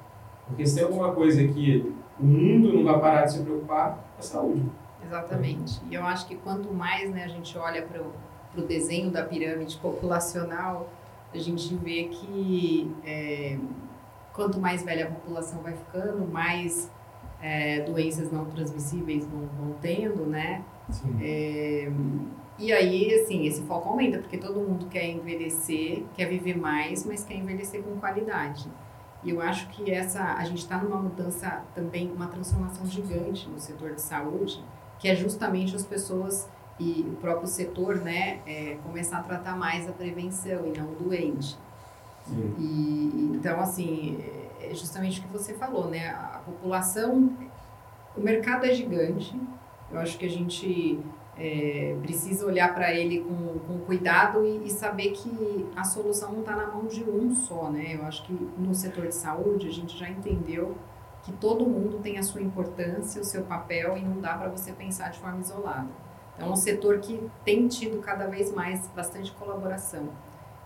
Porque 0.48 0.66
se 0.66 0.76
tem 0.76 0.84
alguma 0.84 1.12
coisa 1.14 1.48
que 1.48 1.94
o 2.20 2.26
mundo 2.26 2.74
não 2.74 2.84
vai 2.84 3.00
parar 3.00 3.26
de 3.26 3.34
se 3.34 3.44
preocupar, 3.44 4.04
é 4.18 4.20
a 4.20 4.22
saúde. 4.22 4.66
Exatamente. 5.06 5.80
E 5.90 5.94
eu 5.94 6.04
acho 6.04 6.28
que 6.28 6.36
quanto 6.36 6.74
mais 6.74 7.12
né, 7.12 7.24
a 7.24 7.28
gente 7.28 7.58
olha 7.58 7.84
para 7.84 8.02
o 8.02 8.66
desenho 8.66 9.12
da 9.12 9.24
pirâmide 9.24 9.78
populacional, 9.78 10.90
a 11.34 11.38
gente 11.38 11.76
vê 11.76 12.06
que 12.06 12.92
é, 13.06 13.58
quanto 14.34 14.60
mais 14.60 14.84
velha 14.84 15.06
a 15.06 15.12
população 15.12 15.62
vai 15.62 15.74
ficando, 15.74 16.26
mais 16.26 16.92
é, 17.42 17.82
doenças 17.82 18.32
não 18.32 18.46
transmissíveis 18.46 19.28
vão, 19.28 19.48
vão 19.60 19.76
tendo, 19.80 20.26
né? 20.26 20.64
É, 21.22 21.92
e 22.60 22.74
aí, 22.74 23.14
assim, 23.14 23.46
esse 23.46 23.62
foco 23.64 23.90
aumenta, 23.90 24.18
porque 24.18 24.38
todo 24.38 24.60
mundo 24.60 24.88
quer 24.88 25.08
envelhecer, 25.08 26.04
quer 26.16 26.26
viver 26.26 26.58
mais, 26.58 27.06
mas 27.06 27.24
quer 27.24 27.36
envelhecer 27.36 27.84
com 27.84 28.00
qualidade. 28.00 28.68
E 29.24 29.30
eu 29.30 29.42
acho 29.42 29.68
que 29.70 29.92
essa, 29.92 30.36
a 30.36 30.44
gente 30.44 30.60
está 30.60 30.78
numa 30.78 30.98
mudança 30.98 31.64
também, 31.76 32.12
uma 32.12 32.28
transformação 32.28 32.86
gigante 32.86 33.48
no 33.48 33.60
setor 33.60 33.94
de 33.94 34.02
saúde, 34.02 34.64
que 35.00 35.08
é 35.08 35.16
justamente 35.16 35.76
as 35.76 35.86
pessoas 35.86 36.50
e 36.80 37.06
o 37.08 37.16
próprio 37.18 37.48
setor, 37.48 37.98
né, 37.98 38.40
é, 38.46 38.78
começar 38.84 39.18
a 39.18 39.24
tratar 39.24 39.56
mais 39.56 39.88
a 39.90 39.92
prevenção 39.92 40.68
e 40.68 40.78
não 40.78 40.92
o 40.92 40.96
doente. 40.96 41.58
Sim. 42.26 42.56
E, 42.60 43.32
então, 43.36 43.60
assim, 43.60 44.20
é 44.62 44.74
justamente 44.74 45.20
o 45.20 45.24
que 45.24 45.30
você 45.30 45.54
falou, 45.54 45.90
né, 45.90 46.10
a 46.10 46.42
população, 46.46 47.32
o 48.16 48.22
mercado 48.22 48.66
é 48.66 48.74
gigante, 48.74 49.40
eu 49.92 50.00
acho 50.00 50.18
que 50.18 50.26
a 50.26 50.30
gente 50.30 51.00
é, 51.40 51.96
precisa 52.02 52.46
olhar 52.46 52.74
para 52.74 52.92
ele 52.94 53.20
com, 53.20 53.60
com 53.60 53.80
cuidado 53.86 54.44
e, 54.44 54.66
e, 54.66 54.70
saber 54.72 55.12
que 55.12 55.68
a 55.76 55.84
solução 55.84 56.32
não 56.32 56.40
está 56.40 56.56
na 56.56 56.68
mão 56.68 56.86
de 56.86 57.04
um 57.04 57.34
só, 57.36 57.70
né? 57.70 57.96
Eu 57.96 58.06
acho 58.06 58.24
que 58.24 58.34
no 58.58 58.74
setor 58.74 59.08
de 59.08 59.16
saúde 59.16 59.68
a 59.68 59.72
gente 59.72 59.98
já 59.98 60.10
entendeu 60.10 60.76
que 61.24 61.32
todo 61.34 61.66
mundo 61.66 62.00
tem 62.00 62.18
a 62.18 62.24
sua 62.24 62.42
importância, 62.42 63.22
o 63.22 63.26
seu 63.26 63.44
papel 63.44 63.98
e 63.98 64.02
não 64.02 64.20
dá 64.20 64.34
para 64.36 64.50
você 64.50 64.72
pensar 64.72 65.10
de 65.12 65.20
forma 65.20 65.40
isolada. 65.40 65.88
Então, 66.36 66.50
é 66.50 66.52
um 66.52 66.56
setor 66.56 67.00
que 67.00 67.22
tem 67.44 67.68
tido 67.68 68.02
cada 68.02 68.28
vez 68.28 68.54
mais 68.54 68.88
bastante 68.96 69.32
colaboração. 69.34 70.10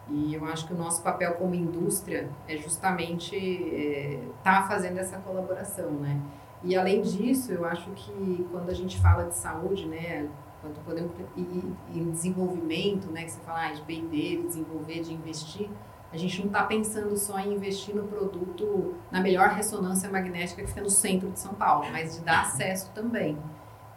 E 0.10 0.34
eu 0.34 0.46
acho 0.46 0.68
que 0.68 0.74
o 0.74 0.78
nosso 0.78 1.02
papel 1.02 1.36
como 1.36 1.56
indústria 1.56 2.30
é 2.48 2.58
justamente 2.58 3.36
estar 3.36 4.52
é, 4.52 4.62
tá 4.62 4.68
fazendo 4.68 4.98
essa 4.98 5.18
colaboração, 5.18 5.92
né? 5.92 6.20
E 6.64 6.76
além 6.76 7.02
disso, 7.02 7.52
eu 7.52 7.66
acho 7.66 7.90
que 7.92 8.46
quando 8.52 8.70
a 8.70 8.74
gente 8.74 9.00
fala 9.00 9.24
de 9.24 9.36
saúde, 9.36 9.88
né, 9.88 10.30
quando 10.62 10.84
podemos 10.86 11.12
em 11.36 12.12
desenvolvimento, 12.12 13.12
né, 13.12 13.24
que 13.24 13.32
você 13.32 13.40
fala 13.42 13.68
ah, 13.68 13.72
de 13.72 13.82
vender, 13.82 14.38
de 14.42 14.48
desenvolver, 14.48 15.02
de 15.02 15.14
investir, 15.14 15.70
a 16.14 16.18
gente 16.18 16.40
não 16.40 16.48
está 16.48 16.64
pensando 16.64 17.18
só 17.18 17.40
em 17.40 17.54
investir 17.54 17.96
no 17.96 18.04
produto 18.04 18.96
na 19.10 19.22
melhor 19.22 19.50
ressonância 19.50 20.10
magnética 20.10 20.62
que 20.62 20.68
fica 20.68 20.82
no 20.82 20.90
centro 20.90 21.32
de 21.32 21.40
São 21.40 21.54
Paulo, 21.54 21.86
mas 21.92 22.18
de 22.18 22.22
dar 22.22 22.42
acesso 22.42 22.92
também. 22.92 23.38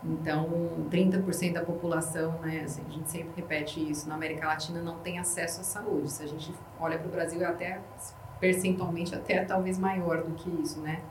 Então, 0.03 0.49
30% 0.91 1.55
da 1.55 1.63
população, 1.63 2.39
né, 2.41 2.63
assim, 2.65 2.83
a 2.87 2.91
gente 2.91 3.11
sempre 3.11 3.31
repete 3.35 3.81
isso, 3.91 4.09
na 4.09 4.15
América 4.15 4.47
Latina 4.47 4.81
não 4.81 4.99
tem 4.99 5.19
acesso 5.19 5.61
à 5.61 5.65
saúde. 5.65 6.11
Se 6.11 6.23
a 6.23 6.27
gente 6.27 6.55
olha 6.79 6.99
para 6.99 7.09
o 7.09 7.11
Brasil, 7.11 7.43
é 7.43 7.47
até 7.47 7.81
percentualmente 8.39 9.15
até 9.15 9.45
talvez 9.45 9.79
maior 9.79 10.23
do 10.23 10.35
que 10.35 10.51
isso, 10.63 10.81
né? 10.81 11.03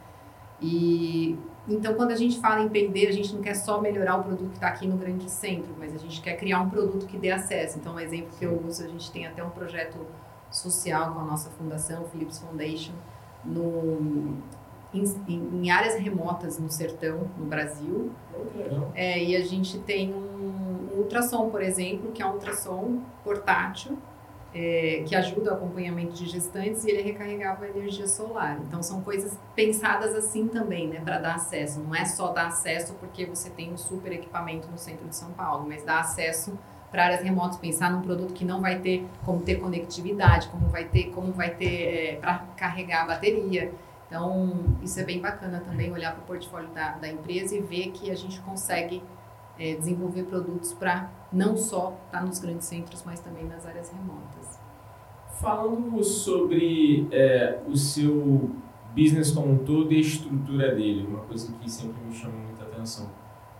E 0.63 1.37
então, 1.67 1.93
quando 1.93 2.11
a 2.11 2.15
gente 2.15 2.39
fala 2.39 2.61
em 2.61 2.67
P&D, 2.67 3.07
a 3.07 3.11
gente 3.11 3.33
não 3.33 3.41
quer 3.41 3.53
só 3.53 3.79
melhorar 3.79 4.17
o 4.17 4.23
produto 4.23 4.49
que 4.49 4.55
está 4.55 4.67
aqui 4.67 4.85
no 4.85 4.97
grande 4.97 5.29
centro, 5.29 5.73
mas 5.79 5.95
a 5.95 5.97
gente 5.97 6.21
quer 6.21 6.35
criar 6.35 6.59
um 6.59 6.69
produto 6.69 7.05
que 7.05 7.17
dê 7.17 7.31
acesso. 7.31 7.79
Então, 7.79 7.95
um 7.95 7.99
exemplo 7.99 8.29
que 8.37 8.45
eu 8.45 8.61
uso, 8.65 8.83
a 8.83 8.87
gente 8.87 9.09
tem 9.11 9.25
até 9.25 9.41
um 9.43 9.49
projeto 9.49 9.97
social 10.51 11.13
com 11.13 11.19
a 11.21 11.23
nossa 11.23 11.49
fundação, 11.51 12.05
Philips 12.09 12.39
Foundation, 12.39 12.91
no, 13.45 14.35
em, 14.93 15.03
em 15.29 15.71
áreas 15.71 15.95
remotas 15.95 16.59
no 16.59 16.69
sertão, 16.69 17.29
no 17.37 17.45
Brasil. 17.45 18.11
É, 18.93 19.23
e 19.23 19.35
a 19.35 19.41
gente 19.41 19.79
tem 19.79 20.13
um, 20.13 20.89
um 20.93 20.97
ultrassom, 20.97 21.49
por 21.49 21.61
exemplo, 21.61 22.11
que 22.11 22.21
é 22.21 22.25
um 22.25 22.33
ultrassom 22.33 22.99
portátil, 23.23 23.97
é, 24.53 25.03
que 25.07 25.15
ajuda 25.15 25.51
o 25.51 25.53
acompanhamento 25.55 26.13
de 26.13 26.27
gestantes 26.27 26.83
e 26.85 26.91
ele 26.91 27.01
recarregava 27.01 27.65
a 27.65 27.69
energia 27.69 28.07
solar. 28.07 28.59
Então 28.67 28.83
são 28.83 29.01
coisas 29.01 29.37
pensadas 29.55 30.13
assim 30.13 30.47
também, 30.47 30.87
né, 30.87 31.01
para 31.03 31.17
dar 31.17 31.35
acesso. 31.35 31.79
Não 31.79 31.95
é 31.95 32.05
só 32.05 32.31
dar 32.31 32.47
acesso 32.47 32.93
porque 32.95 33.25
você 33.25 33.49
tem 33.49 33.73
um 33.73 33.77
super 33.77 34.11
equipamento 34.11 34.67
no 34.69 34.77
centro 34.77 35.07
de 35.07 35.15
São 35.15 35.31
Paulo, 35.31 35.65
mas 35.67 35.83
dar 35.83 35.99
acesso 35.99 36.57
para 36.91 37.05
áreas 37.05 37.23
remotas, 37.23 37.57
pensar 37.57 37.91
num 37.91 38.03
produto 38.03 38.33
que 38.33 38.45
não 38.45 38.61
vai 38.61 38.77
ter 38.77 39.03
como 39.25 39.41
ter 39.41 39.55
conectividade, 39.55 40.47
como 40.49 40.67
vai 40.67 40.85
ter, 40.85 41.05
como 41.05 41.31
vai 41.33 41.49
ter 41.49 42.11
é, 42.11 42.15
para 42.17 42.45
carregar 42.55 43.03
a 43.03 43.05
bateria. 43.07 43.73
Então 44.07 44.77
isso 44.83 44.99
é 44.99 45.03
bem 45.03 45.19
bacana 45.19 45.59
também 45.65 45.91
olhar 45.91 46.11
para 46.13 46.21
o 46.21 46.25
portfólio 46.25 46.69
da, 46.69 46.91
da 46.91 47.07
empresa 47.07 47.55
e 47.55 47.61
ver 47.61 47.89
que 47.89 48.11
a 48.11 48.15
gente 48.15 48.39
consegue 48.41 49.01
é, 49.57 49.75
desenvolver 49.75 50.23
produtos 50.23 50.73
para 50.73 51.09
não 51.31 51.57
só 51.57 51.97
estar 52.05 52.19
tá 52.19 52.25
nos 52.25 52.39
grandes 52.39 52.67
centros, 52.67 53.03
mas 53.03 53.19
também 53.19 53.45
nas 53.45 53.65
áreas 53.65 53.89
remotas. 53.89 54.42
Falando 55.33 56.03
sobre 56.03 57.07
é, 57.11 57.59
o 57.67 57.75
seu 57.75 58.51
business 58.95 59.31
como 59.31 59.51
um 59.53 59.57
todo 59.57 59.91
e 59.91 59.97
a 59.97 59.99
estrutura 59.99 60.73
dele, 60.75 61.05
uma 61.07 61.21
coisa 61.21 61.51
que 61.53 61.69
sempre 61.69 62.01
me 62.05 62.13
chama 62.13 62.37
muita 62.37 62.63
atenção. 62.63 63.09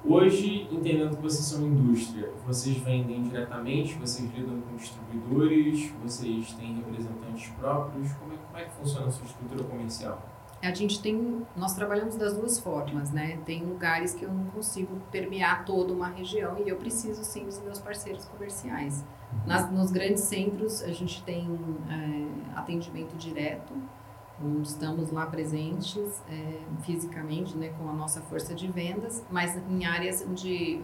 Hoje, 0.06 0.68
entendendo 0.70 1.16
que 1.16 1.22
vocês 1.22 1.46
são 1.46 1.66
indústria, 1.66 2.30
vocês 2.46 2.78
vendem 2.78 3.24
diretamente, 3.24 3.96
vocês 3.96 4.30
lidam 4.34 4.60
com 4.62 4.76
distribuidores, 4.76 5.92
vocês 6.04 6.54
têm 6.54 6.76
representantes 6.76 7.50
próprios, 7.58 8.12
como 8.14 8.34
é, 8.34 8.38
como 8.38 8.58
é 8.58 8.66
que 8.66 8.72
funciona 8.72 9.08
a 9.08 9.12
sua 9.12 9.26
estrutura 9.26 9.64
comercial? 9.64 10.33
A 10.64 10.74
gente 10.74 11.02
tem, 11.02 11.46
nós 11.56 11.76
trabalhamos 11.76 12.16
das 12.16 12.38
duas 12.38 12.60
formas, 12.60 13.12
né? 13.12 13.38
Tem 13.46 13.64
lugares 13.64 14.14
que 14.14 14.24
eu 14.24 14.32
não 14.32 14.46
consigo 14.46 14.98
permear 15.12 15.66
toda 15.66 15.92
uma 15.92 16.08
região 16.08 16.58
e 16.58 16.70
eu 16.70 16.78
preciso 16.78 17.24
sim 17.24 17.44
dos 17.46 17.60
meus 17.60 17.80
parceiros 17.80 18.24
comerciais. 18.26 19.04
Nas, 19.46 19.70
nos 19.70 19.92
grandes 19.92 20.24
centros 20.24 20.82
a 20.84 20.92
gente 20.92 21.22
tem 21.24 21.48
é, 21.90 22.58
atendimento 22.58 23.16
direto, 23.18 23.74
onde 24.42 24.68
estamos 24.68 25.12
lá 25.12 25.26
presentes 25.26 26.22
é, 26.30 26.60
fisicamente, 26.82 27.58
né, 27.58 27.70
com 27.78 27.90
a 27.90 27.94
nossa 27.94 28.22
força 28.22 28.56
de 28.56 28.68
vendas, 28.72 29.24
mas 29.30 29.58
em 29.70 29.86
áreas 29.86 30.26
onde 30.28 30.82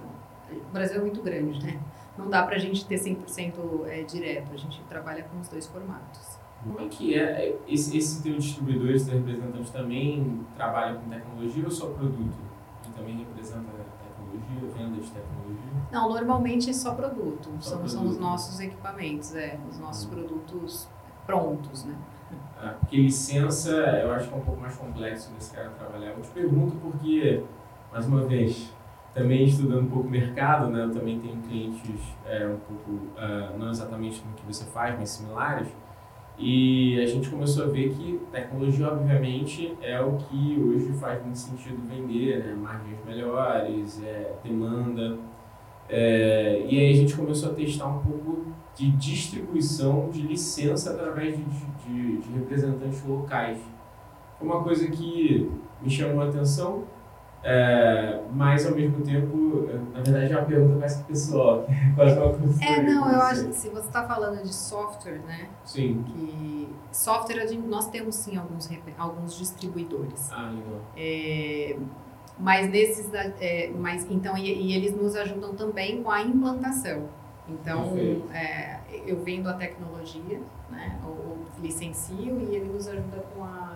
o 0.51 0.71
Brasil 0.73 0.97
é 0.97 1.01
muito 1.01 1.21
grande, 1.21 1.63
né? 1.65 1.79
Não 2.17 2.29
dá 2.29 2.43
para 2.43 2.55
a 2.55 2.59
gente 2.59 2.85
ter 2.85 2.95
100% 2.95 3.87
é, 3.87 4.03
direto, 4.03 4.51
a 4.53 4.57
gente 4.57 4.81
trabalha 4.83 5.23
com 5.23 5.39
os 5.39 5.47
dois 5.47 5.67
formatos. 5.67 6.38
Como 6.63 6.81
é 6.81 6.87
que 6.87 7.15
é? 7.15 7.57
Esse, 7.67 7.97
esse 7.97 8.21
teu 8.21 8.37
distribuidor, 8.37 8.89
esse 8.89 9.09
teu 9.09 9.17
representante 9.17 9.71
também 9.71 10.45
trabalha 10.55 10.95
com 10.95 11.09
tecnologia 11.09 11.63
ou 11.63 11.71
só 11.71 11.87
produto? 11.87 12.49
que 12.89 12.91
também 12.91 13.17
representa 13.17 13.71
tecnologia, 14.01 14.69
venda 14.77 15.01
de 15.01 15.11
tecnologia? 15.11 15.71
Não, 15.91 16.09
normalmente 16.09 16.69
é 16.69 16.73
só 16.73 16.93
produto. 16.93 17.49
Só 17.59 17.69
são, 17.69 17.77
produto. 17.79 17.91
são 17.91 18.07
os 18.07 18.17
nossos 18.17 18.59
equipamentos, 18.59 19.35
é, 19.35 19.59
os 19.69 19.79
nossos 19.79 20.05
hum. 20.05 20.09
produtos 20.09 20.89
prontos, 21.25 21.85
né? 21.85 21.95
Ah, 22.61 22.75
porque 22.77 22.97
licença 22.97 23.71
eu 23.71 24.11
acho 24.11 24.27
que 24.27 24.33
é 24.33 24.37
um 24.37 24.41
pouco 24.41 24.59
mais 24.59 24.75
complexo 24.75 25.31
nesse 25.33 25.55
cara 25.55 25.69
trabalhar. 25.69 26.09
Eu 26.09 26.21
te 26.21 26.29
pergunto 26.31 26.75
porque, 26.75 27.41
mais 27.89 28.05
uma 28.05 28.23
vez, 28.23 28.69
também 29.13 29.45
estudando 29.45 29.83
um 29.83 29.89
pouco 29.89 30.09
o 30.09 30.11
mercado, 30.11 30.67
né? 30.67 30.83
Eu 30.83 30.91
também 30.91 31.21
tenho 31.21 31.41
clientes 31.41 32.01
é, 32.25 32.45
um 32.45 32.59
pouco, 32.59 32.91
uh, 32.91 33.57
não 33.57 33.69
exatamente 33.69 34.21
no 34.25 34.33
que 34.33 34.45
você 34.45 34.65
faz, 34.65 34.93
mas 34.99 35.09
similares. 35.09 35.69
E 36.41 36.97
a 37.01 37.05
gente 37.05 37.29
começou 37.29 37.65
a 37.65 37.67
ver 37.67 37.89
que 37.89 38.17
tecnologia, 38.31 38.87
obviamente, 38.87 39.75
é 39.81 39.99
o 40.01 40.15
que 40.15 40.57
hoje 40.57 40.93
faz 40.93 41.21
muito 41.21 41.37
sentido 41.37 41.85
vender, 41.85 42.39
né? 42.39 42.55
Margens 42.55 42.97
melhores, 43.05 44.01
é, 44.01 44.35
demanda. 44.41 45.17
É, 45.89 46.65
e 46.69 46.79
aí 46.79 46.93
a 46.93 46.95
gente 46.95 47.13
começou 47.13 47.51
a 47.51 47.53
testar 47.53 47.87
um 47.87 47.99
pouco 47.99 48.53
de 48.73 48.89
distribuição 48.91 50.09
de 50.09 50.21
licença 50.21 50.91
através 50.91 51.35
de, 51.35 51.43
de, 51.43 52.17
de 52.19 52.31
representantes 52.31 53.03
locais. 53.05 53.59
Uma 54.39 54.63
coisa 54.63 54.87
que 54.87 55.51
me 55.81 55.89
chamou 55.89 56.21
a 56.21 56.29
atenção, 56.29 56.85
é, 57.43 58.21
mas 58.33 58.65
ao 58.65 58.75
mesmo 58.75 59.01
tempo, 59.01 59.69
na 59.93 60.01
verdade 60.01 60.33
é 60.33 60.37
uma 60.37 60.45
pergunta 60.45 60.79
mais 60.79 61.01
pessoal. 61.03 61.65
é, 62.61 62.81
não, 62.81 63.11
eu 63.11 63.21
acho 63.21 63.47
que 63.47 63.55
se 63.55 63.69
você 63.69 63.87
está 63.87 64.05
falando 64.05 64.43
de 64.43 64.53
software, 64.53 65.19
né? 65.25 65.49
Sim. 65.63 66.03
Que 66.03 66.69
software, 66.91 67.49
nós 67.67 67.87
temos 67.89 68.15
sim 68.15 68.37
alguns, 68.37 68.69
alguns 68.97 69.37
distribuidores. 69.37 70.31
Ah, 70.31 70.49
legal. 70.49 70.81
É, 70.97 71.77
mas 72.37 72.69
nesses, 72.69 73.13
é, 73.13 73.69
mas, 73.77 74.09
então, 74.09 74.37
e, 74.37 74.43
e, 74.43 74.75
eles 74.75 74.95
nos 74.95 75.15
ajudam 75.15 75.55
também 75.55 76.01
com 76.01 76.09
a 76.09 76.21
implantação. 76.21 77.09
Então, 77.47 77.93
é, 78.33 78.79
eu 79.05 79.19
vendo 79.23 79.49
a 79.49 79.53
tecnologia, 79.53 80.39
né, 80.69 80.99
ou 81.03 81.39
licencio, 81.61 82.39
e 82.39 82.55
ele 82.55 82.69
nos 82.69 82.87
ajuda 82.87 83.25
com 83.33 83.43
a, 83.43 83.68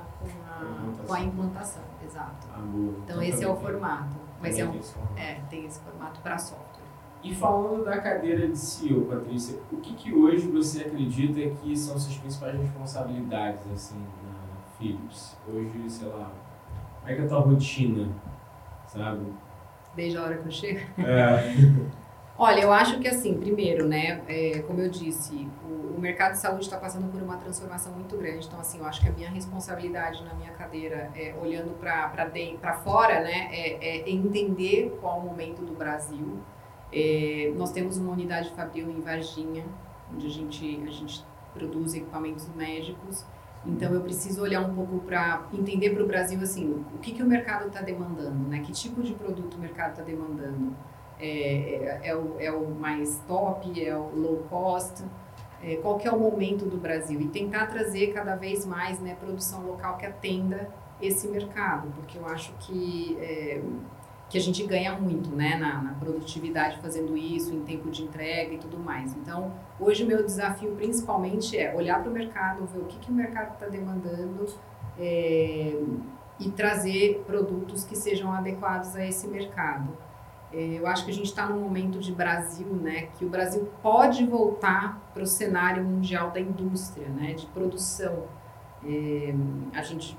com 0.64 1.04
a, 1.04 1.06
com 1.08 1.14
a 1.14 1.20
implantação, 1.22 1.84
exato. 2.04 2.48
Ah. 2.54 2.60
Então, 2.60 2.96
então 3.04 3.22
esse 3.22 3.44
é 3.44 3.48
o 3.48 3.56
formato. 3.56 4.16
Mas 4.42 4.60
é, 4.60 4.66
um, 4.66 4.80
é, 5.16 5.40
tem 5.50 5.66
esse 5.66 5.80
formato 5.80 6.20
para 6.22 6.38
software. 6.38 6.84
E 7.24 7.34
falando 7.34 7.86
da 7.86 8.02
cadeira 8.02 8.46
de 8.50 8.58
CEO, 8.58 9.06
Patrícia, 9.06 9.58
o 9.72 9.78
que, 9.78 9.94
que 9.94 10.14
hoje 10.14 10.46
você 10.50 10.82
acredita 10.82 11.40
que 11.62 11.78
são 11.78 11.98
suas 11.98 12.18
principais 12.18 12.60
responsabilidades 12.60 13.66
assim, 13.72 13.98
na 13.98 14.34
Philips? 14.78 15.38
Hoje, 15.48 15.90
sei 15.90 16.10
lá, 16.10 16.30
como 17.00 17.12
é 17.12 17.16
que 17.16 17.22
é 17.22 17.26
a 17.26 17.28
tua 17.30 17.40
rotina, 17.40 18.10
sabe? 18.86 19.26
Desde 19.96 20.18
a 20.18 20.24
hora 20.24 20.38
que 20.38 20.48
eu 20.48 20.52
chego? 20.52 20.82
É. 20.98 21.94
Olha, 22.44 22.60
eu 22.60 22.74
acho 22.74 23.00
que 23.00 23.08
assim, 23.08 23.38
primeiro, 23.38 23.88
né, 23.88 24.22
é, 24.28 24.60
como 24.68 24.82
eu 24.82 24.90
disse, 24.90 25.50
o, 25.64 25.96
o, 25.96 25.98
mercado 25.98 26.34
de 26.34 26.40
saúde 26.40 26.64
está 26.64 26.76
passando 26.76 27.10
por 27.10 27.22
uma 27.22 27.38
transformação 27.38 27.94
muito 27.94 28.18
grande. 28.18 28.48
Então, 28.48 28.60
assim, 28.60 28.80
eu 28.80 28.86
acho 28.86 29.00
que 29.00 29.08
a 29.08 29.14
minha 29.14 29.30
responsabilidade 29.30 30.22
na 30.26 30.34
minha 30.34 30.52
cadeira, 30.52 31.10
é, 31.16 31.34
olhando 31.42 31.74
para 31.80 32.74
fora, 32.84 33.22
né, 33.22 33.48
é, 33.50 34.02
é, 34.02 34.10
entender 34.10 34.98
qual 35.00 35.20
o 35.20 35.26
momento 35.26 35.62
do 35.62 35.72
Brasil. 35.72 36.38
É, 36.92 37.54
nós 37.56 37.72
temos 37.72 37.98
uma 37.98 38.12
unidade 38.12 38.50
fabril 38.50 38.92
em 38.92 39.00
Varginha, 39.00 39.64
onde 40.14 40.28
a 40.28 40.30
gente, 40.30 40.84
a 40.86 40.92
gente 40.92 41.26
produz 41.54 41.94
equipamentos 41.94 42.50
médicos. 42.54 43.26
Então, 43.66 43.94
eu 43.94 44.02
preciso 44.02 44.42
olhar 44.42 44.60
um 44.60 44.76
pouco 44.76 45.00
para 45.00 45.48
entender 45.54 45.92
para 45.92 46.04
o 46.04 46.08
Brasil, 46.08 46.42
assim, 46.42 46.84
o 46.94 46.98
que, 46.98 47.14
que 47.14 47.24
o 47.24 47.26
mercado 47.26 47.68
está 47.68 47.82
demandando, 47.82 48.50
né? 48.50 48.60
Que 48.60 48.74
tipo 48.74 49.02
de 49.02 49.14
produto 49.14 49.54
o 49.54 49.60
mercado 49.62 49.92
está 49.92 50.04
demandando? 50.04 50.76
É, 51.26 52.00
é, 52.04 52.10
é, 52.10 52.16
o, 52.16 52.36
é 52.38 52.52
o 52.52 52.70
mais 52.70 53.18
top, 53.26 53.82
é 53.82 53.96
o 53.96 54.14
low 54.14 54.46
cost, 54.50 55.02
é, 55.64 55.78
qual 55.78 55.98
que 55.98 56.06
é 56.06 56.12
o 56.12 56.20
momento 56.20 56.66
do 56.66 56.78
Brasil 56.78 57.22
e 57.22 57.30
tentar 57.30 57.68
trazer 57.68 58.08
cada 58.08 58.36
vez 58.36 58.66
mais 58.66 59.00
né, 59.00 59.16
produção 59.16 59.66
local 59.66 59.96
que 59.96 60.06
atenda 60.06 60.70
esse 61.02 61.30
mercado, 61.30 61.88
porque 61.96 62.18
eu 62.18 62.26
acho 62.28 62.52
que, 62.60 63.18
é, 63.22 63.62
que 64.30 64.38
a 64.38 64.42
gente 64.42 64.66
ganha 64.66 65.00
muito 65.00 65.30
né, 65.30 65.56
na, 65.56 65.82
na, 65.82 65.94
produtividade 65.94 66.82
fazendo 66.82 67.16
isso, 67.16 67.54
em 67.54 67.62
tempo 67.62 67.90
de 67.90 68.04
entrega 68.04 68.54
e 68.54 68.58
tudo 68.58 68.78
mais. 68.78 69.16
Então, 69.16 69.54
hoje 69.80 70.04
o 70.04 70.08
meu 70.08 70.26
desafio 70.26 70.72
principalmente 70.76 71.58
é 71.58 71.74
olhar 71.74 72.02
para 72.02 72.10
o 72.10 72.14
mercado, 72.14 72.66
ver 72.66 72.80
o 72.80 72.86
que, 72.86 73.00
que 73.00 73.10
o 73.10 73.14
mercado 73.14 73.54
está 73.54 73.68
demandando 73.68 74.46
é, 75.00 75.82
e 76.38 76.52
trazer 76.52 77.24
produtos 77.26 77.86
que 77.86 77.96
sejam 77.96 78.30
adequados 78.34 78.94
a 78.98 79.06
esse 79.06 79.26
mercado. 79.28 79.90
É, 80.54 80.78
eu 80.80 80.86
acho 80.86 81.04
que 81.04 81.10
a 81.10 81.14
gente 81.14 81.26
está 81.26 81.48
num 81.48 81.60
momento 81.60 82.00
de 82.00 82.12
Brasil, 82.12 82.68
né, 82.68 83.08
que 83.18 83.26
o 83.26 83.30
Brasil 83.30 83.68
pode 83.82 84.24
voltar 84.24 85.02
para 85.12 85.24
o 85.24 85.26
cenário 85.26 85.84
mundial 85.84 86.30
da 86.30 86.40
indústria, 86.40 87.08
né, 87.10 87.34
de 87.34 87.48
produção. 87.48 88.26
É, 88.86 89.34
a 89.74 89.82
gente, 89.82 90.16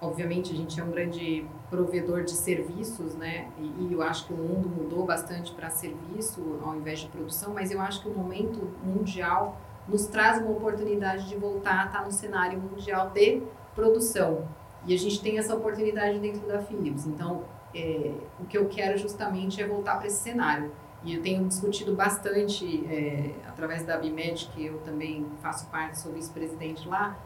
obviamente, 0.00 0.52
a 0.52 0.56
gente 0.56 0.80
é 0.80 0.82
um 0.82 0.90
grande 0.90 1.46
provedor 1.70 2.24
de 2.24 2.32
serviços, 2.32 3.14
né, 3.14 3.48
e, 3.56 3.84
e 3.84 3.92
eu 3.92 4.02
acho 4.02 4.26
que 4.26 4.32
o 4.32 4.36
mundo 4.36 4.68
mudou 4.68 5.06
bastante 5.06 5.52
para 5.52 5.70
serviço 5.70 6.58
ao 6.64 6.74
invés 6.74 6.98
de 6.98 7.06
produção, 7.06 7.54
mas 7.54 7.70
eu 7.70 7.80
acho 7.80 8.02
que 8.02 8.08
o 8.08 8.12
momento 8.12 8.68
mundial 8.82 9.60
nos 9.86 10.06
traz 10.06 10.38
uma 10.42 10.50
oportunidade 10.50 11.28
de 11.28 11.36
voltar 11.36 11.82
a 11.82 11.86
estar 11.86 11.98
tá 12.00 12.04
no 12.04 12.10
cenário 12.10 12.58
mundial 12.58 13.10
de 13.10 13.40
produção. 13.72 14.48
E 14.86 14.94
a 14.94 14.98
gente 14.98 15.22
tem 15.22 15.38
essa 15.38 15.54
oportunidade 15.54 16.18
dentro 16.18 16.46
da 16.46 16.60
Philips. 16.60 17.06
Então, 17.06 17.44
é, 17.74 18.12
o 18.40 18.44
que 18.44 18.56
eu 18.56 18.68
quero 18.68 18.96
justamente 18.96 19.62
é 19.62 19.66
voltar 19.66 19.96
para 19.96 20.06
esse 20.06 20.22
cenário. 20.22 20.72
E 21.02 21.14
eu 21.14 21.22
tenho 21.22 21.46
discutido 21.46 21.94
bastante, 21.94 22.86
é, 22.86 23.34
através 23.46 23.84
da 23.84 23.98
BIMED, 23.98 24.50
que 24.54 24.64
eu 24.64 24.78
também 24.78 25.26
faço 25.42 25.66
parte, 25.68 25.98
sou 25.98 26.12
vice-presidente 26.12 26.88
lá, 26.88 27.18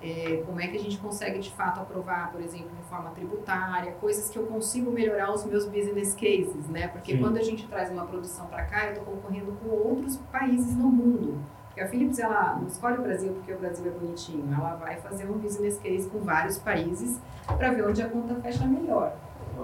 é, 0.00 0.42
como 0.44 0.60
é 0.60 0.68
que 0.68 0.76
a 0.76 0.80
gente 0.80 0.98
consegue 0.98 1.38
de 1.38 1.50
fato 1.50 1.80
aprovar, 1.80 2.30
por 2.30 2.40
exemplo, 2.40 2.70
reforma 2.76 3.10
tributária, 3.10 3.92
coisas 3.92 4.28
que 4.28 4.38
eu 4.38 4.46
consigo 4.46 4.90
melhorar 4.90 5.32
os 5.32 5.44
meus 5.44 5.64
business 5.64 6.14
cases, 6.14 6.68
né? 6.68 6.88
Porque 6.88 7.12
Sim. 7.12 7.20
quando 7.20 7.38
a 7.38 7.42
gente 7.42 7.66
traz 7.66 7.90
uma 7.90 8.04
produção 8.04 8.46
para 8.46 8.64
cá, 8.64 8.86
eu 8.86 8.92
estou 8.92 9.04
concorrendo 9.04 9.52
com 9.52 9.70
outros 9.70 10.16
países 10.30 10.76
no 10.76 10.88
mundo. 10.88 11.42
Porque 11.68 11.80
a 11.80 11.88
Philips, 11.88 12.18
ela 12.18 12.56
não 12.56 12.68
escolhe 12.68 12.98
o 12.98 13.02
Brasil 13.02 13.32
porque 13.32 13.52
o 13.52 13.58
Brasil 13.58 13.86
é 13.86 13.90
bonitinho, 13.90 14.54
ela 14.54 14.76
vai 14.76 14.96
fazer 14.98 15.28
um 15.28 15.38
business 15.38 15.78
case 15.78 16.08
com 16.08 16.20
vários 16.20 16.58
países 16.58 17.18
para 17.46 17.72
ver 17.72 17.84
onde 17.84 18.02
a 18.02 18.08
conta 18.08 18.34
fecha 18.36 18.64
melhor. 18.66 19.16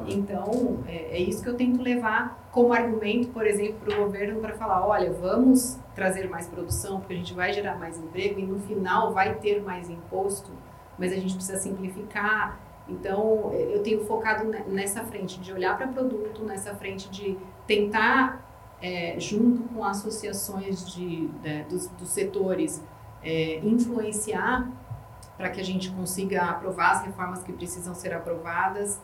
Então, 0.06 0.78
é, 0.86 1.16
é, 1.16 1.18
isso 1.18 1.42
que 1.42 1.48
eu 1.48 1.56
tento 1.56 1.82
levar 1.82 2.48
como 2.50 2.72
argumento, 2.72 3.28
por 3.28 3.46
exemplo, 3.46 3.80
para 3.84 4.00
o 4.00 4.04
governo 4.04 4.40
para 4.40 4.54
falar: 4.54 4.86
olha, 4.86 5.12
vamos 5.12 5.78
trazer 5.94 6.28
mais 6.28 6.46
produção, 6.48 6.98
porque 7.00 7.14
a 7.14 7.16
gente 7.16 7.34
vai 7.34 7.52
gerar 7.52 7.78
mais 7.78 7.98
emprego 7.98 8.40
e 8.40 8.46
no 8.46 8.58
final 8.60 9.12
vai 9.12 9.34
ter 9.36 9.62
mais 9.62 9.88
imposto, 9.88 10.50
mas 10.98 11.12
a 11.12 11.16
gente 11.16 11.34
precisa 11.34 11.58
simplificar. 11.58 12.58
Então, 12.88 13.50
é, 13.52 13.74
eu 13.74 13.82
tenho 13.82 14.04
focado 14.04 14.44
nessa 14.66 15.04
frente 15.04 15.38
de 15.40 15.52
olhar 15.52 15.76
para 15.76 15.86
produto, 15.86 16.42
nessa 16.44 16.74
frente 16.74 17.08
de 17.08 17.38
tentar, 17.66 18.44
é, 18.82 19.14
junto 19.18 19.62
com 19.68 19.84
associações 19.84 20.92
de, 20.92 21.28
de 21.28 21.62
dos, 21.64 21.86
dos, 21.88 22.08
setores, 22.08 22.82
é, 23.22 23.60
influenciar 23.62 24.68
para 25.36 25.50
que 25.50 25.60
a 25.60 25.64
gente 25.64 25.90
consiga 25.92 26.42
aprovar 26.42 26.92
as 26.92 27.04
reformas 27.04 27.42
que 27.42 27.52
precisam 27.52 27.94
ser 27.94 28.12
aprovadas 28.12 29.00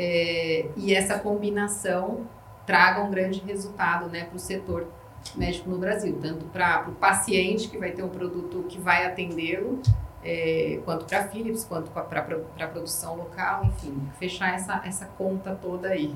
é, 0.00 0.66
e 0.76 0.94
essa 0.94 1.18
combinação 1.18 2.20
traga 2.64 3.02
um 3.02 3.10
grande 3.10 3.40
resultado 3.40 4.08
né, 4.08 4.26
para 4.26 4.36
o 4.36 4.38
setor 4.38 4.86
médico 5.34 5.68
no 5.68 5.76
Brasil, 5.76 6.16
tanto 6.22 6.44
para 6.46 6.84
o 6.88 6.92
paciente 6.92 7.68
que 7.68 7.76
vai 7.76 7.90
ter 7.90 8.04
um 8.04 8.08
produto 8.08 8.64
que 8.68 8.78
vai 8.78 9.04
atendê-lo, 9.04 9.80
é, 10.22 10.80
quanto 10.84 11.04
para 11.04 11.20
a 11.20 11.24
Philips, 11.24 11.64
quanto 11.64 11.90
para 11.90 12.20
a 12.20 12.68
produção 12.68 13.16
local, 13.16 13.64
enfim, 13.64 14.08
fechar 14.20 14.54
essa, 14.54 14.80
essa 14.84 15.06
conta 15.06 15.58
toda 15.60 15.88
aí. 15.88 16.14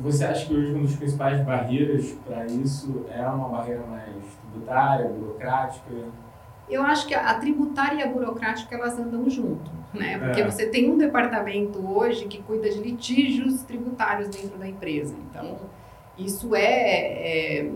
Você 0.00 0.24
acha 0.24 0.46
que 0.46 0.54
hoje 0.54 0.72
uma 0.72 0.82
das 0.82 0.94
principais 0.94 1.40
barreiras 1.44 2.12
para 2.24 2.46
isso 2.46 3.04
é 3.10 3.26
uma 3.26 3.48
barreira 3.48 3.84
mais 3.86 4.22
tributária, 4.40 5.08
burocrática? 5.08 5.90
Eu 6.72 6.82
acho 6.82 7.06
que 7.06 7.14
a 7.14 7.34
tributária 7.34 8.00
e 8.00 8.02
a 8.02 8.06
burocrática 8.06 8.74
elas 8.74 8.98
andam 8.98 9.28
junto, 9.28 9.70
né? 9.92 10.18
Porque 10.18 10.40
é. 10.40 10.50
você 10.50 10.66
tem 10.66 10.90
um 10.90 10.96
departamento 10.96 11.78
hoje 11.86 12.24
que 12.26 12.42
cuida 12.42 12.70
de 12.70 12.78
litígios 12.78 13.62
tributários 13.62 14.28
dentro 14.28 14.56
da 14.58 14.66
empresa. 14.66 15.14
Então, 15.28 15.58
isso 16.16 16.54
é, 16.54 16.62
é, 16.62 17.70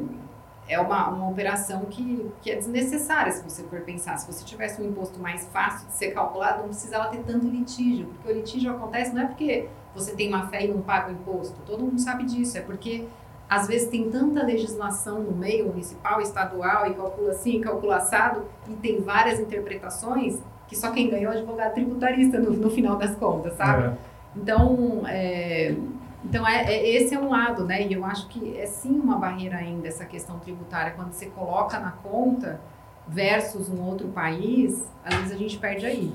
é 0.68 0.80
uma, 0.80 1.08
uma 1.08 1.28
operação 1.28 1.84
que, 1.84 2.26
que 2.40 2.50
é 2.50 2.56
desnecessária 2.56 3.32
se 3.32 3.42
você 3.42 3.62
for 3.64 3.80
pensar. 3.82 4.16
Se 4.16 4.32
você 4.32 4.44
tivesse 4.44 4.80
um 4.80 4.86
imposto 4.86 5.20
mais 5.20 5.46
fácil 5.48 5.88
de 5.88 5.94
ser 5.94 6.12
calculado, 6.12 6.60
não 6.60 6.68
precisava 6.68 7.08
ter 7.08 7.22
tanto 7.22 7.46
litígio. 7.46 8.06
Porque 8.06 8.32
o 8.32 8.34
litígio 8.34 8.70
acontece 8.70 9.14
não 9.14 9.22
é 9.22 9.26
porque 9.26 9.68
você 9.94 10.14
tem 10.14 10.30
má 10.30 10.46
fé 10.48 10.64
e 10.64 10.68
não 10.68 10.80
paga 10.80 11.10
o 11.10 11.12
imposto. 11.12 11.60
Todo 11.66 11.84
mundo 11.84 12.00
sabe 12.00 12.24
disso. 12.24 12.56
É 12.56 12.60
porque 12.60 13.06
às 13.48 13.66
vezes 13.66 13.88
tem 13.88 14.10
tanta 14.10 14.42
legislação 14.44 15.22
no 15.22 15.32
meio 15.32 15.66
municipal, 15.66 16.20
estadual, 16.20 16.90
e 16.90 16.94
calcula 16.94 17.30
assim, 17.30 17.60
calcula 17.60 17.96
assado, 17.96 18.44
e 18.68 18.74
tem 18.74 19.00
várias 19.00 19.38
interpretações, 19.38 20.40
que 20.66 20.76
só 20.76 20.90
quem 20.90 21.08
ganhou 21.08 21.32
é 21.32 21.36
o 21.36 21.38
advogado 21.38 21.74
tributarista 21.74 22.38
no, 22.38 22.50
no 22.50 22.70
final 22.70 22.96
das 22.96 23.14
contas, 23.14 23.54
sabe? 23.54 23.84
É. 23.84 23.92
Então, 24.34 25.02
é, 25.06 25.76
Então, 26.24 26.46
é, 26.46 26.64
é, 26.64 26.96
esse 26.96 27.14
é 27.14 27.20
um 27.20 27.30
lado, 27.30 27.64
né? 27.64 27.86
E 27.86 27.92
eu 27.92 28.04
acho 28.04 28.26
que 28.26 28.58
é 28.58 28.66
sim 28.66 28.98
uma 28.98 29.16
barreira 29.16 29.56
ainda 29.56 29.86
essa 29.86 30.04
questão 30.04 30.40
tributária. 30.40 30.92
Quando 30.92 31.12
você 31.12 31.26
coloca 31.26 31.78
na 31.78 31.92
conta 31.92 32.60
versus 33.06 33.68
um 33.68 33.80
outro 33.84 34.08
país, 34.08 34.82
às 35.04 35.14
vezes 35.14 35.32
a 35.32 35.36
gente 35.36 35.56
perde 35.56 35.86
aí. 35.86 36.12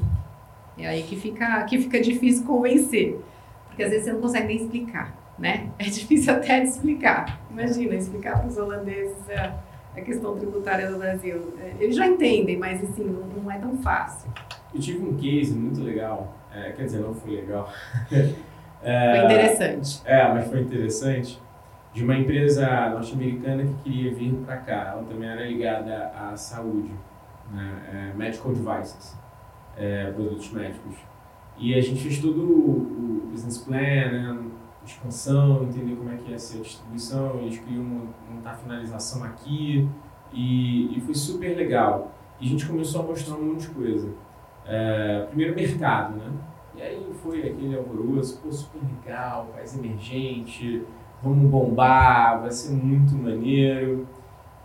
É 0.78 0.88
aí 0.88 1.04
que 1.04 1.16
fica, 1.16 1.64
que 1.64 1.78
fica 1.78 2.02
difícil 2.02 2.46
convencer. 2.46 3.22
Porque 3.68 3.84
às 3.84 3.90
vezes 3.90 4.06
você 4.06 4.14
não 4.14 4.20
consegue 4.20 4.48
nem 4.48 4.58
explicar, 4.58 5.16
né? 5.42 5.72
É 5.80 5.86
difícil 5.86 6.34
até 6.34 6.60
de 6.60 6.68
explicar. 6.68 7.42
Imagina, 7.50 7.96
explicar 7.96 8.40
para 8.40 8.48
os 8.48 8.58
holandeses 8.58 9.18
a, 9.32 9.56
a, 9.98 10.02
questão 10.02 10.38
tributária 10.38 10.90
do 10.90 11.00
Brasil. 11.00 11.54
É, 11.60 11.84
eles 11.84 11.96
já 11.96 12.08
entendem, 12.08 12.58
mas 12.58 12.82
assim, 12.84 13.06
não, 13.06 13.44
não 13.44 13.52
é 13.52 13.58
tão 13.58 13.76
fácil. 13.78 14.32
Eu 14.74 14.80
tive 14.80 15.04
um 15.04 15.18
case 15.18 15.54
muito 15.54 15.82
legal, 15.82 16.34
é, 16.54 16.72
quer 16.72 16.84
dizer, 16.84 17.00
não 17.00 17.14
foi 17.14 17.38
legal. 17.38 17.68
é, 18.84 19.16
foi 19.16 19.26
interessante. 19.26 20.02
É, 20.06 20.28
mas 20.32 20.48
foi 20.48 20.62
interessante. 20.62 21.42
De 21.92 22.04
uma 22.06 22.16
empresa 22.16 22.90
norte-americana 22.92 23.66
que 23.66 23.74
queria 23.84 24.14
vir 24.14 24.34
para 24.46 24.58
cá. 24.58 24.92
Ela 24.94 25.04
também 25.04 25.28
era 25.28 25.46
ligada 25.46 26.08
à 26.16 26.38
saúde, 26.38 26.92
né? 27.52 27.82
É, 27.92 28.18
medical 28.18 28.54
devices, 28.54 29.18
é, 29.76 30.10
produtos 30.12 30.52
médicos. 30.52 30.96
E 31.58 31.74
a 31.74 31.82
gente 31.82 32.02
fez 32.02 32.20
todo 32.20 32.40
o, 32.40 33.26
o 33.26 33.30
business 33.30 33.58
plan, 33.58 33.78
né? 33.78 34.38
Expansão, 34.86 35.64
entender 35.64 35.96
como 35.96 36.12
é 36.12 36.18
que 36.18 36.32
ia 36.32 36.40
ser 36.40 36.60
a 36.60 36.62
distribuição, 36.62 37.40
eles 37.40 37.60
queriam 37.60 37.84
montar 38.30 38.52
a 38.52 38.56
finalização 38.56 39.24
aqui 39.24 39.88
e, 40.34 40.98
e 40.98 41.02
foi 41.02 41.14
super 41.14 41.56
legal. 41.56 42.12
E 42.40 42.46
a 42.46 42.50
gente 42.50 42.66
começou 42.66 43.02
a 43.02 43.06
mostrar 43.06 43.36
um 43.36 43.54
monte 43.54 43.68
de 43.68 43.70
coisa. 43.70 44.10
É, 44.66 45.26
primeiro 45.30 45.56
mercado, 45.56 46.18
né? 46.18 46.32
E 46.76 46.82
aí 46.82 47.12
foi 47.22 47.40
aquele 47.40 47.76
alvoroço, 47.76 48.40
pô, 48.42 48.52
super 48.52 48.80
legal, 48.82 49.50
país 49.54 49.78
emergente, 49.78 50.84
vamos 51.22 51.50
bombar, 51.50 52.42
vai 52.42 52.52
ser 52.52 52.74
muito 52.74 53.14
maneiro. 53.14 54.08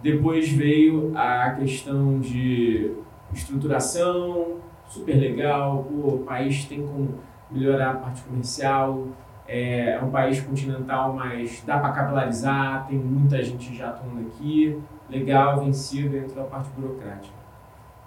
Depois 0.02 0.48
veio 0.48 1.12
a 1.16 1.50
questão 1.52 2.20
de 2.20 2.92
estruturação, 3.32 4.58
super 4.86 5.16
legal, 5.16 5.84
pô, 5.84 6.14
o 6.14 6.18
país 6.20 6.64
tem 6.64 6.86
como 6.86 7.18
melhorar 7.50 7.90
a 7.90 7.96
parte 7.96 8.22
comercial, 8.22 9.08
é, 9.48 9.92
é 9.92 10.02
um 10.02 10.10
país 10.10 10.40
continental, 10.40 11.12
mas 11.12 11.62
dá 11.64 11.78
para 11.78 11.92
capilarizar, 11.92 12.86
tem 12.86 12.98
muita 12.98 13.42
gente 13.42 13.74
já 13.74 13.90
atuando 13.90 14.26
aqui, 14.28 14.80
legal, 15.08 15.60
vencido, 15.64 16.16
entrou 16.16 16.44
a 16.44 16.48
parte 16.48 16.70
burocrática. 16.70 17.36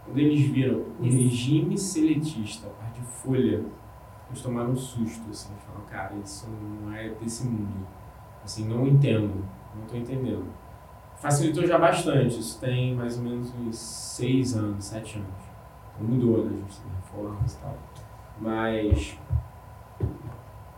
Quando 0.05 0.17
eles 0.17 0.41
viram 0.41 0.85
o 0.99 1.03
regime 1.03 1.77
seletista, 1.77 2.67
a 2.67 2.71
parte 2.71 2.99
de 2.99 3.05
folha, 3.05 3.63
eles 4.29 4.41
tomaram 4.41 4.71
um 4.71 4.75
susto, 4.75 5.29
assim, 5.29 5.53
falaram, 5.65 5.85
cara, 5.85 6.13
isso 6.23 6.47
não 6.49 6.93
é 6.93 7.09
desse 7.09 7.47
mundo. 7.47 7.87
Assim, 8.43 8.67
não 8.67 8.87
entendo, 8.87 9.45
não 9.75 9.83
estou 9.83 9.99
entendendo. 9.99 10.45
Facilitou 11.17 11.65
já 11.65 11.77
bastante, 11.77 12.39
isso 12.39 12.59
tem 12.59 12.95
mais 12.95 13.17
ou 13.17 13.23
menos 13.23 13.53
uns 13.53 13.77
seis 13.77 14.55
anos, 14.55 14.85
sete 14.85 15.17
anos. 15.17 15.29
Então 15.93 16.07
mudou, 16.07 16.45
né? 16.45 16.51
A 16.53 16.61
gente 16.61 16.79
tem 16.79 16.91
reformas 16.95 17.53
e 17.53 17.57
tal. 17.59 17.77
Mas 18.39 19.19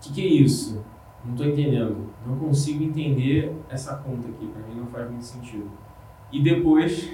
o 0.01 0.03
que, 0.03 0.13
que 0.13 0.21
é 0.21 0.25
isso? 0.25 0.83
Não 1.23 1.33
estou 1.33 1.45
entendendo. 1.45 2.09
Não 2.25 2.35
consigo 2.35 2.83
entender 2.83 3.55
essa 3.69 3.97
conta 3.97 4.27
aqui. 4.27 4.47
Para 4.47 4.63
mim 4.63 4.79
não 4.79 4.87
faz 4.87 5.07
muito 5.07 5.23
sentido. 5.23 5.69
E 6.31 6.41
depois, 6.41 7.11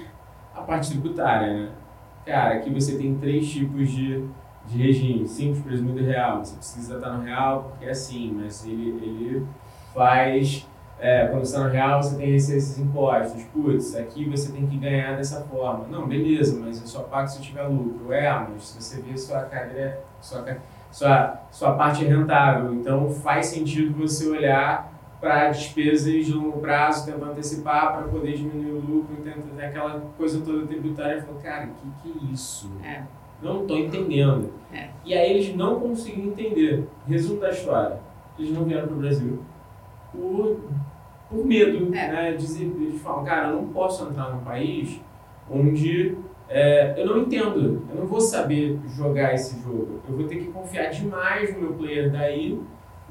a 0.54 0.62
parte 0.62 0.90
tributária, 0.90 1.52
né? 1.52 1.72
Cara, 2.24 2.54
aqui 2.54 2.70
você 2.70 2.96
tem 2.96 3.18
três 3.18 3.46
tipos 3.50 3.90
de, 3.90 4.24
de 4.66 4.78
regime. 4.78 5.28
Simples, 5.28 5.62
presumido 5.62 6.00
e 6.00 6.04
real. 6.04 6.42
Você 6.42 6.56
precisa 6.56 6.96
estar 6.96 7.12
no 7.12 7.24
real 7.24 7.64
porque 7.64 7.84
é 7.84 7.90
assim, 7.90 8.32
mas 8.32 8.64
ele, 8.64 8.88
ele 9.02 9.46
faz... 9.94 10.66
É, 11.00 11.28
quando 11.28 11.44
você 11.44 11.54
está 11.54 11.64
no 11.64 11.70
real, 11.70 12.02
você 12.02 12.16
tem 12.16 12.32
receber 12.32 12.58
esses 12.58 12.78
impostos. 12.78 13.44
Putz, 13.52 13.94
aqui 13.94 14.24
você 14.24 14.50
tem 14.50 14.66
que 14.66 14.78
ganhar 14.78 15.16
dessa 15.16 15.42
forma. 15.42 15.86
Não, 15.88 16.08
beleza, 16.08 16.58
mas 16.58 16.80
eu 16.80 16.86
só 16.88 17.02
pago 17.02 17.28
se 17.28 17.38
eu 17.38 17.42
tiver 17.42 17.62
lucro. 17.64 18.12
É, 18.12 18.32
mas 18.32 18.64
se 18.64 18.82
você 18.82 19.02
vê 19.02 19.16
sua 19.16 19.42
cadeira... 19.42 20.02
Sua 20.20 20.38
cadeira 20.38 20.77
sua, 20.90 21.40
sua 21.50 21.72
parte 21.72 22.04
é 22.04 22.08
rentável. 22.08 22.74
Então 22.74 23.10
faz 23.10 23.46
sentido 23.46 23.96
você 23.96 24.28
olhar 24.28 24.92
para 25.20 25.50
despesas 25.50 26.26
de 26.26 26.32
longo 26.32 26.60
prazo, 26.60 27.10
tentar 27.10 27.26
antecipar 27.26 27.92
para 27.92 28.08
poder 28.08 28.36
diminuir 28.36 28.72
o 28.72 28.80
lucro, 28.80 29.16
tentar 29.16 29.66
aquela 29.66 30.00
coisa 30.16 30.40
toda 30.40 30.66
tributária. 30.66 31.22
Falou, 31.22 31.40
cara, 31.40 31.66
o 31.66 32.02
que, 32.02 32.12
que 32.12 32.18
é 32.18 32.32
isso? 32.32 32.70
É. 32.84 33.02
Não 33.42 33.62
estou 33.62 33.78
entendendo. 33.78 34.52
É. 34.72 34.88
E 35.04 35.14
aí 35.14 35.30
eles 35.32 35.54
não 35.54 35.80
conseguiram 35.80 36.28
entender. 36.28 36.88
Resumo 37.06 37.40
da 37.40 37.50
história: 37.50 38.00
eles 38.38 38.52
não 38.52 38.64
vieram 38.64 38.88
para 38.88 38.96
o 38.96 39.00
Brasil 39.00 39.42
por, 40.12 40.60
por 41.30 41.44
medo. 41.44 41.94
É. 41.94 42.12
Né? 42.12 42.30
Eles 42.30 43.00
falam, 43.00 43.24
cara, 43.24 43.48
eu 43.48 43.56
não 43.56 43.68
posso 43.68 44.08
entrar 44.08 44.32
num 44.32 44.40
país 44.40 45.00
onde 45.50 46.16
é, 46.48 46.94
eu 46.96 47.06
não 47.06 47.18
entendo, 47.18 47.82
eu 47.90 47.96
não 47.96 48.06
vou 48.06 48.20
saber 48.20 48.78
jogar 48.96 49.34
esse 49.34 49.60
jogo. 49.62 50.00
Eu 50.08 50.16
vou 50.16 50.26
ter 50.26 50.36
que 50.36 50.46
confiar 50.46 50.90
demais 50.90 51.54
no 51.54 51.60
meu 51.60 51.72
player 51.74 52.10
daí 52.10 52.58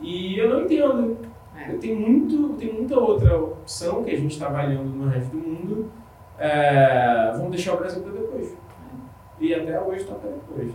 e 0.01 0.37
eu 0.37 0.49
não 0.49 0.61
entendo. 0.61 1.17
É. 1.55 1.71
Eu 1.71 1.79
tenho, 1.79 1.99
muito, 1.99 2.53
tenho 2.57 2.73
muita 2.73 2.99
outra 2.99 3.37
opção 3.37 4.03
que 4.03 4.11
a 4.11 4.17
gente 4.17 4.31
está 4.31 4.47
avaliando 4.47 4.89
no 4.89 5.07
resto 5.07 5.31
do 5.31 5.37
mundo. 5.37 5.91
É, 6.39 7.31
vamos 7.33 7.51
deixar 7.51 7.73
o 7.73 7.77
Brasil 7.77 8.01
para 8.01 8.11
depois. 8.11 8.57
E 9.39 9.53
até 9.53 9.79
hoje 9.79 10.01
está 10.01 10.15
para 10.15 10.31
depois. 10.31 10.71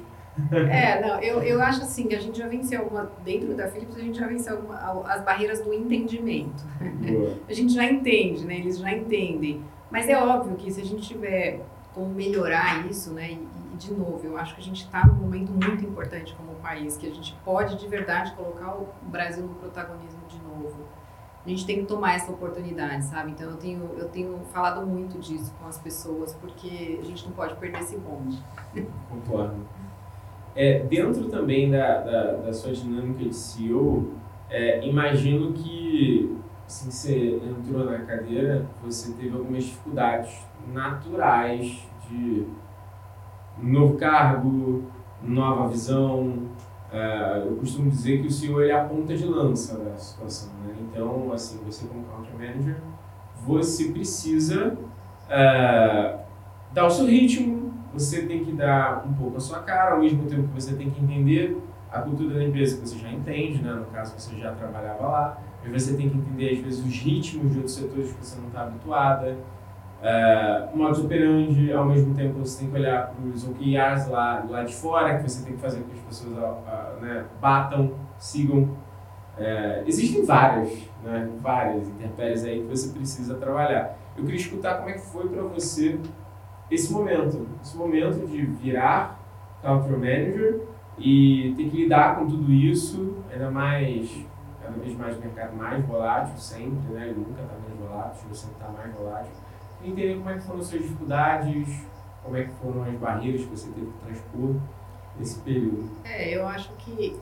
É, 0.71 1.01
não, 1.01 1.21
eu, 1.21 1.43
eu 1.43 1.61
acho 1.61 1.83
assim 1.83 2.07
que 2.07 2.15
a 2.15 2.21
gente 2.21 2.39
já 2.39 2.49
venceu 2.49 2.81
alguma, 2.81 3.11
dentro 3.23 3.55
da 3.55 3.69
Philips, 3.69 3.97
a 3.97 4.01
gente 4.01 4.19
já 4.19 4.27
venceu 4.27 4.57
alguma, 4.57 4.77
as 5.07 5.23
barreiras 5.23 5.61
do 5.61 5.75
entendimento. 5.75 6.65
Boa. 6.81 7.35
A 7.49 7.53
gente 7.53 7.75
já 7.75 7.85
entende, 7.85 8.47
né? 8.47 8.57
Eles 8.57 8.79
já 8.79 8.91
entendem. 8.91 9.63
Mas 9.91 10.09
é 10.09 10.17
óbvio 10.17 10.57
que 10.57 10.71
se 10.71 10.81
a 10.81 10.85
gente 10.85 11.07
tiver 11.07 11.61
como 11.95 12.09
melhorar 12.09 12.87
isso, 12.87 13.13
né? 13.13 13.33
E, 13.33 13.49
e, 13.73 13.77
de 13.77 13.93
novo, 13.93 14.21
eu 14.25 14.37
acho 14.37 14.55
que 14.55 14.61
a 14.61 14.65
gente 14.65 14.85
está 14.85 15.07
num 15.07 15.15
momento 15.15 15.53
muito 15.53 15.85
importante 15.85 16.35
como 16.35 16.53
país, 16.63 16.97
que 16.97 17.07
a 17.07 17.11
gente 17.11 17.37
pode 17.45 17.77
de 17.79 17.87
verdade 17.89 18.33
colocar 18.35 18.75
o 18.75 18.89
Brasil 19.03 19.45
no 19.45 19.55
protagonismo 19.57 20.21
de 20.29 20.39
novo. 20.39 20.87
A 21.45 21.49
gente 21.49 21.67
tem 21.67 21.81
que 21.81 21.87
tomar 21.87 22.15
essa 22.15 22.31
oportunidade, 22.31 23.05
sabe? 23.05 23.33
Então 23.33 23.51
eu 23.51 23.57
tenho, 23.57 23.91
eu 23.99 24.09
tenho 24.09 24.39
falado 24.53 24.87
muito 24.87 25.19
disso 25.19 25.53
com 25.61 25.67
as 25.67 25.77
pessoas, 25.77 26.33
porque 26.35 27.01
a 27.01 27.05
gente 27.05 27.27
não 27.27 27.33
pode 27.33 27.57
perder 27.57 27.81
esse 27.81 27.99
bonde. 27.99 28.41
Concordo. 29.11 29.67
É, 30.55 30.81
dentro 30.85 31.29
também 31.29 31.71
da, 31.71 32.01
da, 32.01 32.33
da, 32.35 32.53
sua 32.53 32.73
dinâmica 32.73 33.25
de 33.25 33.35
CEO, 33.35 34.13
é, 34.49 34.87
imagino 34.87 35.53
que 35.53 36.37
assim 36.67 36.91
você 36.91 37.37
entrou 37.37 37.87
na 37.87 37.99
cadeira, 38.01 38.67
você 38.83 39.13
teve 39.15 39.35
algumas 39.35 39.65
dificuldades 39.65 40.39
naturais 40.69 41.89
de 42.09 42.47
novo 43.59 43.97
cargo, 43.97 44.85
nova 45.23 45.69
visão. 45.69 46.51
Uh, 46.93 47.47
eu 47.47 47.57
costumo 47.57 47.91
dizer 47.91 48.21
que 48.21 48.29
o 48.29 48.31
CEO 48.31 48.61
ele 48.61 48.71
é 48.71 48.79
a 48.79 48.85
ponta 48.85 49.17
de 49.17 49.25
lança 49.25 49.79
da 49.79 49.97
situação. 49.97 50.53
Né? 50.65 50.75
Então, 50.81 51.33
assim, 51.33 51.59
você 51.65 51.87
como 51.87 52.05
country 52.05 52.33
manager, 52.35 52.77
você 53.47 53.91
precisa 53.91 54.77
uh, 55.27 56.19
dar 56.73 56.87
o 56.87 56.91
seu 56.91 57.07
ritmo, 57.07 57.73
você 57.93 58.27
tem 58.27 58.45
que 58.45 58.53
dar 58.53 59.07
um 59.07 59.13
pouco 59.15 59.37
a 59.37 59.41
sua 59.41 59.61
cara, 59.61 59.95
ao 59.95 60.01
mesmo 60.01 60.27
tempo 60.27 60.49
que 60.49 60.61
você 60.61 60.75
tem 60.75 60.91
que 60.91 61.03
entender 61.03 61.59
a 61.91 62.01
cultura 62.01 62.35
da 62.35 62.45
empresa 62.45 62.77
que 62.77 62.89
você 62.89 62.99
já 62.99 63.11
entende, 63.11 63.63
né? 63.63 63.73
no 63.73 63.85
caso 63.87 64.19
você 64.19 64.35
já 64.37 64.53
trabalhava 64.53 65.03
lá, 65.03 65.43
mas 65.63 65.83
você 65.83 65.95
tem 65.95 66.09
que 66.09 66.17
entender 66.17 66.51
às 66.55 66.59
vezes 66.59 66.85
os 66.85 66.95
ritmos 66.95 67.53
de 67.53 67.59
outros 67.59 67.75
setores 67.75 68.13
que 68.13 68.25
você 68.25 68.41
não 68.41 68.49
está 68.49 68.63
habituada, 68.63 69.37
o 70.73 70.77
modus 70.77 71.05
operandi, 71.05 71.73
ao 71.73 71.85
mesmo 71.85 72.15
tempo 72.15 72.41
você 72.41 72.61
tem 72.61 72.71
que 72.71 72.77
olhar 72.77 73.09
para 73.09 73.25
os 73.25 73.47
OKRs 73.47 74.09
lá, 74.09 74.45
lá 74.49 74.65
de 74.65 74.75
fora, 74.75 75.17
que 75.17 75.31
você 75.31 75.45
tem 75.45 75.55
que 75.55 75.61
fazer 75.61 75.81
com 75.81 75.89
que 75.91 75.95
as 75.95 76.01
pessoas 76.01 76.57
né, 77.01 77.25
batam, 77.41 77.95
sigam. 78.19 78.77
Uh, 79.39 79.87
existem 79.87 80.27
várias, 80.27 80.71
né, 81.03 81.31
várias 81.41 81.89
intempéries 81.89 82.45
aí 82.45 82.61
que 82.61 82.67
você 82.67 82.93
precisa 82.93 83.37
trabalhar. 83.37 83.97
Eu 84.17 84.25
queria 84.25 84.41
escutar 84.41 84.77
como 84.79 84.91
é 84.91 84.93
que 84.93 85.01
foi 85.01 85.29
para 85.29 85.43
você 85.43 85.99
esse 86.71 86.93
momento, 86.93 87.47
esse 87.63 87.77
momento 87.77 88.27
de 88.27 88.45
virar 88.45 89.19
country 89.63 89.93
manager 89.93 90.61
e 90.99 91.55
ter 91.57 91.71
que 91.71 91.77
lidar 91.77 92.17
com 92.17 92.27
tudo 92.27 92.53
isso, 92.53 93.17
ainda 93.33 93.51
mais, 93.51 94.27
cada 94.61 94.79
vez 94.79 94.97
mais 94.97 95.19
mercado 95.19 95.57
mais 95.57 95.83
volátil 95.85 96.37
sempre, 96.37 96.93
né? 96.93 97.09
Ele 97.09 97.21
nunca 97.21 97.41
está 97.43 97.55
menos 97.55 97.89
volátil, 97.89 98.29
você 98.29 98.51
está 98.51 98.69
mais 98.69 98.93
volátil 98.95 99.33
entender 99.83 100.17
como 100.17 100.31
é 100.31 100.35
que 100.35 100.41
foram 100.41 100.61
as 100.61 100.67
suas 100.67 100.83
dificuldades, 100.83 101.85
como 102.23 102.37
é 102.37 102.45
que 102.45 102.53
foram 102.53 102.85
as 102.85 102.95
barreiras 102.95 103.43
que 103.43 103.49
você 103.49 103.69
teve 103.71 103.87
que 103.87 103.99
transpor 104.05 104.57
nesse 105.19 105.39
período. 105.41 105.91
É, 106.05 106.37
eu 106.37 106.47
acho 106.47 106.73
que 106.75 107.19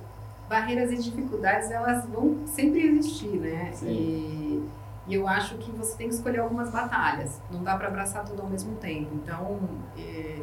barreiras 0.49 0.93
e 0.93 0.97
dificuldades 0.97 1.71
elas 1.71 2.07
vão 2.07 2.47
sempre 2.47 2.87
existir, 2.87 3.39
né? 3.39 3.71
Sim. 3.73 3.89
E, 3.89 4.69
e 5.09 5.15
eu 5.15 5.27
acho 5.27 5.57
que 5.59 5.71
você 5.71 5.97
tem 5.97 6.09
que 6.09 6.15
escolher 6.15 6.41
algumas 6.41 6.71
batalhas. 6.71 7.41
Não 7.51 7.63
dá 7.63 7.77
para 7.77 7.89
abraçar 7.89 8.25
tudo 8.25 8.43
ao 8.43 8.49
mesmo 8.49 8.77
tempo. 8.77 9.11
Então, 9.15 9.61
é, 9.97 10.43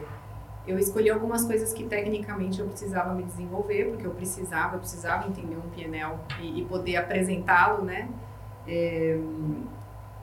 eu 0.66 0.78
escolhi 0.78 1.10
algumas 1.10 1.46
coisas 1.46 1.74
que 1.74 1.86
tecnicamente 1.86 2.60
eu 2.60 2.68
precisava 2.68 3.14
me 3.14 3.24
desenvolver, 3.24 3.86
porque 3.92 4.06
eu 4.06 4.12
precisava, 4.12 4.76
eu 4.76 4.80
precisava 4.80 5.28
entender 5.28 5.56
um 5.56 5.70
PNL 5.70 6.16
e, 6.42 6.62
e 6.62 6.66
poder 6.66 6.98
apresentá-lo, 6.98 7.84
né? 7.84 8.10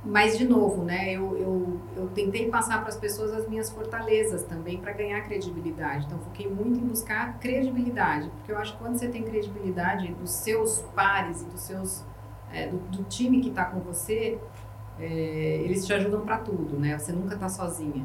Mas, 0.04 0.36
de 0.36 0.46
novo, 0.46 0.84
né, 0.84 1.14
eu, 1.14 1.34
eu, 1.38 1.80
eu 1.96 2.08
tentei 2.08 2.50
passar 2.50 2.80
para 2.80 2.90
as 2.90 2.96
pessoas 2.96 3.32
as 3.32 3.48
minhas 3.48 3.70
fortalezas 3.70 4.42
também 4.42 4.76
para 4.76 4.92
ganhar 4.92 5.18
credibilidade. 5.22 6.04
Então, 6.04 6.18
foquei 6.18 6.46
muito 6.46 6.78
em 6.78 6.84
buscar 6.84 7.38
credibilidade, 7.38 8.28
porque 8.36 8.52
eu 8.52 8.58
acho 8.58 8.72
que 8.74 8.78
quando 8.78 8.98
você 8.98 9.08
tem 9.08 9.22
credibilidade 9.22 10.12
dos 10.12 10.30
seus 10.30 10.82
pares 10.94 11.40
e 11.40 11.46
dos 11.46 11.60
seus, 11.62 12.04
é, 12.52 12.68
do, 12.68 12.76
do, 12.90 13.04
time 13.04 13.40
que 13.40 13.48
está 13.48 13.64
com 13.64 13.80
você, 13.80 14.38
é, 15.00 15.06
eles 15.64 15.86
te 15.86 15.94
ajudam 15.94 16.20
para 16.20 16.36
tudo, 16.36 16.78
né? 16.78 16.98
Você 16.98 17.10
nunca 17.10 17.34
está 17.34 17.48
sozinha. 17.48 18.04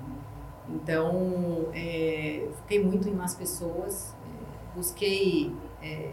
Então, 0.69 1.67
é, 1.73 2.47
foquei 2.59 2.81
muito 2.81 3.09
em 3.09 3.13
umas 3.13 3.35
pessoas, 3.35 4.15
é, 4.23 4.75
busquei 4.77 5.53
é, 5.81 6.11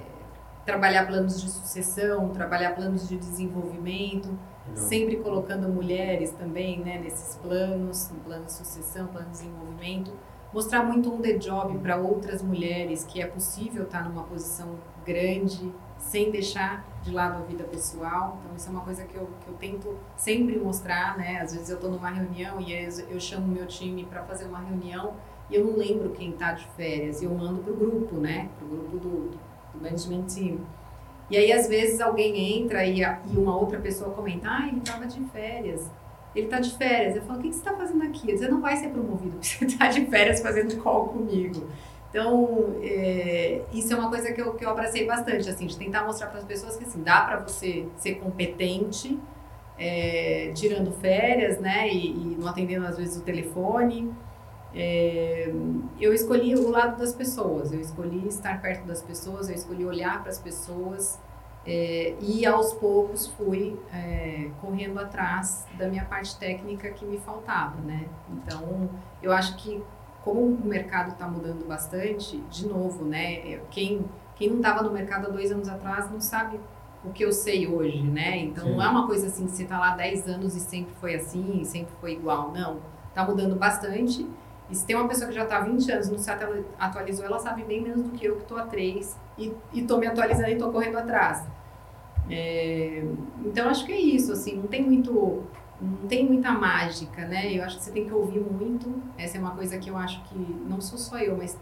trabalhar 0.65 1.07
planos 1.07 1.41
de 1.41 1.49
sucessão, 1.49 2.31
trabalhar 2.31 2.75
planos 2.75 3.09
de 3.09 3.17
desenvolvimento, 3.17 4.37
sempre 4.75 5.17
colocando 5.17 5.69
mulheres 5.69 6.31
também 6.33 6.81
né, 6.81 6.99
nesses 6.99 7.37
planos, 7.37 8.11
no 8.11 8.21
plano 8.21 8.45
de 8.45 8.53
sucessão, 8.53 9.07
plano 9.07 9.27
de 9.27 9.33
desenvolvimento. 9.33 10.13
Mostrar 10.53 10.83
muito 10.83 11.13
um 11.13 11.21
the 11.21 11.35
job 11.35 11.79
para 11.79 11.97
outras 11.97 12.43
mulheres 12.43 13.05
que 13.05 13.21
é 13.21 13.27
possível 13.27 13.85
estar 13.85 14.03
tá 14.03 14.09
numa 14.09 14.23
posição 14.23 14.77
grande, 15.05 15.73
sem 15.99 16.31
deixar 16.31 16.85
de 17.03 17.11
lado 17.11 17.43
a 17.43 17.47
vida 17.47 17.65
pessoal. 17.65 18.39
Então, 18.41 18.57
isso 18.57 18.69
é 18.69 18.71
uma 18.71 18.81
coisa 18.81 19.05
que 19.05 19.15
eu, 19.17 19.29
que 19.41 19.49
eu 19.49 19.55
tento 19.55 19.97
sempre 20.17 20.59
mostrar, 20.59 21.17
né? 21.17 21.41
Às 21.41 21.53
vezes 21.53 21.69
eu 21.69 21.77
estou 21.77 21.91
numa 21.91 22.11
reunião 22.11 22.61
e 22.61 22.73
eu 23.09 23.21
chamo 23.21 23.47
meu 23.47 23.67
time 23.67 24.05
para 24.05 24.23
fazer 24.25 24.47
uma 24.47 24.61
reunião 24.61 25.15
e 25.49 25.55
eu 25.55 25.65
não 25.65 25.77
lembro 25.77 26.11
quem 26.11 26.31
está 26.31 26.53
de 26.53 26.67
férias 26.69 27.23
e 27.23 27.25
eu 27.25 27.35
mando 27.35 27.63
para 27.63 27.73
o 27.73 27.77
grupo, 27.77 28.17
né? 28.17 28.49
Para 28.59 28.67
o 28.67 28.69
grupo 28.69 28.97
do, 28.99 29.31
do 29.31 29.81
management 29.81 30.25
team. 30.25 30.59
E 31.31 31.37
aí, 31.37 31.53
às 31.53 31.69
vezes, 31.69 32.01
alguém 32.01 32.63
entra 32.63 32.85
e, 32.85 33.03
a, 33.03 33.21
e 33.33 33.37
uma 33.37 33.57
outra 33.59 33.81
pessoa 33.81 34.11
comenta, 34.13 34.49
ah, 34.49 34.69
ele 34.69 34.79
estava 34.79 35.07
de 35.07 35.21
férias. 35.31 35.91
Ele 36.35 36.47
está 36.47 36.61
de 36.61 36.77
férias. 36.77 37.17
Eu 37.17 37.23
falo, 37.23 37.39
o 37.39 37.43
que, 37.43 37.49
que 37.49 37.55
você 37.55 37.61
está 37.61 37.75
fazendo 37.75 38.03
aqui? 38.05 38.37
Você 38.37 38.49
não 38.49 38.61
vai 38.61 38.77
ser 38.77 38.89
promovido, 38.89 39.39
porque 39.39 39.47
você 39.59 39.65
está 39.65 39.89
de 39.89 40.07
férias 40.07 40.41
fazendo 40.41 40.77
call 40.83 41.09
comigo. 41.09 41.67
Então, 42.11 42.77
é, 42.83 43.63
isso 43.73 43.93
é 43.93 43.97
uma 43.97 44.09
coisa 44.09 44.33
que 44.33 44.41
eu, 44.41 44.55
que 44.55 44.65
eu 44.65 44.71
abracei 44.71 45.05
bastante, 45.05 45.49
assim, 45.51 45.67
de 45.67 45.77
tentar 45.77 46.05
mostrar 46.05 46.29
para 46.29 46.39
as 46.39 46.45
pessoas 46.45 46.77
que, 46.77 46.85
assim, 46.85 47.03
dá 47.03 47.23
para 47.23 47.41
você 47.41 47.87
ser 47.97 48.15
competente, 48.17 49.19
é, 49.79 50.53
tirando 50.55 50.93
férias, 50.93 51.59
né, 51.59 51.93
e, 51.93 52.07
e, 52.13 52.37
não 52.39 52.49
atendendo, 52.49 52.87
às 52.87 52.97
vezes, 52.97 53.19
o 53.19 53.23
telefone. 53.23 54.11
É, 54.79 55.51
eu 55.99 56.13
escolhi 56.13 56.55
o 56.55 56.69
lado 56.69 56.99
das 56.99 57.15
pessoas, 57.15 57.73
eu 57.73 57.81
escolhi 57.81 58.29
estar 58.29 58.61
perto 58.61 58.87
das 58.87 59.03
pessoas, 59.03 59.49
eu 59.49 59.55
escolhi 59.55 59.87
olhar 59.87 60.21
para 60.21 60.29
as 60.29 60.39
pessoas 60.39 61.19
é, 61.67 62.15
e 62.21 62.45
aos 62.45 62.75
poucos 62.75 63.27
fui 63.27 63.81
é, 63.91 64.51
correndo 64.61 64.99
atrás 65.01 65.67
da 65.79 65.89
minha 65.89 66.05
parte 66.05 66.39
técnica 66.39 66.91
que 66.91 67.07
me 67.07 67.19
faltava, 67.19 67.81
né? 67.81 68.07
Então, 68.31 68.91
eu 69.23 69.33
acho 69.33 69.57
que 69.57 69.83
como 70.23 70.41
o 70.43 70.67
mercado 70.67 71.13
está 71.13 71.27
mudando 71.27 71.67
bastante, 71.67 72.37
de 72.51 72.69
novo, 72.69 73.05
né? 73.05 73.61
Quem, 73.71 74.05
quem 74.35 74.51
não 74.51 74.57
estava 74.57 74.83
no 74.83 74.93
mercado 74.93 75.27
há 75.27 75.31
dois 75.31 75.51
anos 75.51 75.69
atrás 75.69 76.11
não 76.11 76.21
sabe 76.21 76.61
o 77.03 77.11
que 77.11 77.25
eu 77.25 77.33
sei 77.33 77.67
hoje, 77.67 78.03
né? 78.03 78.37
Então, 78.39 78.65
Sim. 78.65 78.73
não 78.73 78.83
é 78.83 78.89
uma 78.89 79.07
coisa 79.07 79.29
assim 79.29 79.47
que 79.47 79.53
você 79.53 79.63
está 79.63 79.79
lá 79.79 79.93
há 79.93 79.97
10 79.97 80.29
anos 80.29 80.55
e 80.55 80.61
sempre 80.61 80.93
foi 81.01 81.15
assim, 81.15 81.65
sempre 81.65 81.95
foi 82.01 82.13
igual, 82.13 82.53
não. 82.53 82.81
Está 83.09 83.25
mudando 83.25 83.57
bastante 83.57 84.29
e 84.69 84.75
se 84.75 84.85
tem 84.85 84.97
uma 84.97 85.09
pessoa 85.09 85.29
que 85.29 85.35
já 85.35 85.45
está 85.45 85.59
há 85.59 85.61
20 85.61 85.93
anos 85.93 86.09
não 86.11 86.19
se 86.19 86.31
atualizou, 86.79 87.25
ela 87.25 87.39
sabe 87.39 87.63
bem 87.63 87.81
menos 87.83 88.03
do 88.03 88.11
que 88.11 88.27
eu 88.27 88.37
que 88.37 88.43
estou 88.43 88.59
há 88.59 88.67
3 88.67 89.17
e 89.39 89.55
estou 89.73 89.99
me 89.99 90.07
atualizando 90.07 90.49
e 90.49 90.55
estou 90.55 90.73
correndo 90.73 90.99
atrás. 90.99 91.47
É, 92.29 93.05
então 93.45 93.69
acho 93.69 93.87
que 93.87 93.93
é 93.93 94.01
isso, 94.01 94.33
assim, 94.33 94.57
não 94.57 94.67
tem 94.67 94.83
muito 94.83 95.45
não 95.81 96.09
tem 96.09 96.25
muita 96.25 96.53
mágica, 96.53 97.27
né? 97.27 97.53
Eu 97.53 97.63
acho 97.63 97.77
que 97.77 97.85
você 97.85 97.91
tem 97.91 98.07
que 98.07 98.13
ouvir 98.13 98.41
muito. 98.41 98.91
Essa 99.19 99.37
é 99.37 99.41
uma 99.41 99.51
coisa 99.51 99.79
que 99.79 99.91
eu 99.91 99.97
acho 99.97 100.23
que 100.25 100.35
não 100.35 100.81
sou 100.81 100.99
só 100.99 101.19
eu, 101.19 101.37
mas 101.37 101.59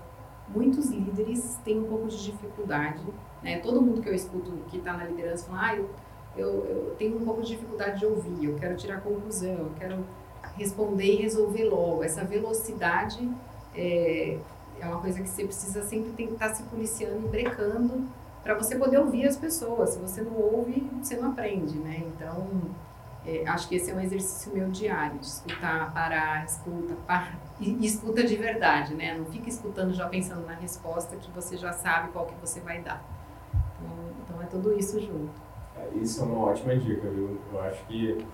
muitos 0.48 0.88
líderes 0.88 1.58
têm 1.64 1.80
um 1.80 1.84
pouco 1.84 2.06
de 2.06 2.22
dificuldade, 2.22 3.02
né? 3.42 3.58
Todo 3.58 3.82
mundo 3.82 4.00
que 4.00 4.08
eu 4.08 4.14
escuto 4.14 4.52
que 4.68 4.78
está 4.78 4.92
na 4.92 5.04
liderança 5.04 5.46
fala, 5.46 5.66
ah, 5.66 5.76
eu, 5.76 5.90
eu, 6.36 6.64
eu 6.64 6.94
tenho 6.96 7.16
um 7.16 7.24
pouco 7.24 7.42
de 7.42 7.48
dificuldade 7.48 7.98
de 7.98 8.06
ouvir, 8.06 8.44
eu 8.44 8.54
quero 8.54 8.76
tirar 8.76 9.00
conclusão, 9.00 9.54
eu 9.54 9.72
quero 9.76 10.04
responder 10.56 11.14
e 11.14 11.22
resolver 11.22 11.64
logo. 11.64 12.02
Essa 12.02 12.24
velocidade 12.24 13.28
é, 13.74 14.38
é 14.80 14.86
uma 14.86 15.00
coisa 15.00 15.20
que 15.20 15.28
você 15.28 15.44
precisa 15.44 15.82
sempre 15.82 16.26
tá 16.38 16.54
se 16.54 16.62
policiando 16.64 17.26
e 17.26 17.28
brecando 17.28 18.04
para 18.42 18.54
você 18.54 18.76
poder 18.76 18.98
ouvir 18.98 19.26
as 19.26 19.36
pessoas. 19.36 19.90
Se 19.90 19.98
você 19.98 20.22
não 20.22 20.34
ouve, 20.34 20.88
você 21.02 21.16
não 21.16 21.30
aprende, 21.30 21.78
né? 21.78 22.02
Então, 22.06 22.46
é, 23.26 23.42
acho 23.48 23.68
que 23.68 23.76
esse 23.76 23.90
é 23.90 23.94
um 23.94 24.00
exercício 24.00 24.52
meu 24.52 24.68
diário, 24.68 25.18
de 25.18 25.26
escutar, 25.26 25.92
parar, 25.94 26.44
escuta, 26.44 26.94
para, 27.06 27.32
e, 27.58 27.70
e, 27.70 27.86
escuta 27.86 28.22
de 28.22 28.36
verdade, 28.36 28.94
né? 28.94 29.16
Não 29.16 29.24
fica 29.24 29.48
escutando 29.48 29.94
já 29.94 30.06
pensando 30.08 30.46
na 30.46 30.52
resposta 30.52 31.16
que 31.16 31.30
você 31.30 31.56
já 31.56 31.72
sabe 31.72 32.10
qual 32.12 32.26
que 32.26 32.34
você 32.40 32.60
vai 32.60 32.82
dar. 32.82 33.02
Então, 33.80 33.96
então 34.22 34.42
é 34.42 34.46
tudo 34.46 34.78
isso 34.78 35.00
junto. 35.00 35.32
É, 35.76 35.88
isso 35.96 36.20
é 36.20 36.24
uma 36.24 36.50
ótima 36.50 36.76
dica, 36.76 37.08
viu? 37.08 37.38
Eu 37.50 37.60
acho 37.62 37.82
que 37.86 38.24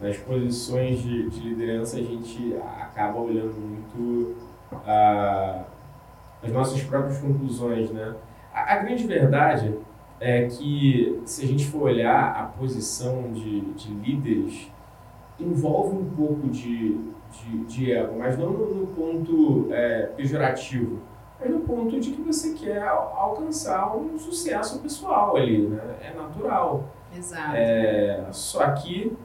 nas 0.00 0.16
posições 0.18 1.00
de, 1.00 1.28
de 1.30 1.40
liderança 1.40 1.96
a 1.96 2.02
gente 2.02 2.56
acaba 2.80 3.18
olhando 3.18 3.54
muito 3.54 4.36
a, 4.86 5.64
as 6.42 6.52
nossas 6.52 6.82
próprias 6.82 7.18
conclusões, 7.18 7.90
né? 7.90 8.14
A, 8.52 8.74
a, 8.74 8.78
grande 8.78 9.06
verdade 9.06 9.76
é 10.20 10.46
que 10.46 11.20
se 11.24 11.44
a 11.44 11.48
gente 11.48 11.66
for 11.66 11.82
olhar 11.82 12.36
a 12.36 12.44
posição 12.44 13.32
de, 13.32 13.60
de 13.72 13.92
líderes, 13.94 14.70
envolve 15.38 15.96
um 15.96 16.10
pouco 16.10 16.48
de, 16.48 16.98
de, 17.30 17.64
de 17.64 17.92
ego, 17.92 18.18
mas 18.18 18.38
não 18.38 18.50
no, 18.50 18.74
no 18.74 18.86
ponto 18.88 19.68
é, 19.72 20.06
pejorativo, 20.16 21.00
mas 21.40 21.50
no 21.50 21.60
ponto 21.60 21.98
de 21.98 22.12
que 22.12 22.22
você 22.22 22.54
quer 22.54 22.82
alcançar 22.82 23.96
um 23.96 24.18
sucesso 24.18 24.80
pessoal 24.80 25.36
ali, 25.36 25.66
né? 25.66 25.96
É 26.00 26.14
natural. 26.14 26.84
Exato. 27.16 27.56
É, 27.56 28.26
só 28.30 28.72
que 28.72 29.16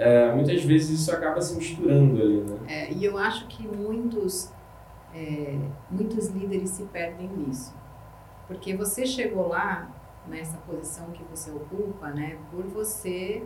é, 0.00 0.32
muitas 0.34 0.64
vezes 0.64 1.00
isso 1.00 1.12
acaba 1.12 1.42
se 1.42 1.54
misturando 1.54 2.20
ali, 2.22 2.40
né? 2.40 2.58
É, 2.66 2.92
e 2.92 3.04
eu 3.04 3.18
acho 3.18 3.46
que 3.48 3.68
muitos, 3.68 4.50
é, 5.14 5.58
muitos 5.90 6.28
líderes 6.28 6.70
se 6.70 6.84
perdem 6.84 7.28
nisso. 7.28 7.74
Porque 8.48 8.74
você 8.74 9.04
chegou 9.04 9.48
lá, 9.48 9.90
nessa 10.26 10.56
posição 10.58 11.10
que 11.10 11.22
você 11.24 11.50
ocupa, 11.50 12.08
né, 12.08 12.38
por 12.50 12.64
você 12.64 13.42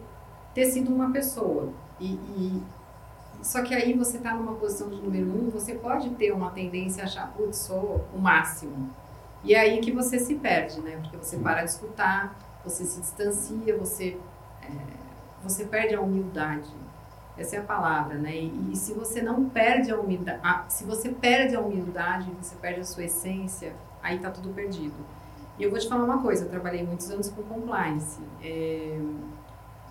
ter 0.55 0.67
sido 0.67 0.95
uma 0.95 1.11
pessoa. 1.11 1.73
E, 1.99 2.13
e 2.15 2.63
só 3.43 3.63
que 3.63 3.75
aí 3.75 3.93
você 3.93 4.19
está 4.19 4.33
numa 4.33 4.55
posição 4.55 4.89
de 4.89 5.03
número 5.03 5.27
um, 5.27 5.51
você 5.51 5.75
pode 5.75 6.11
ter 6.11 6.33
uma 6.33 6.51
tendência 6.51 7.03
a 7.03 7.07
achar, 7.07 7.33
putz, 7.33 7.57
sou 7.57 8.05
o 8.15 8.19
máximo. 8.19 8.91
E 9.43 9.55
é 9.55 9.61
aí 9.61 9.81
que 9.81 9.91
você 9.91 10.21
se 10.21 10.37
perde, 10.37 10.81
né? 10.81 10.99
Porque 11.03 11.17
você 11.17 11.37
para 11.37 11.65
de 11.65 11.71
escutar, 11.71 12.39
você 12.65 12.85
se 12.85 13.01
distancia, 13.01 13.77
você 13.77 14.17
é, 14.63 15.04
você 15.45 15.65
perde 15.65 15.95
a 15.95 16.01
humildade. 16.01 16.71
Essa 17.37 17.57
é 17.57 17.59
a 17.59 17.63
palavra, 17.63 18.15
né? 18.17 18.35
E, 18.35 18.73
e 18.73 18.77
se 18.77 18.93
você 18.95 19.21
não 19.21 19.49
perde 19.49 19.91
a 19.91 19.99
humildade, 19.99 20.73
se 20.73 20.85
você 20.85 21.11
perde 21.11 21.55
a 21.55 21.61
humildade, 21.61 22.31
você 22.41 22.57
perde 22.57 22.81
a 22.81 22.85
sua 22.85 23.05
essência, 23.05 23.75
aí 24.03 24.19
tá 24.19 24.31
tudo 24.31 24.49
perdido. 24.51 24.95
E 25.59 25.63
eu 25.63 25.71
vou 25.71 25.79
te 25.79 25.89
falar 25.89 26.05
uma 26.05 26.23
coisa, 26.23 26.45
eu 26.45 26.49
trabalhei 26.49 26.85
muitos 26.85 27.11
anos 27.11 27.29
com 27.29 27.43
compliance. 27.43 28.21
É, 28.43 28.99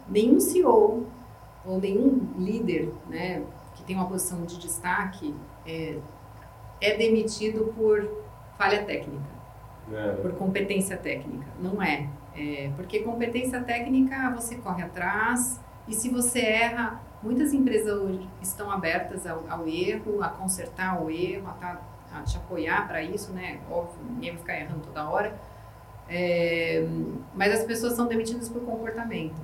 nenhum 0.10 0.40
CEO 0.40 1.06
ou 1.66 1.80
nenhum 1.80 2.34
líder, 2.38 2.94
né, 3.08 3.44
que 3.76 3.84
tem 3.84 3.96
uma 3.96 4.08
posição 4.08 4.44
de 4.44 4.60
destaque 4.60 5.34
é, 5.66 5.98
é 6.82 6.98
demitido 6.98 7.74
por 7.76 8.10
falha 8.58 8.84
técnica, 8.84 9.30
é. 9.92 10.12
por 10.16 10.34
competência 10.34 10.98
técnica. 10.98 11.48
Não 11.60 11.82
é. 11.82 12.10
É, 12.36 12.72
porque 12.76 13.00
competência 13.00 13.62
técnica 13.62 14.32
você 14.32 14.56
corre 14.56 14.84
atrás 14.84 15.60
e 15.88 15.94
se 15.94 16.10
você 16.10 16.40
erra, 16.40 17.00
muitas 17.22 17.54
empresas 17.54 17.94
hoje 17.94 18.28
estão 18.42 18.72
abertas 18.72 19.28
ao, 19.28 19.44
ao 19.50 19.68
erro, 19.68 20.24
a 20.24 20.30
consertar 20.30 21.04
o 21.04 21.10
erro, 21.10 21.48
a, 21.48 21.54
tá, 21.54 21.82
a 22.12 22.22
te 22.24 22.38
apoiar 22.38 22.88
para 22.88 23.04
isso, 23.04 23.32
né? 23.34 23.60
Óbvio, 23.70 24.04
ninguém 24.10 24.32
vai 24.32 24.40
ficar 24.40 24.60
errando 24.60 24.82
toda 24.82 25.10
hora. 25.10 25.40
É, 26.10 26.86
mas 27.34 27.54
as 27.54 27.66
pessoas 27.66 27.94
são 27.94 28.08
demitidas 28.08 28.50
por 28.50 28.62
comportamento. 28.64 29.42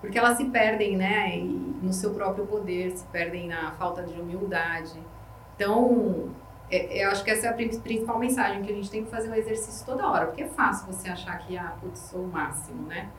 Porque 0.00 0.18
elas 0.18 0.36
se 0.36 0.46
perdem, 0.46 0.96
né, 0.96 1.36
no 1.80 1.92
seu 1.92 2.12
próprio 2.12 2.44
poder, 2.46 2.90
se 2.96 3.06
perdem 3.06 3.48
na 3.48 3.70
falta 3.72 4.02
de 4.02 4.20
humildade. 4.20 4.98
Então, 5.54 6.30
é, 6.76 7.04
eu 7.04 7.10
acho 7.10 7.22
que 7.24 7.30
essa 7.30 7.46
é 7.46 7.50
a 7.50 7.52
principal 7.54 8.18
mensagem, 8.18 8.62
que 8.62 8.72
a 8.72 8.74
gente 8.74 8.90
tem 8.90 9.04
que 9.04 9.10
fazer 9.10 9.28
um 9.30 9.34
exercício 9.34 9.84
toda 9.86 10.08
hora, 10.10 10.26
porque 10.26 10.42
é 10.42 10.48
fácil 10.48 10.92
você 10.92 11.08
achar 11.08 11.36
que, 11.38 11.56
ah, 11.56 11.76
putz, 11.80 12.00
sou 12.10 12.22
o 12.22 12.28
máximo, 12.28 12.86
né? 12.86 13.10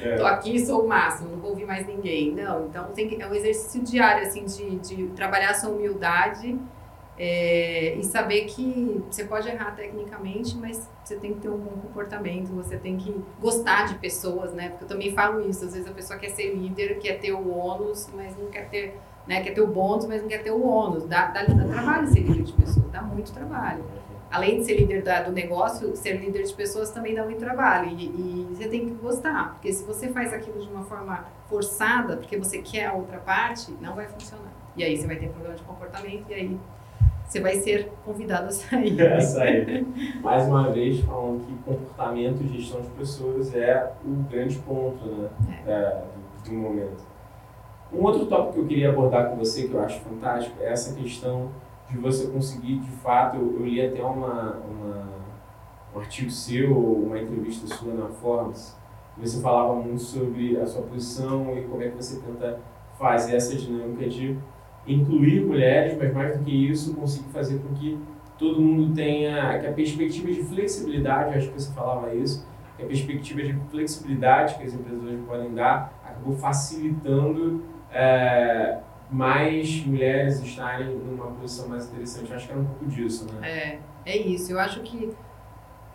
É. 0.00 0.16
Tô 0.16 0.24
aqui, 0.26 0.64
sou 0.64 0.84
o 0.84 0.88
máximo, 0.88 1.30
não 1.30 1.40
vou 1.40 1.50
ouvir 1.50 1.66
mais 1.66 1.86
ninguém. 1.86 2.32
Não, 2.32 2.66
então 2.66 2.92
tem 2.92 3.08
que, 3.08 3.20
é 3.22 3.26
um 3.26 3.34
exercício 3.34 3.82
diário, 3.82 4.26
assim, 4.26 4.44
de, 4.44 4.78
de 4.78 5.06
trabalhar 5.08 5.50
a 5.50 5.54
sua 5.54 5.70
humildade 5.70 6.58
É, 7.16 7.94
e 7.96 8.02
saber 8.02 8.46
que 8.46 9.00
você 9.08 9.24
pode 9.24 9.48
errar 9.48 9.70
tecnicamente, 9.76 10.56
mas 10.56 10.90
você 11.04 11.16
tem 11.16 11.32
que 11.34 11.40
ter 11.40 11.48
um 11.48 11.58
bom 11.58 11.76
comportamento, 11.80 12.48
você 12.52 12.76
tem 12.76 12.96
que 12.96 13.24
gostar 13.38 13.86
de 13.86 13.94
pessoas, 14.00 14.52
né? 14.52 14.70
Porque 14.70 14.84
eu 14.84 14.88
também 14.88 15.14
falo 15.14 15.48
isso, 15.48 15.64
às 15.64 15.74
vezes 15.74 15.88
a 15.88 15.92
pessoa 15.94 16.18
quer 16.18 16.30
ser 16.30 16.52
líder, 16.52 16.98
quer 16.98 17.20
ter 17.20 17.32
o 17.32 17.48
ônus, 17.56 18.10
mas 18.12 18.36
não 18.36 18.48
quer 18.50 18.68
ter, 18.68 19.00
né? 19.26 19.42
Quer 19.42 19.52
ter 19.52 19.60
o 19.60 19.66
bônus, 19.66 20.06
mas 20.06 20.22
não 20.22 20.28
quer 20.28 20.42
ter 20.42 20.50
o 20.50 20.64
ônus. 20.64 21.04
Dá, 21.06 21.26
dá, 21.26 21.44
dá 21.44 21.64
trabalho 21.64 22.06
ser 22.06 22.20
líder 22.20 22.42
de 22.42 22.52
pessoas, 22.52 22.86
dá 22.90 23.02
muito 23.02 23.32
trabalho. 23.32 23.84
Além 24.30 24.58
de 24.58 24.64
ser 24.64 24.76
líder 24.76 25.02
da, 25.02 25.22
do 25.22 25.32
negócio, 25.32 25.94
ser 25.96 26.16
líder 26.16 26.42
de 26.42 26.54
pessoas 26.54 26.90
também 26.90 27.14
dá 27.14 27.24
muito 27.24 27.38
trabalho. 27.38 27.88
E, 27.88 28.04
e 28.06 28.46
você 28.50 28.68
tem 28.68 28.86
que 28.86 28.94
gostar, 28.94 29.52
porque 29.52 29.72
se 29.72 29.84
você 29.84 30.08
faz 30.08 30.32
aquilo 30.32 30.60
de 30.60 30.68
uma 30.68 30.82
forma 30.82 31.24
forçada, 31.48 32.16
porque 32.16 32.36
você 32.36 32.58
quer 32.58 32.86
a 32.86 32.92
outra 32.94 33.18
parte, 33.18 33.72
não 33.80 33.94
vai 33.94 34.06
funcionar. 34.08 34.52
E 34.76 34.82
aí 34.82 34.96
você 34.96 35.06
vai 35.06 35.16
ter 35.16 35.28
problema 35.28 35.54
de 35.54 35.62
comportamento, 35.62 36.24
e 36.30 36.34
aí 36.34 36.58
você 37.26 37.40
vai 37.40 37.54
ser 37.56 37.90
convidado 38.04 38.48
a 38.48 38.52
sair. 38.52 39.00
É, 39.00 39.20
sair. 39.20 39.86
Mais 40.22 40.46
uma 40.46 40.70
vez, 40.70 41.00
falando 41.00 41.46
que 41.46 41.54
comportamento 41.64 42.42
e 42.42 42.48
gestão 42.48 42.80
de 42.80 42.88
pessoas 42.90 43.54
é 43.54 43.92
o 44.04 44.10
grande 44.30 44.56
ponto 44.58 45.04
né, 45.06 45.30
é. 45.66 45.70
É, 45.70 46.04
do, 46.44 46.50
do, 46.50 46.56
momento. 46.56 47.13
Um 47.96 48.02
outro 48.02 48.26
tópico 48.26 48.54
que 48.54 48.58
eu 48.60 48.66
queria 48.66 48.90
abordar 48.90 49.30
com 49.30 49.36
você, 49.36 49.68
que 49.68 49.74
eu 49.74 49.80
acho 49.80 50.00
fantástico, 50.00 50.56
é 50.60 50.72
essa 50.72 50.94
questão 50.94 51.50
de 51.88 51.96
você 51.98 52.26
conseguir, 52.26 52.78
de 52.78 52.90
fato, 52.90 53.36
eu, 53.36 53.56
eu 53.58 53.66
li 53.66 53.84
até 53.84 54.02
uma, 54.02 54.56
uma, 54.56 55.08
um 55.94 55.98
artigo 56.00 56.30
seu, 56.30 56.76
uma 56.76 57.18
entrevista 57.18 57.66
sua 57.66 57.94
na 57.94 58.08
Forbes, 58.08 58.76
você 59.16 59.40
falava 59.40 59.74
muito 59.74 60.02
sobre 60.02 60.60
a 60.60 60.66
sua 60.66 60.82
posição 60.82 61.56
e 61.56 61.62
como 61.62 61.82
é 61.82 61.88
que 61.88 61.96
você 61.96 62.20
tenta 62.20 62.58
fazer 62.98 63.36
essa 63.36 63.54
dinâmica 63.54 64.08
de 64.08 64.36
incluir 64.86 65.44
mulheres, 65.44 65.96
mas 65.96 66.12
mais 66.12 66.36
do 66.36 66.44
que 66.44 66.50
isso, 66.50 66.94
conseguir 66.94 67.28
fazer 67.30 67.58
com 67.60 67.72
que 67.74 67.98
todo 68.36 68.60
mundo 68.60 68.92
tenha 68.94 69.58
que 69.60 69.66
a 69.66 69.72
perspectiva 69.72 70.32
de 70.32 70.42
flexibilidade, 70.42 71.38
acho 71.38 71.48
que 71.48 71.60
você 71.60 71.72
falava 71.72 72.12
isso, 72.12 72.46
que 72.76 72.82
a 72.82 72.86
perspectiva 72.86 73.42
de 73.42 73.54
flexibilidade 73.70 74.56
que 74.56 74.64
as 74.64 74.74
empresas 74.74 75.02
hoje 75.02 75.22
podem 75.26 75.54
dar 75.54 75.92
acabou 76.04 76.34
facilitando 76.34 77.62
é, 77.94 78.80
mais 79.10 79.86
mulheres 79.86 80.40
estarem 80.40 80.94
numa 80.96 81.26
posição 81.32 81.68
mais 81.68 81.86
interessante. 81.86 82.32
Acho 82.32 82.46
que 82.46 82.52
era 82.52 82.60
um 82.60 82.66
pouco 82.66 82.86
disso, 82.86 83.26
né? 83.32 83.48
É, 83.48 83.78
é 84.04 84.16
isso. 84.16 84.52
Eu 84.52 84.58
acho 84.58 84.80
que 84.82 85.14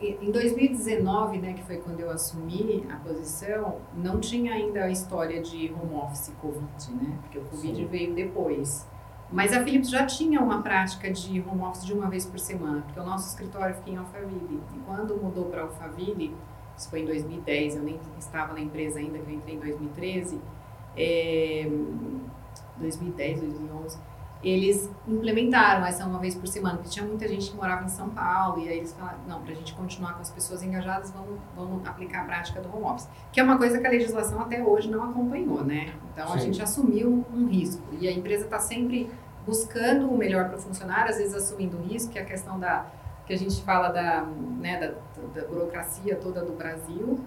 em 0.02 0.32
2019, 0.32 1.40
né, 1.40 1.54
que 1.54 1.64
foi 1.64 1.78
quando 1.78 2.00
eu 2.00 2.10
assumi 2.10 2.88
a 2.90 2.96
posição, 2.96 3.80
não 3.94 4.20
tinha 4.20 4.54
ainda 4.54 4.86
a 4.86 4.90
história 4.90 5.42
de 5.42 5.74
home 5.74 5.94
office 5.96 6.34
Covid, 6.42 6.94
né? 6.94 7.18
Porque 7.22 7.38
o 7.38 7.44
Covid 7.44 7.76
Sim. 7.76 7.86
veio 7.86 8.16
depois. 8.16 8.88
Mas 9.32 9.54
a 9.54 9.62
Philips 9.64 9.90
já 9.90 10.06
tinha 10.06 10.40
uma 10.40 10.62
prática 10.62 11.12
de 11.12 11.42
home 11.42 11.62
office 11.62 11.86
de 11.86 11.94
uma 11.94 12.10
vez 12.10 12.26
por 12.26 12.40
semana, 12.40 12.82
porque 12.82 13.00
o 13.00 13.04
nosso 13.04 13.30
escritório 13.30 13.76
fica 13.76 13.92
em 13.92 13.98
Alphaville. 13.98 14.62
E 14.74 14.80
quando 14.86 15.18
mudou 15.18 15.46
para 15.46 15.64
Alphaville, 15.64 16.34
isso 16.78 16.90
foi 16.90 17.02
em 17.02 17.06
2010, 17.06 17.76
eu 17.76 17.84
nem 17.84 18.00
estava 18.18 18.54
na 18.54 18.62
empresa 18.62 19.00
ainda, 19.00 19.20
que 19.20 19.30
eu 19.30 19.36
entrei 19.36 19.56
em 19.56 19.60
2013, 19.60 20.40
é, 20.96 21.70
2010, 22.78 23.42
2011, 23.42 24.00
eles 24.42 24.90
implementaram 25.06 25.86
essa 25.86 26.06
uma 26.06 26.18
vez 26.20 26.34
por 26.34 26.48
semana, 26.48 26.78
porque 26.78 26.90
tinha 26.90 27.06
muita 27.06 27.28
gente 27.28 27.52
que 27.52 27.58
morava 27.58 27.84
em 27.84 27.90
São 27.90 28.10
Paulo, 28.10 28.62
e 28.62 28.70
aí 28.70 28.78
eles 28.78 28.94
falaram, 28.94 29.20
não, 29.28 29.42
para 29.42 29.52
a 29.52 29.56
gente 29.56 29.74
continuar 29.74 30.14
com 30.14 30.22
as 30.22 30.32
pessoas 30.32 30.64
engajadas, 30.64 31.12
vamos, 31.12 31.40
vamos 31.56 31.86
aplicar 31.86 32.22
a 32.22 32.26
prática 32.26 32.62
do 32.62 32.74
home 32.74 32.86
office. 32.86 33.10
Que 33.34 33.42
é 33.42 33.44
uma 33.44 33.58
coisa 33.58 33.80
que 33.80 33.86
a 33.86 33.90
legislação 33.90 34.40
até 34.40 34.64
hoje 34.64 34.90
não 34.90 35.04
acompanhou, 35.04 35.64
né? 35.64 35.94
Então 36.14 36.28
Sim. 36.28 36.34
a 36.34 36.38
gente 36.38 36.62
assumiu 36.62 37.26
um 37.34 37.48
risco, 37.48 37.84
e 38.00 38.08
a 38.08 38.12
empresa 38.12 38.46
está 38.46 38.60
sempre 38.60 39.12
buscando 39.46 40.10
o 40.10 40.18
melhor 40.18 40.48
para 40.48 40.58
o 40.58 40.62
funcionário, 40.62 41.10
às 41.12 41.18
vezes 41.18 41.34
assumindo 41.34 41.78
o 41.78 41.82
risco, 41.82 42.14
que 42.14 42.20
é 42.20 42.22
a 42.22 42.26
questão 42.26 42.58
da, 42.58 42.86
que 43.26 43.34
a 43.34 43.38
gente 43.38 43.62
fala 43.62 43.90
da, 43.90 44.22
né, 44.22 44.80
da, 44.80 45.42
da 45.42 45.48
burocracia 45.48 46.16
toda 46.16 46.46
do 46.46 46.54
Brasil, 46.54 47.20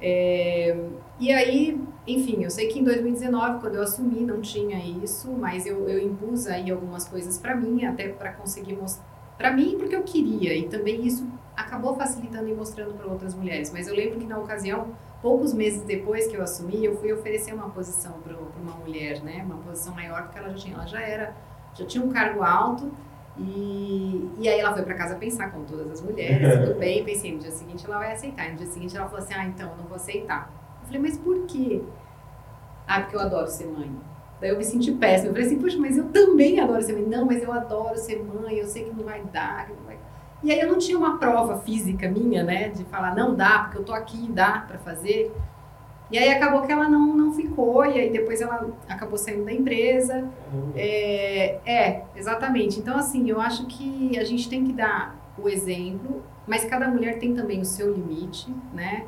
é, 0.00 0.76
e 1.18 1.32
aí, 1.32 1.80
enfim, 2.06 2.44
eu 2.44 2.50
sei 2.50 2.68
que 2.68 2.78
em 2.78 2.84
2019, 2.84 3.60
quando 3.60 3.76
eu 3.76 3.82
assumi, 3.82 4.20
não 4.20 4.40
tinha 4.40 4.78
isso, 4.78 5.32
mas 5.32 5.66
eu, 5.66 5.88
eu 5.88 5.98
impus 5.98 6.46
aí 6.46 6.70
algumas 6.70 7.08
coisas 7.08 7.38
para 7.38 7.56
mim, 7.56 7.84
até 7.84 8.08
para 8.08 8.32
conseguir 8.32 8.76
mostrar. 8.76 9.04
Para 9.36 9.52
mim, 9.52 9.76
porque 9.78 9.94
eu 9.94 10.02
queria, 10.02 10.54
e 10.54 10.68
também 10.68 11.06
isso 11.06 11.26
acabou 11.54 11.94
facilitando 11.94 12.48
e 12.48 12.54
mostrando 12.54 12.94
para 12.94 13.06
outras 13.06 13.34
mulheres. 13.34 13.70
Mas 13.70 13.86
eu 13.86 13.94
lembro 13.94 14.18
que 14.18 14.26
na 14.26 14.38
ocasião, 14.38 14.88
poucos 15.20 15.52
meses 15.52 15.82
depois 15.82 16.26
que 16.26 16.36
eu 16.36 16.42
assumi, 16.42 16.84
eu 16.84 16.96
fui 16.96 17.12
oferecer 17.12 17.52
uma 17.52 17.68
posição 17.70 18.12
para 18.20 18.34
uma 18.34 18.72
mulher, 18.76 19.22
né? 19.22 19.42
Uma 19.44 19.58
posição 19.58 19.94
maior, 19.94 20.24
porque 20.24 20.38
ela 20.38 20.50
já 20.50 20.56
tinha, 20.56 20.74
ela 20.74 20.86
já 20.86 21.00
era, 21.00 21.36
já 21.74 21.84
tinha 21.84 22.02
um 22.02 22.08
cargo 22.08 22.42
alto 22.42 22.90
e, 23.38 24.30
e 24.38 24.48
aí 24.48 24.60
ela 24.60 24.72
foi 24.72 24.82
para 24.82 24.94
casa 24.94 25.14
pensar, 25.16 25.50
como 25.50 25.64
todas 25.64 25.90
as 25.90 26.00
mulheres, 26.00 26.58
tudo 26.66 26.78
bem, 26.78 27.04
pensei, 27.04 27.32
no 27.32 27.38
dia 27.38 27.50
seguinte 27.50 27.84
ela 27.86 27.98
vai 27.98 28.12
aceitar. 28.12 28.50
No 28.50 28.56
dia 28.56 28.66
seguinte 28.66 28.96
ela 28.96 29.06
falou 29.06 29.22
assim, 29.22 29.34
ah, 29.34 29.44
então, 29.44 29.70
eu 29.70 29.76
não 29.76 29.84
vou 29.84 29.96
aceitar. 29.96 30.50
Eu 30.80 30.86
falei, 30.86 31.02
mas 31.02 31.18
por 31.18 31.46
quê? 31.46 31.82
Ah, 32.86 33.00
porque 33.00 33.16
eu 33.16 33.20
adoro 33.20 33.48
ser 33.48 33.66
mãe. 33.66 33.90
Daí 34.40 34.50
eu 34.50 34.56
me 34.56 34.64
senti 34.64 34.92
péssima. 34.92 35.30
Eu 35.30 35.32
falei 35.32 35.46
assim, 35.46 35.58
poxa, 35.58 35.78
mas 35.78 35.96
eu 35.96 36.04
também 36.08 36.60
adoro 36.60 36.82
ser 36.82 36.94
mãe. 36.94 37.06
Não, 37.06 37.26
mas 37.26 37.42
eu 37.42 37.52
adoro 37.52 37.98
ser 37.98 38.22
mãe, 38.22 38.56
eu 38.56 38.66
sei 38.66 38.84
que 38.84 38.94
não 38.94 39.04
vai 39.04 39.22
dar, 39.24 39.66
que 39.66 39.72
não 39.72 39.82
vai... 39.82 39.98
E 40.42 40.52
aí 40.52 40.60
eu 40.60 40.68
não 40.68 40.78
tinha 40.78 40.96
uma 40.96 41.18
prova 41.18 41.58
física 41.60 42.08
minha, 42.08 42.44
né, 42.44 42.68
de 42.68 42.84
falar, 42.84 43.14
não 43.14 43.34
dá, 43.34 43.60
porque 43.60 43.78
eu 43.78 43.84
tô 43.84 43.92
aqui, 43.92 44.30
dá 44.30 44.64
para 44.68 44.78
fazer. 44.78 45.34
E 46.10 46.18
aí 46.18 46.30
acabou 46.30 46.62
que 46.62 46.70
ela 46.70 46.88
não, 46.88 47.16
não 47.16 47.32
ficou, 47.32 47.84
e 47.84 47.98
aí 47.98 48.10
depois 48.10 48.40
ela 48.40 48.68
acabou 48.88 49.18
saindo 49.18 49.44
da 49.44 49.52
empresa. 49.52 50.28
Uhum. 50.52 50.72
É, 50.76 51.58
é, 51.66 52.04
exatamente. 52.14 52.78
Então, 52.78 52.96
assim, 52.96 53.28
eu 53.28 53.40
acho 53.40 53.66
que 53.66 54.16
a 54.18 54.24
gente 54.24 54.48
tem 54.48 54.64
que 54.64 54.72
dar 54.72 55.16
o 55.36 55.48
exemplo, 55.48 56.22
mas 56.46 56.64
cada 56.64 56.88
mulher 56.88 57.18
tem 57.18 57.34
também 57.34 57.60
o 57.60 57.64
seu 57.64 57.92
limite, 57.92 58.54
né? 58.72 59.04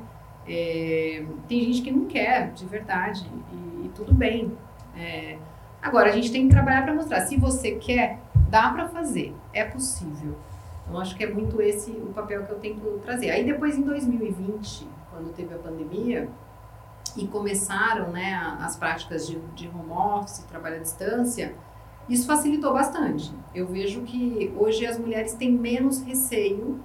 É, 0.46 1.24
tem 1.46 1.60
gente 1.60 1.82
que 1.82 1.90
não 1.90 2.06
quer, 2.06 2.52
de 2.52 2.66
verdade, 2.66 3.24
e, 3.52 3.86
e 3.86 3.90
tudo 3.94 4.12
bem. 4.12 4.52
É, 4.96 5.36
agora, 5.80 6.08
a 6.08 6.12
gente 6.12 6.32
tem 6.32 6.48
que 6.48 6.54
trabalhar 6.54 6.82
para 6.82 6.94
mostrar. 6.94 7.20
Se 7.20 7.36
você 7.36 7.72
quer, 7.72 8.18
dá 8.50 8.70
para 8.70 8.88
fazer, 8.88 9.32
é 9.52 9.62
possível. 9.62 10.34
Então, 10.88 11.00
acho 11.00 11.14
que 11.14 11.22
é 11.22 11.32
muito 11.32 11.62
esse 11.62 11.92
o 11.92 12.12
papel 12.12 12.44
que 12.44 12.50
eu 12.50 12.58
tento 12.58 12.98
trazer. 13.02 13.30
Aí, 13.30 13.44
depois, 13.44 13.78
em 13.78 13.82
2020, 13.82 14.88
quando 15.10 15.32
teve 15.32 15.54
a 15.54 15.58
pandemia, 15.58 16.28
e 17.16 17.26
começaram 17.26 18.10
né, 18.10 18.34
as 18.60 18.76
práticas 18.76 19.26
de, 19.26 19.38
de 19.54 19.68
home 19.68 19.90
office, 19.90 20.38
trabalho 20.48 20.76
à 20.76 20.78
distância, 20.78 21.54
isso 22.08 22.26
facilitou 22.26 22.72
bastante. 22.72 23.32
Eu 23.54 23.66
vejo 23.66 24.02
que 24.02 24.52
hoje 24.56 24.86
as 24.86 24.98
mulheres 24.98 25.34
têm 25.34 25.52
menos 25.52 26.02
receio, 26.02 26.80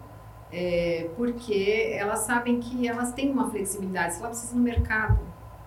é, 0.52 1.10
porque 1.16 1.96
elas 1.98 2.20
sabem 2.20 2.60
que 2.60 2.88
elas 2.88 3.14
têm 3.14 3.32
uma 3.32 3.50
flexibilidade. 3.50 4.16
Se 4.16 4.20
ela 4.20 4.30
precisa 4.30 4.54
ir 4.54 4.58
no 4.58 4.64
mercado, 4.64 5.20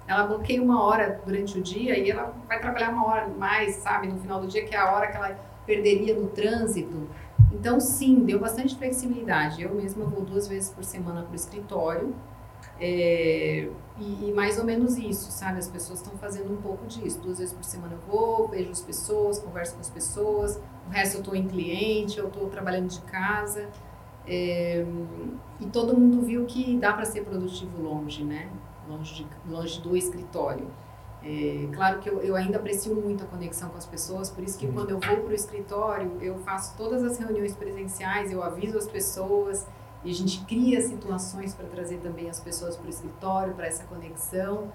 ela 0.07 0.27
bloqueia 0.27 0.63
uma 0.63 0.83
hora 0.85 1.21
durante 1.25 1.59
o 1.59 1.63
dia 1.63 1.99
e 1.99 2.11
ela 2.11 2.35
vai 2.47 2.61
trabalhar 2.61 2.91
uma 2.91 3.07
hora 3.07 3.29
mais, 3.29 3.77
sabe, 3.77 4.07
no 4.07 4.19
final 4.21 4.41
do 4.41 4.47
dia, 4.47 4.65
que 4.65 4.75
é 4.75 4.79
a 4.79 4.93
hora 4.93 5.09
que 5.09 5.17
ela 5.17 5.39
perderia 5.65 6.15
no 6.15 6.29
trânsito. 6.29 7.09
Então, 7.53 7.81
sim, 7.81 8.25
deu 8.25 8.39
bastante 8.39 8.77
flexibilidade. 8.77 9.63
Eu 9.63 9.75
mesma 9.75 10.05
vou 10.05 10.23
duas 10.23 10.47
vezes 10.47 10.71
por 10.71 10.85
semana 10.85 11.23
para 11.23 11.33
o 11.33 11.35
escritório. 11.35 12.15
É, 12.79 13.69
e, 13.99 14.29
e, 14.29 14.33
mais 14.35 14.59
ou 14.59 14.65
menos 14.65 14.99
isso, 14.99 15.31
sabe? 15.31 15.59
As 15.59 15.69
pessoas 15.69 16.01
estão 16.01 16.17
fazendo 16.19 16.53
um 16.53 16.61
pouco 16.61 16.87
disso. 16.87 17.21
Duas 17.21 17.39
vezes 17.39 17.55
por 17.55 17.65
semana 17.65 17.95
eu 17.95 18.01
vou, 18.13 18.49
vejo 18.49 18.71
as 18.71 18.83
pessoas, 18.83 19.39
converso 19.39 19.75
com 19.75 19.81
as 19.81 19.91
pessoas. 19.91 20.61
O 20.87 20.91
resto 20.91 21.17
eu 21.17 21.21
estou 21.21 21.35
em 21.35 21.49
cliente, 21.49 22.19
eu 22.19 22.29
estou 22.29 22.49
trabalhando 22.49 22.89
de 22.89 23.01
casa. 23.03 23.69
É, 24.27 24.85
e 25.61 25.67
todo 25.67 25.97
mundo 25.97 26.21
viu 26.27 26.45
que 26.45 26.77
dá 26.77 26.93
para 26.93 27.05
ser 27.05 27.25
produtivo 27.25 27.81
longe, 27.81 28.25
né? 28.25 28.51
Longe, 28.89 29.25
de, 29.25 29.27
longe 29.51 29.81
do 29.81 29.97
escritório. 29.97 30.67
É, 31.23 31.69
claro 31.73 31.99
que 31.99 32.09
eu, 32.09 32.21
eu, 32.21 32.37
ainda 32.37 32.59
aprecio 32.59 32.95
muito 32.95 33.25
a 33.25 33.27
conexão 33.27 33.69
com 33.71 33.79
as 33.79 33.87
pessoas, 33.87 34.31
por 34.31 34.45
isso 34.45 34.57
que 34.57 34.69
quando 34.69 34.91
eu 34.91 35.01
vou 35.01 35.17
para 35.17 35.33
o 35.33 35.35
escritório, 35.35 36.13
eu 36.21 36.39
faço 36.39 36.77
todas 36.77 37.03
as 37.03 37.19
reuniões 37.19 37.57
presenciais, 37.57 38.31
eu 38.31 38.45
aviso 38.45 38.79
as 38.79 38.87
pessoas, 38.87 39.67
e 40.07 40.11
a 40.11 40.15
gente 40.15 40.45
cria 40.45 40.81
situações 40.81 41.53
para 41.53 41.67
trazer 41.67 41.97
também 41.97 42.31
as 42.31 42.39
pessoas 42.39 42.77
para 42.77 42.87
o 42.87 42.89
escritório, 42.89 43.55
para 43.55 43.67
essa 43.67 43.83
conexão. 43.85 44.73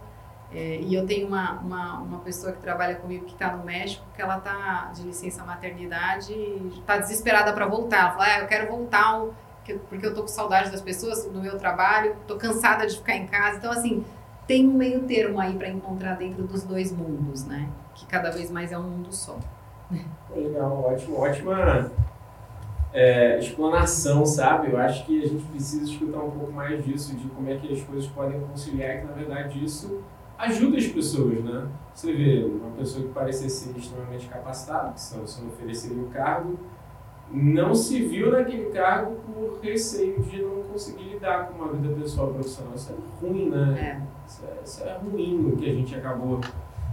É, 0.53 0.81
e 0.81 0.93
eu 0.93 1.07
tenho 1.07 1.25
uma, 1.25 1.53
uma, 1.61 1.99
uma, 1.99 2.19
pessoa 2.19 2.51
que 2.51 2.59
trabalha 2.59 2.95
comigo 2.95 3.23
que 3.23 3.31
está 3.31 3.55
no 3.55 3.63
México, 3.63 4.03
que 4.13 4.21
ela 4.21 4.39
está 4.39 4.91
de 4.93 5.03
licença 5.03 5.41
maternidade 5.45 6.33
e 6.33 6.79
está 6.79 6.97
desesperada 6.97 7.53
para 7.53 7.65
voltar. 7.65 7.99
Ela 7.99 8.11
fala, 8.11 8.25
ah, 8.25 8.39
eu 8.41 8.47
quero 8.47 8.67
voltar 8.67 9.21
porque 9.87 10.05
eu 10.05 10.09
estou 10.09 10.23
com 10.23 10.27
saudade 10.27 10.69
das 10.69 10.81
pessoas, 10.81 11.23
do 11.23 11.39
meu 11.39 11.57
trabalho, 11.57 12.17
estou 12.19 12.35
cansada 12.37 12.85
de 12.85 12.97
ficar 12.97 13.15
em 13.15 13.25
casa. 13.25 13.57
Então, 13.57 13.71
assim, 13.71 14.03
tem 14.45 14.67
um 14.67 14.73
meio 14.73 15.03
termo 15.03 15.39
aí 15.39 15.55
para 15.55 15.69
encontrar 15.69 16.15
dentro 16.15 16.43
dos 16.43 16.63
dois 16.63 16.91
mundos, 16.91 17.45
né? 17.45 17.69
Que 17.95 18.05
cada 18.05 18.29
vez 18.31 18.51
mais 18.51 18.73
é 18.73 18.77
um 18.77 18.83
mundo 18.83 19.13
só. 19.13 19.39
Legal, 20.35 20.83
ótimo, 20.83 21.17
ótima 21.17 21.89
é, 22.93 23.39
explanação, 23.39 24.25
sabe? 24.25 24.71
Eu 24.71 24.77
acho 24.77 25.05
que 25.05 25.23
a 25.23 25.27
gente 25.27 25.43
precisa 25.45 25.83
escutar 25.83 26.19
um 26.19 26.31
pouco 26.31 26.51
mais 26.51 26.83
disso, 26.83 27.15
de 27.15 27.27
como 27.29 27.49
é 27.49 27.55
que 27.57 27.71
as 27.71 27.81
coisas 27.81 28.07
podem 28.07 28.39
conciliar, 28.41 28.99
que 28.99 29.05
na 29.05 29.13
verdade 29.13 29.63
isso 29.63 30.01
ajuda 30.37 30.77
as 30.77 30.87
pessoas, 30.87 31.43
né? 31.43 31.67
Você 31.93 32.13
vê 32.13 32.43
uma 32.43 32.71
pessoa 32.71 33.05
que 33.05 33.13
parecia 33.13 33.49
ser 33.49 33.77
extremamente 33.77 34.27
capacitada, 34.27 34.91
que 34.91 34.99
você 34.99 35.41
não 35.41 35.49
ofereceria 35.49 36.01
o 36.01 36.07
cargo, 36.07 36.57
não 37.31 37.73
se 37.73 38.01
viu 38.07 38.31
naquele 38.31 38.71
cargo 38.71 39.15
por 39.25 39.59
receio 39.61 40.21
de 40.21 40.41
não 40.41 40.63
conseguir 40.63 41.03
lidar 41.03 41.47
com 41.47 41.63
uma 41.63 41.71
vida 41.71 41.93
pessoal 41.95 42.33
profissional. 42.33 42.73
Isso 42.75 42.91
é 42.91 43.25
ruim, 43.25 43.49
né? 43.49 44.01
É. 44.01 44.27
Isso, 44.27 44.45
é, 44.45 44.63
isso 44.63 44.83
é 44.83 44.97
ruim 44.97 45.51
o 45.53 45.57
que 45.57 45.69
a 45.69 45.73
gente 45.73 45.95
acabou 45.95 46.41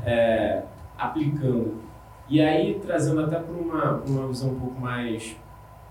é, 0.05 0.63
aplicando. 0.97 1.75
E 2.29 2.41
aí, 2.41 2.79
trazendo 2.81 3.23
até 3.23 3.39
para 3.39 3.55
uma, 3.55 4.03
uma 4.07 4.29
visão 4.29 4.51
um 4.51 4.61
pouco 4.61 4.81
mais 4.81 5.37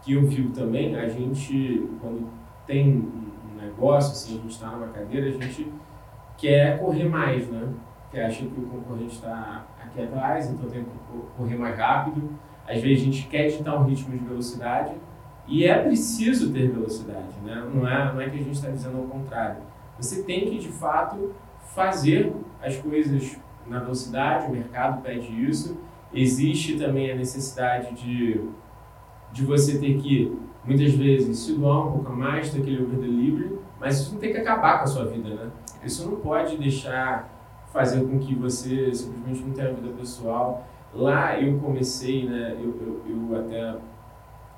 que 0.07 0.13
eu 0.13 0.25
vivo 0.25 0.53
também, 0.53 0.95
a 0.95 1.05
gente, 1.09 1.85
quando 1.99 2.29
tem 2.65 2.87
um 2.87 3.61
negócio, 3.61 4.13
assim, 4.13 4.39
a 4.39 4.41
gente 4.41 4.51
está 4.53 4.67
numa 4.67 4.87
cadeira, 4.87 5.27
a 5.27 5.31
gente 5.31 5.69
quer 6.37 6.79
correr 6.79 7.09
mais, 7.09 7.45
né? 7.49 7.67
Que 8.09 8.17
acha 8.17 8.45
que 8.45 8.57
o 8.57 8.67
concorrente 8.67 9.15
está 9.15 9.65
aqui 9.83 10.01
atrás, 10.01 10.49
então 10.49 10.69
tem 10.69 10.85
que 10.85 10.89
correr 11.35 11.57
mais 11.57 11.77
rápido. 11.77 12.29
Às 12.65 12.81
vezes 12.81 13.01
a 13.01 13.05
gente 13.05 13.27
quer 13.27 13.47
ditar 13.49 13.77
um 13.77 13.83
ritmo 13.83 14.17
de 14.17 14.23
velocidade 14.23 14.93
e 15.45 15.65
é 15.65 15.77
preciso 15.77 16.53
ter 16.53 16.71
velocidade, 16.71 17.37
né? 17.43 17.69
Não 17.73 17.85
é, 17.85 18.13
não 18.13 18.21
é 18.21 18.29
que 18.29 18.37
a 18.37 18.43
gente 18.43 18.53
está 18.53 18.69
dizendo 18.69 18.99
ao 18.99 19.07
contrário. 19.07 19.57
Você 19.99 20.23
tem 20.23 20.49
que, 20.49 20.57
de 20.57 20.69
fato, 20.69 21.33
fazer 21.75 22.33
as 22.61 22.77
coisas 22.77 23.37
na 23.67 23.79
velocidade, 23.79 24.47
o 24.47 24.51
mercado 24.51 25.01
pede 25.01 25.27
isso. 25.27 25.77
Existe 26.13 26.77
também 26.77 27.11
a 27.11 27.15
necessidade 27.15 27.93
de, 27.93 28.39
de 29.37 29.45
você 29.45 29.77
ter 29.77 29.97
que, 29.99 30.35
muitas 30.65 30.93
vezes, 30.93 31.37
se 31.37 31.53
doar 31.53 31.87
um 31.87 31.91
pouco 31.91 32.11
mais, 32.11 32.49
ter 32.49 32.59
aquele 32.59 32.81
over-delivery, 32.81 33.59
mas 33.79 33.99
isso 33.99 34.13
não 34.13 34.19
tem 34.19 34.31
que 34.31 34.39
acabar 34.39 34.79
com 34.79 34.85
a 34.85 34.87
sua 34.87 35.05
vida, 35.05 35.29
né? 35.29 35.51
Isso 35.83 36.09
não 36.09 36.17
pode 36.17 36.57
deixar 36.57 37.31
fazer 37.71 38.01
com 38.01 38.17
que 38.17 38.33
você 38.33 38.91
simplesmente 38.91 39.43
não 39.43 39.53
tenha 39.53 39.71
vida 39.71 39.89
pessoal. 39.95 40.65
Lá 40.91 41.39
eu 41.39 41.59
comecei, 41.59 42.27
né? 42.27 42.57
Eu, 42.59 42.75
eu, 42.81 43.01
eu 43.07 43.39
até 43.39 43.75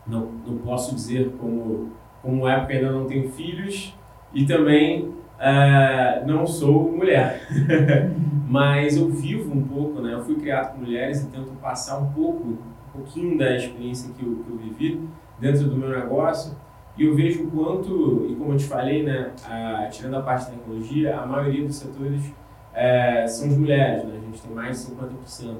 não, 0.08 0.32
não 0.48 0.58
posso 0.60 0.96
dizer 0.96 1.34
como, 1.38 1.92
como 2.22 2.48
é, 2.48 2.58
porque 2.58 2.74
ainda 2.74 2.94
não 2.94 3.06
tenho 3.06 3.30
filhos 3.30 3.94
e 4.34 4.46
também 4.46 5.10
uh, 5.10 6.26
não 6.26 6.48
sou 6.48 6.90
mulher. 6.90 7.46
Mas 8.48 8.96
eu 8.96 9.10
vivo 9.10 9.54
um 9.54 9.62
pouco, 9.62 10.00
né? 10.02 10.14
Eu 10.14 10.24
fui 10.24 10.36
criado 10.36 10.72
com 10.72 10.80
mulheres 10.80 11.22
e 11.22 11.28
tento 11.28 11.52
passar 11.62 12.00
um 12.00 12.14
pouco, 12.14 12.58
um 12.90 13.00
pouquinho 13.00 13.38
da 13.38 13.56
experiência 13.56 14.14
que 14.14 14.26
eu, 14.26 14.44
que 14.44 14.50
eu 14.52 14.58
vivi 14.58 15.08
dentro 15.40 15.70
do 15.70 15.78
meu 15.78 15.90
negócio. 15.90 16.56
E 16.98 17.06
eu 17.06 17.16
vejo 17.16 17.46
o 17.46 17.52
quanto, 17.52 18.28
e 18.30 18.36
como 18.36 18.54
eu 18.54 18.58
te 18.58 18.66
falei, 18.66 19.04
né, 19.04 19.32
a, 19.46 19.88
tirando 19.88 20.16
a 20.16 20.22
parte 20.22 20.48
da 20.48 20.58
tecnologia, 20.58 21.18
a 21.18 21.26
maioria 21.26 21.66
dos 21.66 21.78
setores 21.78 22.34
é, 22.74 23.26
são 23.26 23.48
de 23.48 23.56
mulheres, 23.56 24.04
né? 24.04 24.18
A 24.18 24.26
gente 24.26 24.42
tem 24.42 24.52
mais 24.52 24.86
de 24.86 24.92
50%. 24.92 25.56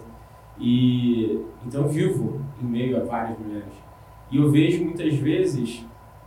E 0.60 1.46
então 1.66 1.88
vivo 1.88 2.42
em 2.62 2.66
meio 2.66 3.02
a 3.02 3.06
várias 3.06 3.40
mulheres. 3.40 3.74
E 4.30 4.38
eu 4.38 4.52
vejo 4.52 4.84
muitas 4.84 5.14
vezes 5.16 5.86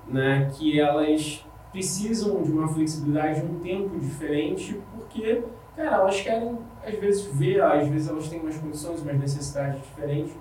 né, 0.09 0.51
que 0.55 0.81
elas 0.81 1.45
precisam 1.71 2.43
de 2.43 2.53
uma 2.53 2.69
flexibilidade, 2.69 3.41
de 3.41 3.47
um 3.47 3.59
tempo 3.61 3.99
diferente, 3.99 4.79
porque, 4.95 5.43
cara, 5.77 5.97
elas 5.97 6.21
querem, 6.21 6.59
às 6.85 6.95
vezes, 6.95 7.25
ver, 7.35 7.63
às 7.63 7.89
vezes 7.89 8.09
elas 8.09 8.29
têm 8.29 8.41
umas 8.41 8.57
condições, 8.57 9.01
umas 9.03 9.19
necessidades 9.19 9.81
diferentes, 9.83 10.33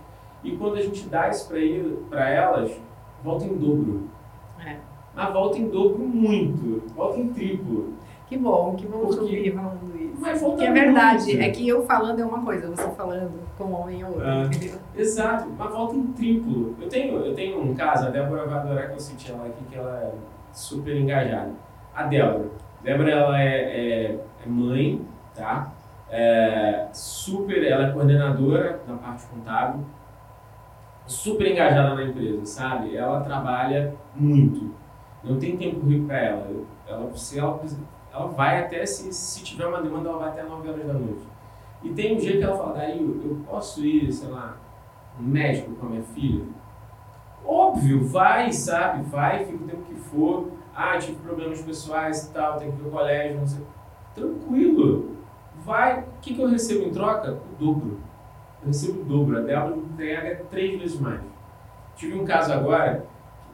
e 0.43 0.55
quando 0.57 0.75
a 0.75 0.81
gente 0.81 1.07
dá 1.07 1.29
isso 1.29 1.51
para 2.09 2.29
elas, 2.29 2.71
volta 3.23 3.45
em 3.45 3.55
dobro. 3.55 4.09
É. 4.65 4.77
Mas 5.15 5.33
volta 5.33 5.57
em 5.57 5.69
dobro 5.69 5.99
muito, 5.99 6.83
volta 6.95 7.19
em 7.19 7.29
triplo. 7.29 7.93
Que 8.27 8.37
bom, 8.37 8.75
que 8.75 8.87
bom 8.87 8.99
Porque... 8.99 9.19
ouvir 9.19 9.53
falando 9.53 10.01
isso. 10.01 10.21
Mas 10.21 10.39
volta 10.39 10.57
que 10.57 10.63
é 10.63 10.71
verdade, 10.71 11.25
muito. 11.25 11.41
é 11.41 11.49
que 11.49 11.67
eu 11.67 11.83
falando 11.83 12.19
é 12.21 12.25
uma 12.25 12.41
coisa, 12.41 12.69
você 12.69 12.89
falando 12.91 13.41
com 13.57 13.73
homem 13.73 14.01
é 14.01 14.07
outra, 14.07 14.45
ah? 14.45 14.49
Exato, 14.95 15.49
mas 15.57 15.69
volta 15.69 15.95
em 15.95 16.07
triplo. 16.13 16.75
Eu 16.79 16.87
tenho, 16.87 17.17
eu 17.17 17.33
tenho 17.33 17.61
um 17.61 17.75
caso, 17.75 18.07
a 18.07 18.09
Débora 18.09 18.45
vai 18.45 18.59
adorar 18.59 18.87
que 18.87 18.93
eu 18.93 18.99
cite 18.99 19.31
ela 19.31 19.45
aqui, 19.45 19.63
que 19.69 19.75
ela 19.75 19.97
é 19.97 20.13
super 20.53 20.95
engajada. 20.95 21.51
A 21.93 22.03
Débora. 22.03 22.49
Débora, 22.81 23.11
ela 23.11 23.41
é, 23.41 23.47
é, 23.47 24.19
é 24.45 24.49
mãe, 24.49 25.01
tá? 25.35 25.73
É 26.09 26.87
super, 26.93 27.61
ela 27.63 27.87
é 27.87 27.91
coordenadora 27.91 28.81
na 28.87 28.95
parte 28.95 29.25
contábil, 29.27 29.85
super 31.11 31.51
engajada 31.51 31.93
na 31.93 32.03
empresa, 32.03 32.45
sabe? 32.45 32.95
Ela 32.95 33.21
trabalha 33.21 33.95
muito. 34.15 34.73
Não 35.23 35.37
tem 35.37 35.57
tempo 35.57 35.85
rico 35.85 36.07
para 36.07 36.17
ela. 36.17 36.47
ela. 36.87 37.11
Se 37.15 37.37
ela, 37.37 37.61
ela 38.11 38.27
vai 38.27 38.63
até, 38.63 38.85
se, 38.85 39.11
se 39.13 39.43
tiver 39.43 39.67
uma 39.67 39.81
demanda, 39.81 40.09
ela 40.09 40.17
vai 40.17 40.29
até 40.29 40.43
9 40.43 40.69
horas 40.69 40.87
da 40.87 40.93
noite. 40.93 41.27
E 41.83 41.89
tem 41.89 42.15
um 42.15 42.17
dia 42.17 42.37
que 42.37 42.43
ela 42.43 42.57
fala, 42.57 42.73
daí 42.73 42.99
eu 42.99 43.41
posso 43.47 43.85
ir, 43.85 44.11
sei 44.11 44.29
lá, 44.29 44.57
um 45.19 45.23
médico 45.23 45.75
com 45.75 45.87
a 45.87 45.89
minha 45.89 46.03
filha? 46.03 46.45
Óbvio, 47.45 48.03
vai, 48.07 48.51
sabe? 48.51 49.03
Vai, 49.03 49.45
fica 49.45 49.63
o 49.63 49.67
tempo 49.67 49.83
que 49.83 49.95
for. 49.95 50.51
Ah, 50.73 50.97
tive 50.97 51.17
problemas 51.17 51.61
pessoais 51.61 52.25
e 52.25 52.33
tal, 52.33 52.57
tenho 52.57 52.71
que 52.71 52.81
ir 52.81 52.85
ao 52.85 52.91
colégio, 52.91 53.39
não 53.39 53.47
sei. 53.47 53.65
Tranquilo. 54.15 55.17
Vai. 55.65 55.99
O 55.99 56.21
que, 56.21 56.33
que 56.33 56.41
eu 56.41 56.47
recebo 56.47 56.85
em 56.85 56.91
troca? 56.91 57.33
O 57.33 57.63
dobro. 57.63 57.99
Eu 58.61 58.67
recebo 58.67 59.01
o 59.01 59.05
dobro. 59.05 59.37
A 59.37 59.41
Débora 59.41 59.75
entrega 59.75 60.43
três 60.49 60.79
vezes 60.79 60.99
mais. 60.99 61.21
Tive 61.95 62.19
um 62.19 62.25
caso 62.25 62.53
agora, 62.53 63.05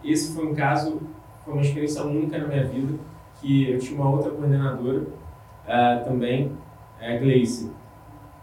esse 0.04 0.36
foi 0.36 0.48
um 0.48 0.56
caso, 0.56 1.02
foi 1.44 1.54
uma 1.54 1.62
experiência 1.62 2.04
única 2.04 2.38
na 2.38 2.48
minha 2.48 2.66
vida, 2.66 2.98
que 3.36 3.70
eu 3.70 3.80
tinha 3.80 4.00
uma 4.00 4.10
outra 4.10 4.32
coordenadora 4.32 5.02
uh, 5.02 6.06
também, 6.06 6.52
a 7.00 7.18
Gleice. 7.18 7.72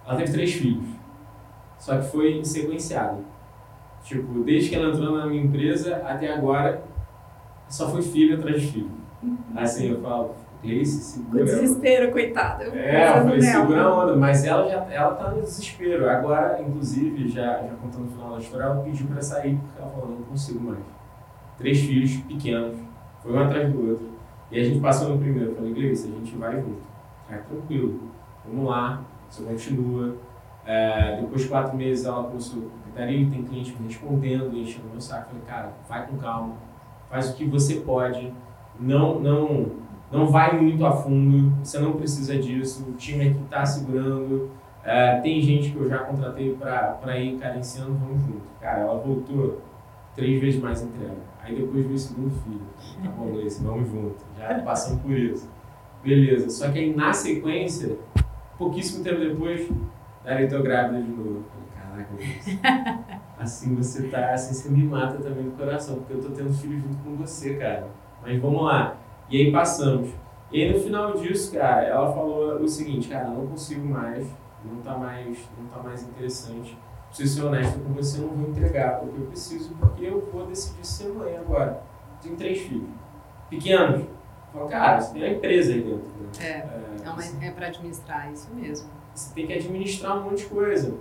Ela 0.06 0.16
teve 0.16 0.32
três 0.32 0.52
filhos, 0.52 0.88
só 1.78 1.96
que 1.98 2.08
foi 2.08 2.44
sequenciado. 2.44 3.24
Tipo, 4.02 4.44
desde 4.44 4.68
que 4.68 4.76
ela 4.76 4.90
entrou 4.90 5.16
na 5.16 5.26
minha 5.26 5.42
empresa 5.42 5.96
até 6.06 6.32
agora, 6.32 6.84
só 7.68 7.88
foi 7.88 8.02
filho 8.02 8.36
atrás 8.36 8.60
de 8.60 8.68
filho. 8.68 8.90
Assim, 9.56 9.90
eu 9.90 10.02
falo, 10.02 10.34
Gleice, 10.64 11.02
segura. 11.02 11.42
O 11.42 11.44
desespero, 11.44 12.10
coitada. 12.10 12.64
É, 12.64 13.08
eu 13.08 13.22
falei, 13.22 13.40
segura 13.42 13.82
a 13.82 13.94
onda, 13.94 14.16
mas 14.16 14.44
ela 14.44 14.66
já 14.66 14.86
ela 14.90 15.14
tá 15.14 15.30
no 15.30 15.42
desespero. 15.42 16.08
Agora, 16.08 16.60
inclusive, 16.62 17.28
já, 17.28 17.62
já 17.62 17.74
contando 17.82 18.06
o 18.06 18.10
final 18.10 18.32
da 18.32 18.38
história, 18.38 18.64
ela 18.64 18.82
pediu 18.82 19.06
para 19.06 19.20
sair 19.20 19.56
porque 19.56 19.82
ela 19.82 19.90
falou, 19.90 20.08
não 20.08 20.22
consigo 20.22 20.60
mais. 20.60 20.78
Três 21.58 21.80
filhos 21.80 22.16
pequenos, 22.22 22.78
foi 23.22 23.32
um 23.32 23.38
atrás 23.38 23.70
do 23.70 23.90
outro. 23.90 24.08
E 24.50 24.58
a 24.58 24.64
gente 24.64 24.80
passou 24.80 25.10
no 25.10 25.18
primeiro, 25.18 25.50
eu 25.50 25.54
falei, 25.54 25.74
Gleice, 25.74 26.08
a 26.08 26.18
gente 26.18 26.34
vai 26.36 26.56
junto. 26.56 26.82
É 27.30 27.36
tranquilo, 27.36 28.00
vamos 28.46 28.68
lá, 28.68 29.04
você 29.28 29.42
continua. 29.44 30.16
É, 30.66 31.20
depois 31.20 31.42
de 31.42 31.48
quatro 31.48 31.76
meses 31.76 32.06
ela 32.06 32.24
começou, 32.24 32.70
Dario, 32.94 33.30
tem 33.30 33.42
cliente 33.42 33.76
me 33.78 33.88
respondendo, 33.88 34.56
enchendo 34.56 34.88
meu 34.90 35.00
saco. 35.00 35.24
Eu 35.24 35.40
falei, 35.40 35.42
cara, 35.46 35.72
vai 35.86 36.06
com 36.06 36.16
calma, 36.16 36.54
faz 37.10 37.30
o 37.30 37.36
que 37.36 37.44
você 37.44 37.76
pode, 37.76 38.32
não, 38.80 39.20
não, 39.20 39.66
não 40.14 40.28
vai 40.28 40.60
muito 40.60 40.86
a 40.86 40.92
fundo, 40.92 41.52
você 41.62 41.78
não 41.80 41.94
precisa 41.94 42.38
disso, 42.38 42.86
o 42.88 42.92
time 42.92 43.28
aqui 43.28 43.42
está 43.42 43.66
segurando. 43.66 44.48
É, 44.84 45.18
tem 45.20 45.40
gente 45.40 45.70
que 45.70 45.76
eu 45.76 45.88
já 45.88 45.98
contratei 45.98 46.54
para 46.54 47.18
ir 47.18 47.36
carenciando, 47.38 47.94
vamos 47.94 48.22
junto. 48.22 48.42
Cara, 48.60 48.82
ela 48.82 48.94
voltou 48.98 49.60
três 50.14 50.40
vezes 50.40 50.62
mais 50.62 50.82
entrega. 50.82 51.16
Aí 51.42 51.56
depois 51.56 51.84
veio 51.84 51.96
o 51.96 51.98
segundo 51.98 52.30
filho. 52.30 52.60
Tá 53.02 53.10
bom, 53.10 53.40
esse, 53.40 53.64
vamos 53.64 53.90
junto. 53.90 54.24
Já 54.38 54.60
passamos 54.60 55.02
por 55.02 55.10
isso. 55.12 55.50
Beleza. 56.02 56.48
Só 56.48 56.70
que 56.70 56.78
aí 56.78 56.94
na 56.94 57.12
sequência, 57.12 57.98
pouquíssimo 58.56 59.02
tempo 59.02 59.18
depois, 59.18 59.68
ela 60.24 60.42
estou 60.42 60.62
grávida 60.62 61.02
de 61.02 61.10
novo. 61.10 61.44
Falei, 61.82 62.06
caraca, 62.06 63.18
assim 63.40 63.74
você 63.74 64.08
tá, 64.08 64.32
assim 64.32 64.54
você 64.54 64.68
me 64.68 64.84
mata 64.84 65.18
também 65.18 65.44
no 65.44 65.52
coração, 65.52 65.96
porque 65.96 66.12
eu 66.12 66.20
tô 66.20 66.28
tendo 66.28 66.52
filho 66.52 66.78
junto 66.78 66.96
com 66.98 67.16
você, 67.16 67.54
cara. 67.54 67.88
Mas 68.22 68.40
vamos 68.40 68.62
lá. 68.62 68.96
E 69.28 69.40
aí 69.40 69.52
passamos. 69.52 70.10
E 70.52 70.62
aí 70.62 70.72
no 70.72 70.80
final 70.80 71.14
disso, 71.14 71.52
cara, 71.52 71.82
ela 71.82 72.12
falou 72.12 72.60
o 72.60 72.68
seguinte, 72.68 73.08
cara, 73.08 73.28
não 73.28 73.46
consigo 73.46 73.86
mais, 73.86 74.26
não 74.64 74.80
tá 74.82 74.96
mais, 74.96 75.38
não 75.58 75.66
tá 75.66 75.82
mais 75.82 76.02
interessante 76.02 76.76
preciso 77.14 77.40
ser 77.40 77.46
honesto 77.46 77.78
com 77.78 77.92
você, 77.92 78.18
eu 78.18 78.26
não 78.26 78.34
vou 78.34 78.50
entregar 78.50 79.02
o 79.04 79.08
que 79.08 79.20
eu 79.20 79.26
preciso, 79.26 79.74
porque 79.76 80.04
eu 80.04 80.28
vou 80.32 80.46
decidir 80.46 80.84
ser 80.84 81.08
mãe 81.10 81.36
agora. 81.36 81.80
Tenho 82.20 82.36
três 82.36 82.60
filhos. 82.62 82.88
Pequenos. 83.48 84.04
Falo, 84.52 84.68
cara, 84.68 85.00
você 85.00 85.12
tem 85.12 85.22
uma 85.22 85.36
empresa 85.36 85.72
aí 85.72 85.82
dentro. 85.82 86.08
Né? 86.08 86.28
É, 86.40 86.48
é, 86.48 87.44
é, 87.44 87.48
é 87.48 87.50
para 87.52 87.68
administrar, 87.68 88.32
isso 88.32 88.52
mesmo. 88.52 88.90
Você 89.14 89.32
tem 89.32 89.46
que 89.46 89.52
administrar 89.52 90.18
um 90.18 90.24
monte 90.24 90.38
de 90.38 90.46
coisa. 90.46 90.94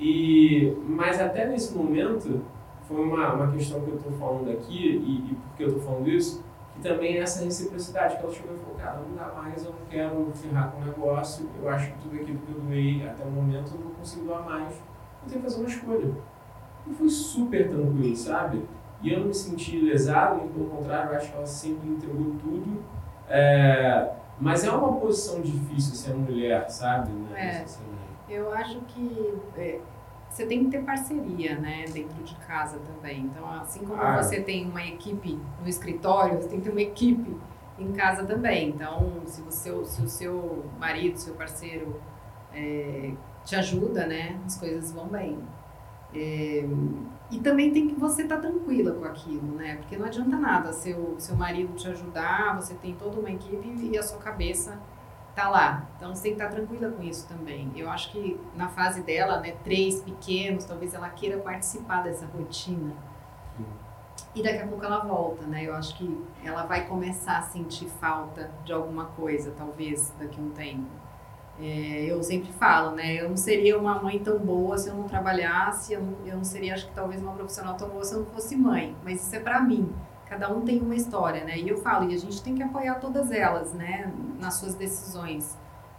E, 0.00 0.74
mas 0.86 1.20
até 1.20 1.46
nesse 1.46 1.76
momento, 1.76 2.42
foi 2.86 3.02
uma, 3.02 3.34
uma 3.34 3.52
questão 3.52 3.80
que 3.82 3.90
eu 3.90 3.96
estou 3.96 4.12
falando 4.12 4.50
aqui, 4.50 4.88
e, 4.88 5.32
e 5.32 5.34
por 5.34 5.56
que 5.56 5.62
eu 5.64 5.68
estou 5.68 5.82
falando 5.82 6.08
isso, 6.08 6.42
também 6.82 7.18
essa 7.18 7.44
reciprocidade, 7.44 8.16
que 8.16 8.22
ela 8.22 8.32
chegou 8.32 8.54
e 8.54 8.58
falou, 8.58 8.74
cara, 8.76 9.00
não 9.00 9.16
dá 9.16 9.32
mais, 9.34 9.64
eu 9.64 9.72
não 9.72 9.86
quero 9.90 10.30
ferrar 10.34 10.70
com 10.70 10.80
o 10.80 10.84
negócio, 10.84 11.48
eu 11.60 11.68
acho 11.68 11.92
que 11.92 11.98
tudo 11.98 12.16
aquilo 12.16 12.38
que 12.38 12.52
eu 12.52 12.60
doei 12.60 13.08
até 13.08 13.24
o 13.24 13.30
momento 13.30 13.72
eu 13.74 13.80
não 13.84 13.90
consigo 13.92 14.26
doar 14.26 14.44
mais 14.44 14.74
eu 15.22 15.28
tenho 15.28 15.42
que 15.42 15.50
fazer 15.50 15.60
uma 15.60 15.68
escolha. 15.68 16.14
E 16.86 16.94
foi 16.94 17.08
super 17.08 17.68
tranquilo, 17.68 18.16
sabe? 18.16 18.64
E 19.02 19.12
eu 19.12 19.20
não 19.20 19.26
me 19.28 19.34
senti 19.34 19.78
lesado, 19.80 20.48
pelo 20.48 20.70
contrário, 20.70 21.12
eu 21.12 21.16
acho 21.16 21.30
que 21.30 21.36
ela 21.36 21.46
sempre 21.46 21.88
entregou 21.88 22.34
tudo. 22.42 22.82
É, 23.28 24.10
mas 24.40 24.64
é 24.64 24.70
uma 24.70 24.96
posição 24.96 25.40
difícil 25.40 25.94
ser 25.94 26.14
mulher, 26.14 26.68
sabe? 26.70 27.12
Né? 27.12 27.64
É, 28.28 28.36
eu 28.38 28.52
acho 28.52 28.80
que 28.82 29.34
é, 29.56 29.80
você 30.30 30.46
tem 30.46 30.64
que 30.64 30.70
ter 30.70 30.84
parceria, 30.84 31.58
né, 31.58 31.84
dentro 31.92 32.22
de 32.22 32.34
casa 32.46 32.78
também. 32.80 33.22
Então, 33.22 33.48
assim 33.60 33.80
como 33.80 34.00
Ah. 34.00 34.22
você 34.22 34.40
tem 34.40 34.68
uma 34.68 34.82
equipe 34.84 35.38
no 35.60 35.68
escritório, 35.68 36.36
você 36.40 36.48
tem 36.48 36.58
que 36.58 36.64
ter 36.66 36.70
uma 36.70 36.80
equipe 36.82 37.36
em 37.78 37.92
casa 37.92 38.24
também. 38.24 38.68
Então, 38.70 39.22
se, 39.26 39.40
você, 39.42 39.70
se 39.84 40.02
o 40.02 40.08
seu 40.08 40.64
marido, 40.78 41.16
seu 41.16 41.34
parceiro 41.34 42.00
é, 42.54 43.12
te 43.44 43.54
ajuda, 43.56 44.06
né, 44.06 44.38
as 44.46 44.58
coisas 44.58 44.92
vão 44.92 45.06
bem. 45.08 45.38
É, 46.14 46.64
e 47.30 47.38
também 47.40 47.70
tem 47.70 47.86
que 47.88 47.94
você 47.94 48.22
estar 48.22 48.38
tranquila 48.38 48.92
com 48.92 49.04
aquilo, 49.04 49.54
né? 49.56 49.76
Porque 49.76 49.94
não 49.98 50.06
adianta 50.06 50.38
nada 50.38 50.72
seu, 50.72 51.14
seu 51.18 51.36
marido 51.36 51.74
te 51.74 51.86
ajudar, 51.88 52.56
você 52.56 52.72
tem 52.74 52.94
toda 52.94 53.20
uma 53.20 53.30
equipe 53.30 53.68
e 53.92 53.98
a 53.98 54.02
sua 54.02 54.18
cabeça 54.18 54.78
tá 55.38 55.48
lá. 55.48 55.86
Então 55.96 56.12
você 56.12 56.24
tem 56.24 56.34
que 56.34 56.42
estar 56.42 56.52
tranquila 56.52 56.90
com 56.90 57.02
isso 57.02 57.28
também. 57.28 57.70
Eu 57.76 57.88
acho 57.88 58.10
que 58.10 58.40
na 58.56 58.68
fase 58.68 59.02
dela, 59.02 59.38
né, 59.38 59.54
três 59.62 60.00
pequenos, 60.00 60.64
talvez 60.64 60.94
ela 60.94 61.08
queira 61.10 61.38
participar 61.38 62.02
dessa 62.02 62.26
rotina. 62.26 62.92
Sim. 63.56 63.66
E 64.34 64.42
daqui 64.42 64.58
a 64.58 64.66
pouco 64.66 64.84
ela 64.84 64.98
volta, 64.98 65.46
né? 65.46 65.64
Eu 65.64 65.74
acho 65.74 65.96
que 65.96 66.26
ela 66.44 66.64
vai 66.66 66.86
começar 66.86 67.38
a 67.38 67.42
sentir 67.42 67.86
falta 67.86 68.50
de 68.64 68.72
alguma 68.72 69.06
coisa, 69.06 69.52
talvez 69.56 70.12
daqui 70.18 70.40
a 70.40 70.42
um 70.42 70.50
tempo. 70.50 70.90
É, 71.60 72.06
eu 72.06 72.22
sempre 72.22 72.52
falo, 72.52 72.94
né? 72.96 73.20
Eu 73.20 73.28
não 73.28 73.36
seria 73.36 73.78
uma 73.78 74.00
mãe 74.00 74.18
tão 74.18 74.38
boa 74.38 74.76
se 74.76 74.88
eu 74.88 74.94
não 74.94 75.04
trabalhasse, 75.04 75.92
eu 75.92 76.02
não, 76.02 76.26
eu 76.26 76.36
não 76.36 76.44
seria, 76.44 76.74
acho 76.74 76.86
que 76.88 76.94
talvez 76.94 77.22
uma 77.22 77.32
profissional 77.32 77.76
tão 77.76 77.88
boa 77.88 78.04
se 78.04 78.14
eu 78.14 78.20
não 78.20 78.26
fosse 78.26 78.56
mãe. 78.56 78.96
Mas 79.04 79.24
isso 79.24 79.34
é 79.34 79.40
pra 79.40 79.60
mim. 79.60 79.92
Cada 80.28 80.52
um 80.52 80.60
tem 80.62 80.80
uma 80.80 80.94
história, 80.94 81.44
né? 81.44 81.58
E 81.58 81.68
eu 81.68 81.78
falo, 81.78 82.10
e 82.10 82.14
a 82.14 82.18
gente 82.18 82.42
tem 82.42 82.54
que 82.54 82.62
apoiar 82.62 82.96
todas 82.96 83.30
elas, 83.30 83.72
né? 83.72 84.12
Nas 84.38 84.54
suas 84.54 84.74
decisões. 84.74 85.56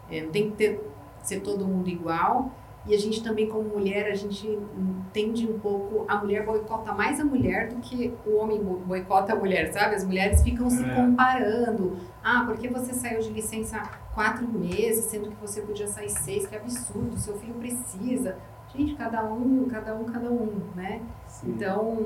É, 0.09 0.21
não 0.21 0.29
tem 0.31 0.51
que 0.51 0.55
ter, 0.57 0.89
ser 1.23 1.39
todo 1.41 1.65
mundo 1.65 1.89
igual. 1.89 2.51
E 2.85 2.95
a 2.95 2.97
gente 2.97 3.21
também, 3.21 3.47
como 3.47 3.67
mulher, 3.69 4.09
a 4.09 4.15
gente 4.15 4.47
entende 4.77 5.45
um 5.47 5.59
pouco. 5.59 6.05
A 6.07 6.15
mulher 6.17 6.45
boicota 6.45 6.93
mais 6.93 7.19
a 7.19 7.25
mulher 7.25 7.67
do 7.69 7.75
que 7.81 8.13
o 8.25 8.37
homem 8.37 8.63
bo- 8.63 8.77
boicota 8.79 9.33
a 9.33 9.35
mulher, 9.35 9.71
sabe? 9.73 9.95
As 9.95 10.05
mulheres 10.05 10.41
ficam 10.41 10.69
se 10.69 10.83
É. 10.83 10.95
comparando. 10.95 11.97
Ah, 12.23 12.43
por 12.45 12.57
que 12.57 12.67
você 12.69 12.93
saiu 12.93 13.19
de 13.19 13.29
licença 13.31 13.81
quatro 14.15 14.47
meses, 14.47 15.05
sendo 15.05 15.29
que 15.29 15.35
você 15.41 15.61
podia 15.61 15.87
sair 15.87 16.09
seis? 16.09 16.47
Que 16.47 16.55
absurdo, 16.55 17.17
seu 17.17 17.35
filho 17.37 17.53
precisa. 17.55 18.37
Gente, 18.73 18.95
cada 18.95 19.23
um, 19.25 19.65
cada 19.69 19.93
um, 19.95 20.03
cada 20.05 20.29
um, 20.31 20.61
né? 20.75 21.01
Sim. 21.27 21.49
Então, 21.51 21.97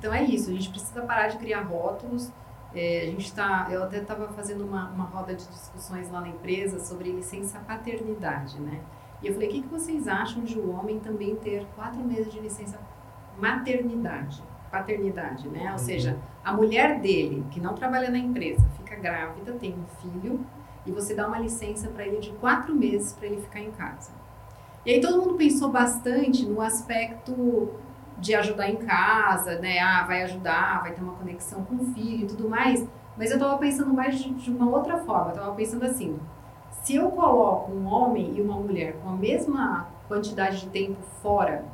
então 0.00 0.12
é 0.12 0.24
isso, 0.24 0.50
a 0.50 0.52
gente 0.54 0.70
precisa 0.70 1.02
parar 1.02 1.28
de 1.28 1.36
criar 1.38 1.60
rótulos. 1.60 2.32
É, 2.74 3.02
a 3.02 3.06
gente 3.06 3.32
tá, 3.34 3.68
eu 3.70 3.82
até 3.82 3.98
estava 3.98 4.28
fazendo 4.28 4.64
uma, 4.64 4.88
uma 4.90 5.04
roda 5.04 5.34
de 5.34 5.46
discussões 5.46 6.10
lá 6.10 6.20
na 6.22 6.28
empresa 6.28 6.80
sobre 6.80 7.12
licença 7.12 7.58
paternidade, 7.60 8.58
né? 8.60 8.80
E 9.22 9.26
eu 9.26 9.34
falei, 9.34 9.48
o 9.48 9.52
que, 9.52 9.62
que 9.62 9.68
vocês 9.68 10.08
acham 10.08 10.42
de 10.42 10.58
o 10.58 10.70
homem 10.70 10.98
também 10.98 11.36
ter 11.36 11.66
quatro 11.76 12.02
meses 12.02 12.32
de 12.32 12.40
licença 12.40 12.78
maternidade, 13.38 14.42
paternidade, 14.70 15.48
né? 15.48 15.64
Ou 15.66 15.72
Uhum. 15.72 15.78
seja, 15.78 16.18
a 16.44 16.52
mulher 16.52 17.00
dele, 17.00 17.44
que 17.50 17.60
não 17.60 17.74
trabalha 17.74 18.10
na 18.10 18.18
empresa, 18.18 18.64
fica 18.76 18.96
grávida, 18.96 19.52
tem 19.54 19.74
um 19.74 19.86
filho, 20.00 20.46
e 20.86 20.92
você 20.92 21.14
dá 21.14 21.26
uma 21.26 21.38
licença 21.38 21.88
para 21.88 22.06
ele 22.06 22.18
de 22.20 22.30
quatro 22.32 22.74
meses 22.74 23.12
para 23.12 23.26
ele 23.26 23.40
ficar 23.40 23.60
em 23.60 23.70
casa. 23.72 24.12
E 24.86 24.92
aí 24.92 25.00
todo 25.00 25.20
mundo 25.20 25.34
pensou 25.34 25.70
bastante 25.70 26.46
no 26.46 26.60
aspecto 26.60 27.70
de 28.20 28.34
ajudar 28.34 28.68
em 28.70 28.76
casa, 28.76 29.58
né? 29.58 29.78
Ah, 29.80 30.04
vai 30.06 30.22
ajudar, 30.22 30.82
vai 30.82 30.92
ter 30.92 31.02
uma 31.02 31.14
conexão 31.14 31.64
com 31.64 31.76
o 31.76 31.84
filho 31.94 32.24
e 32.24 32.26
tudo 32.26 32.48
mais. 32.48 32.86
Mas 33.16 33.30
eu 33.30 33.38
tava 33.38 33.58
pensando 33.58 33.92
mais 33.94 34.18
de, 34.18 34.30
de 34.34 34.50
uma 34.50 34.68
outra 34.70 34.98
forma. 34.98 35.30
Eu 35.32 35.36
tava 35.36 35.54
pensando 35.54 35.84
assim: 35.84 36.18
se 36.82 36.94
eu 36.96 37.10
coloco 37.10 37.72
um 37.72 37.86
homem 37.86 38.34
e 38.36 38.40
uma 38.42 38.56
mulher 38.56 38.94
com 39.02 39.10
a 39.10 39.16
mesma 39.16 39.88
quantidade 40.08 40.60
de 40.60 40.66
tempo 40.68 41.00
fora, 41.22 41.64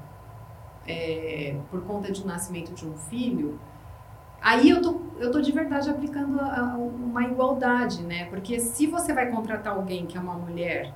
é, 0.86 1.56
por 1.70 1.82
conta 1.84 2.12
de 2.12 2.24
nascimento 2.26 2.72
de 2.74 2.86
um 2.86 2.96
filho, 2.96 3.58
aí 4.42 4.70
eu 4.70 4.82
tô, 4.82 5.00
eu 5.18 5.30
tô 5.32 5.40
de 5.40 5.52
verdade 5.52 5.90
aplicando 5.90 6.40
a- 6.40 6.72
a- 6.72 6.78
uma 6.78 7.24
igualdade, 7.24 8.02
né? 8.02 8.26
Porque 8.26 8.60
se 8.60 8.86
você 8.86 9.12
vai 9.12 9.30
contratar 9.30 9.74
alguém 9.76 10.06
que 10.06 10.16
é 10.16 10.20
uma 10.20 10.34
mulher 10.34 10.92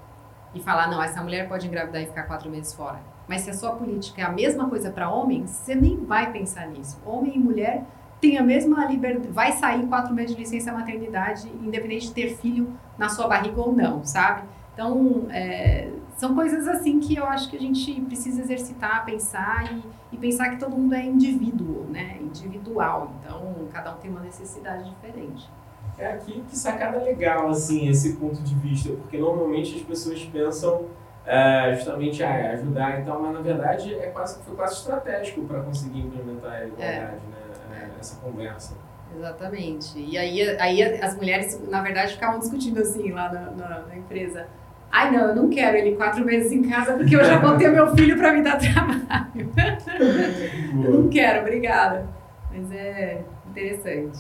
e 0.55 0.61
falar, 0.61 0.89
não, 0.91 1.03
essa 1.03 1.23
mulher 1.23 1.49
pode 1.49 1.67
engravidar 1.67 2.03
e 2.03 2.07
ficar 2.07 2.25
quatro 2.25 2.51
meses 2.51 2.75
fora. 2.75 3.01
Mas 3.31 3.43
se 3.43 3.51
a 3.51 3.55
sua 3.55 3.71
política 3.71 4.23
é 4.23 4.25
a 4.25 4.33
mesma 4.33 4.69
coisa 4.69 4.91
para 4.91 5.09
homem, 5.09 5.47
você 5.47 5.73
nem 5.73 5.97
vai 6.05 6.33
pensar 6.33 6.67
nisso. 6.67 6.99
Homem 7.07 7.37
e 7.37 7.39
mulher 7.39 7.85
têm 8.21 8.37
a 8.37 8.43
mesma 8.43 8.85
liberdade, 8.87 9.29
vai 9.29 9.53
sair 9.53 9.87
quatro 9.87 10.13
meses 10.13 10.35
de 10.35 10.43
licença 10.43 10.73
maternidade, 10.73 11.49
independente 11.63 12.09
de 12.09 12.13
ter 12.13 12.37
filho 12.37 12.73
na 12.99 13.09
sua 13.09 13.29
barriga 13.29 13.61
ou 13.61 13.73
não, 13.73 14.05
sabe? 14.05 14.43
Então, 14.75 15.27
é, 15.31 15.93
são 16.17 16.35
coisas 16.35 16.67
assim 16.67 16.99
que 16.99 17.15
eu 17.15 17.25
acho 17.25 17.49
que 17.49 17.57
a 17.57 17.61
gente 17.61 18.01
precisa 18.01 18.43
exercitar, 18.43 19.05
pensar 19.05 19.73
e, 19.73 19.83
e 20.13 20.19
pensar 20.19 20.51
que 20.51 20.57
todo 20.59 20.77
mundo 20.77 20.97
é 20.97 21.07
indivíduo, 21.07 21.87
né? 21.89 22.19
Individual. 22.21 23.13
Então, 23.21 23.55
cada 23.73 23.95
um 23.95 23.99
tem 23.99 24.11
uma 24.11 24.23
necessidade 24.23 24.91
diferente. 24.91 25.49
É 25.97 26.15
aqui 26.15 26.43
que 26.49 26.59
sacada 26.59 27.01
legal, 27.01 27.49
assim, 27.49 27.89
esse 27.89 28.17
ponto 28.17 28.43
de 28.43 28.57
vista, 28.57 28.91
porque 28.93 29.19
normalmente 29.19 29.77
as 29.77 29.83
pessoas 29.83 30.21
pensam 30.25 30.87
é, 31.27 31.75
justamente 31.75 32.23
ah, 32.23 32.51
ajudar 32.53 33.01
e 33.01 33.05
tal, 33.05 33.21
mas 33.23 33.33
na 33.35 33.41
verdade 33.41 33.95
é 33.95 34.07
quase, 34.09 34.43
foi 34.45 34.55
quase 34.55 34.75
estratégico 34.79 35.43
para 35.47 35.61
conseguir 35.61 36.01
implementar 36.01 36.53
a 36.63 36.65
igualdade, 36.67 37.01
né? 37.27 37.37
É, 37.73 38.01
essa 38.01 38.17
conversa. 38.21 38.75
Exatamente. 39.17 39.99
E 39.99 40.17
aí, 40.17 40.41
aí 40.59 40.83
as 41.03 41.17
mulheres, 41.17 41.61
na 41.69 41.83
verdade, 41.83 42.15
ficavam 42.15 42.39
discutindo 42.39 42.81
assim 42.81 43.11
lá 43.13 43.33
na, 43.33 43.51
na- 43.51 43.81
na 43.89 43.97
empresa. 43.97 44.47
Ai, 44.91 45.11
não, 45.13 45.29
eu 45.29 45.35
não 45.37 45.49
quero 45.51 45.77
ele 45.77 45.97
quatro 45.97 46.25
meses 46.25 46.51
em 46.53 46.63
casa 46.69 46.95
porque 46.97 47.15
eu 47.15 47.25
já 47.25 47.39
vou 47.43 47.57
ter 47.57 47.69
meu 47.71 47.95
filho 47.95 48.17
para 48.17 48.33
me 48.33 48.43
dar 48.43 48.57
trabalho. 48.59 49.51
Eu 50.83 50.93
não 51.03 51.09
quero, 51.09 51.41
obrigada. 51.43 52.07
Mas 52.51 52.73
é 52.73 53.23
interessante. 53.49 54.19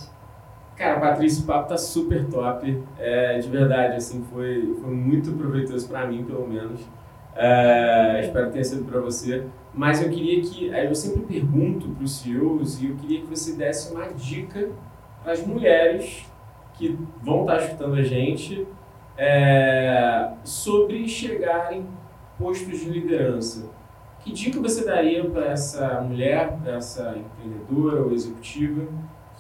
Cara, 0.81 0.99
Patrícia, 0.99 1.45
o 1.45 1.47
papo 1.47 1.69
tá 1.69 1.77
super 1.77 2.25
top. 2.29 2.83
É, 2.99 3.39
de 3.39 3.51
verdade, 3.51 3.97
assim, 3.97 4.25
foi, 4.33 4.75
foi 4.81 4.91
muito 4.91 5.31
proveitoso 5.33 5.87
para 5.87 6.07
mim, 6.07 6.25
pelo 6.25 6.49
menos. 6.49 6.81
É, 7.37 8.23
espero 8.25 8.47
que 8.47 8.53
tenha 8.53 8.65
sido 8.65 8.91
para 8.91 8.99
você. 8.99 9.45
Mas 9.75 10.03
eu 10.03 10.09
queria 10.09 10.41
que. 10.41 10.69
Eu 10.69 10.95
sempre 10.95 11.21
pergunto 11.21 11.87
para 11.91 12.03
os 12.03 12.19
CEOs 12.21 12.81
e 12.81 12.87
eu 12.87 12.97
queria 12.97 13.21
que 13.21 13.27
você 13.27 13.57
desse 13.57 13.93
uma 13.93 14.07
dica 14.07 14.71
para 15.23 15.33
as 15.33 15.47
mulheres 15.47 16.25
que 16.73 16.99
vão 17.23 17.43
estar 17.43 17.59
escutando 17.59 17.97
a 17.97 18.03
gente 18.03 18.67
é, 19.19 20.31
sobre 20.43 21.07
chegar 21.07 21.75
em 21.75 21.87
postos 22.39 22.81
de 22.81 22.89
liderança. 22.89 23.69
Que 24.21 24.33
dica 24.33 24.59
você 24.59 24.87
daria 24.87 25.29
para 25.29 25.49
essa 25.49 26.01
mulher, 26.01 26.57
para 26.63 26.77
essa 26.77 27.15
empreendedora 27.19 28.03
ou 28.03 28.13
executiva 28.13 28.89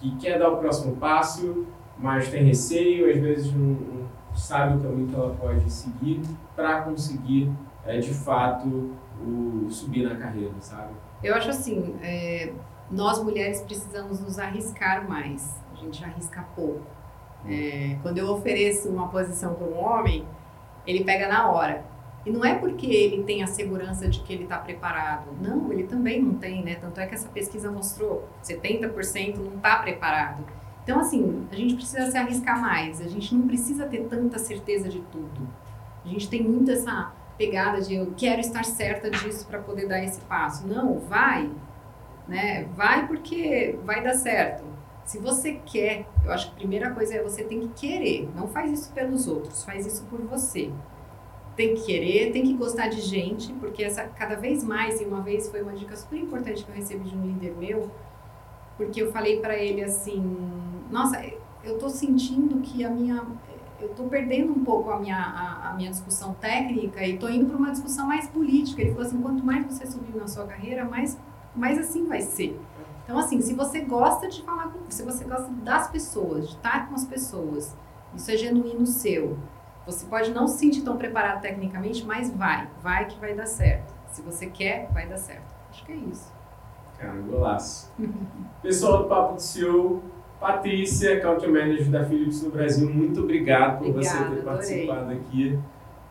que 0.00 0.16
quer 0.16 0.38
dar 0.38 0.48
o 0.48 0.56
próximo 0.56 0.96
passo, 0.96 1.66
mas 1.98 2.28
tem 2.28 2.44
receio, 2.44 3.10
às 3.10 3.20
vezes 3.20 3.52
não, 3.52 3.74
não 3.74 4.08
sabe 4.34 4.78
o 4.78 4.80
caminho 4.80 5.08
que 5.08 5.14
ela 5.14 5.34
pode 5.34 5.70
seguir 5.70 6.22
para 6.56 6.82
conseguir, 6.82 7.52
é, 7.84 7.98
de 7.98 8.12
fato, 8.12 8.96
o, 9.20 9.66
subir 9.70 10.08
na 10.08 10.16
carreira, 10.16 10.52
sabe? 10.60 10.92
Eu 11.22 11.34
acho 11.34 11.50
assim, 11.50 11.94
é, 12.02 12.52
nós 12.90 13.22
mulheres 13.22 13.60
precisamos 13.60 14.20
nos 14.20 14.38
arriscar 14.38 15.08
mais. 15.08 15.54
A 15.72 15.76
gente 15.76 16.02
arrisca 16.02 16.42
pouco. 16.56 16.80
É, 17.46 17.96
quando 18.02 18.18
eu 18.18 18.28
ofereço 18.30 18.88
uma 18.88 19.08
posição 19.08 19.54
para 19.54 19.66
um 19.66 19.78
homem, 19.78 20.26
ele 20.86 21.04
pega 21.04 21.28
na 21.28 21.50
hora. 21.50 21.84
E 22.24 22.30
não 22.30 22.44
é 22.44 22.54
porque 22.54 22.86
ele 22.86 23.22
tem 23.24 23.42
a 23.42 23.46
segurança 23.46 24.08
de 24.08 24.20
que 24.20 24.32
ele 24.32 24.42
está 24.44 24.58
preparado. 24.58 25.30
Não, 25.40 25.72
ele 25.72 25.84
também 25.84 26.20
não 26.22 26.34
tem, 26.34 26.62
né? 26.62 26.74
Tanto 26.74 27.00
é 27.00 27.06
que 27.06 27.14
essa 27.14 27.28
pesquisa 27.28 27.70
mostrou 27.70 28.28
70% 28.44 29.36
não 29.36 29.56
está 29.56 29.76
preparado. 29.78 30.44
Então, 30.84 31.00
assim, 31.00 31.46
a 31.50 31.56
gente 31.56 31.74
precisa 31.74 32.10
se 32.10 32.18
arriscar 32.18 32.60
mais. 32.60 33.00
A 33.00 33.08
gente 33.08 33.34
não 33.34 33.46
precisa 33.46 33.86
ter 33.86 34.04
tanta 34.04 34.38
certeza 34.38 34.88
de 34.88 35.00
tudo. 35.12 35.48
A 36.04 36.08
gente 36.08 36.28
tem 36.28 36.42
muito 36.42 36.70
essa 36.70 37.12
pegada 37.38 37.80
de 37.80 37.94
eu 37.94 38.12
quero 38.16 38.40
estar 38.40 38.64
certa 38.64 39.10
disso 39.10 39.46
para 39.46 39.58
poder 39.58 39.86
dar 39.86 40.02
esse 40.04 40.20
passo. 40.22 40.66
Não, 40.66 40.98
vai, 40.98 41.50
né? 42.28 42.64
Vai 42.74 43.06
porque 43.06 43.78
vai 43.84 44.02
dar 44.02 44.14
certo. 44.14 44.62
Se 45.04 45.18
você 45.18 45.54
quer, 45.64 46.06
eu 46.24 46.32
acho 46.32 46.48
que 46.48 46.52
a 46.52 46.56
primeira 46.56 46.90
coisa 46.90 47.14
é 47.14 47.22
você 47.22 47.42
tem 47.42 47.60
que 47.60 47.68
querer. 47.68 48.28
Não 48.34 48.46
faz 48.46 48.70
isso 48.70 48.92
pelos 48.92 49.26
outros, 49.26 49.64
faz 49.64 49.86
isso 49.86 50.04
por 50.04 50.20
você. 50.20 50.70
Tem 51.56 51.74
que 51.74 51.82
querer, 51.82 52.32
tem 52.32 52.42
que 52.44 52.54
gostar 52.54 52.88
de 52.88 53.00
gente, 53.00 53.52
porque 53.54 53.82
essa 53.82 54.04
cada 54.04 54.36
vez 54.36 54.64
mais, 54.64 55.00
e 55.00 55.04
uma 55.04 55.20
vez 55.20 55.48
foi 55.48 55.62
uma 55.62 55.72
dica 55.72 55.96
super 55.96 56.18
importante 56.18 56.64
que 56.64 56.70
eu 56.70 56.74
recebi 56.74 57.08
de 57.08 57.16
um 57.16 57.26
líder 57.26 57.54
meu, 57.58 57.90
porque 58.76 59.02
eu 59.02 59.12
falei 59.12 59.40
para 59.40 59.56
ele 59.56 59.82
assim, 59.82 60.22
nossa, 60.90 61.22
eu 61.62 61.78
tô 61.78 61.88
sentindo 61.88 62.60
que 62.60 62.84
a 62.84 62.90
minha 62.90 63.26
eu 63.80 63.88
tô 63.94 64.04
perdendo 64.04 64.52
um 64.52 64.62
pouco 64.62 64.90
a 64.90 64.98
minha, 64.98 65.16
a, 65.16 65.70
a 65.70 65.74
minha 65.74 65.90
discussão 65.90 66.34
técnica 66.34 67.04
e 67.04 67.16
tô 67.16 67.28
indo 67.28 67.46
para 67.46 67.56
uma 67.56 67.70
discussão 67.70 68.06
mais 68.06 68.28
política. 68.28 68.82
Ele 68.82 68.90
falou 68.90 69.06
assim, 69.06 69.20
quanto 69.22 69.42
mais 69.42 69.66
você 69.66 69.86
subir 69.86 70.14
na 70.14 70.28
sua 70.28 70.44
carreira, 70.44 70.84
mais, 70.84 71.18
mais 71.56 71.78
assim 71.78 72.06
vai 72.06 72.20
ser. 72.20 72.60
Então, 73.04 73.18
assim, 73.18 73.40
se 73.40 73.54
você 73.54 73.80
gosta 73.80 74.28
de 74.28 74.42
falar 74.42 74.68
com, 74.68 74.78
se 74.90 75.02
você 75.02 75.24
gosta 75.24 75.48
das 75.64 75.90
pessoas, 75.90 76.48
de 76.48 76.54
estar 76.56 76.88
com 76.88 76.94
as 76.94 77.04
pessoas, 77.04 77.74
isso 78.14 78.30
é 78.30 78.36
genuíno 78.36 78.86
seu. 78.86 79.36
Você 79.90 80.06
pode 80.06 80.30
não 80.30 80.46
se 80.46 80.58
sentir 80.58 80.82
tão 80.82 80.96
preparado 80.96 81.40
tecnicamente, 81.40 82.06
mas 82.06 82.30
vai, 82.30 82.68
vai 82.80 83.06
que 83.06 83.18
vai 83.18 83.34
dar 83.34 83.46
certo. 83.46 83.92
Se 84.06 84.22
você 84.22 84.46
quer, 84.46 84.88
vai 84.92 85.08
dar 85.08 85.16
certo. 85.16 85.52
Acho 85.68 85.84
que 85.84 85.90
é 85.90 85.96
isso. 85.96 86.32
Cara, 86.96 87.14
golaço. 87.28 87.92
Pessoal 88.62 89.02
do 89.02 89.08
Papo 89.08 89.34
do 89.34 89.42
CEO, 89.42 90.00
Patrícia, 90.38 91.18
Country 91.20 91.50
Manager 91.50 91.90
da 91.90 92.04
Philips 92.04 92.40
no 92.42 92.50
Brasil, 92.50 92.88
muito 92.88 93.20
obrigado 93.20 93.78
por 93.78 93.88
Obrigada, 93.88 94.16
você 94.16 94.18
ter 94.18 94.24
adorei. 94.24 94.42
participado 94.44 95.10
aqui. 95.10 95.58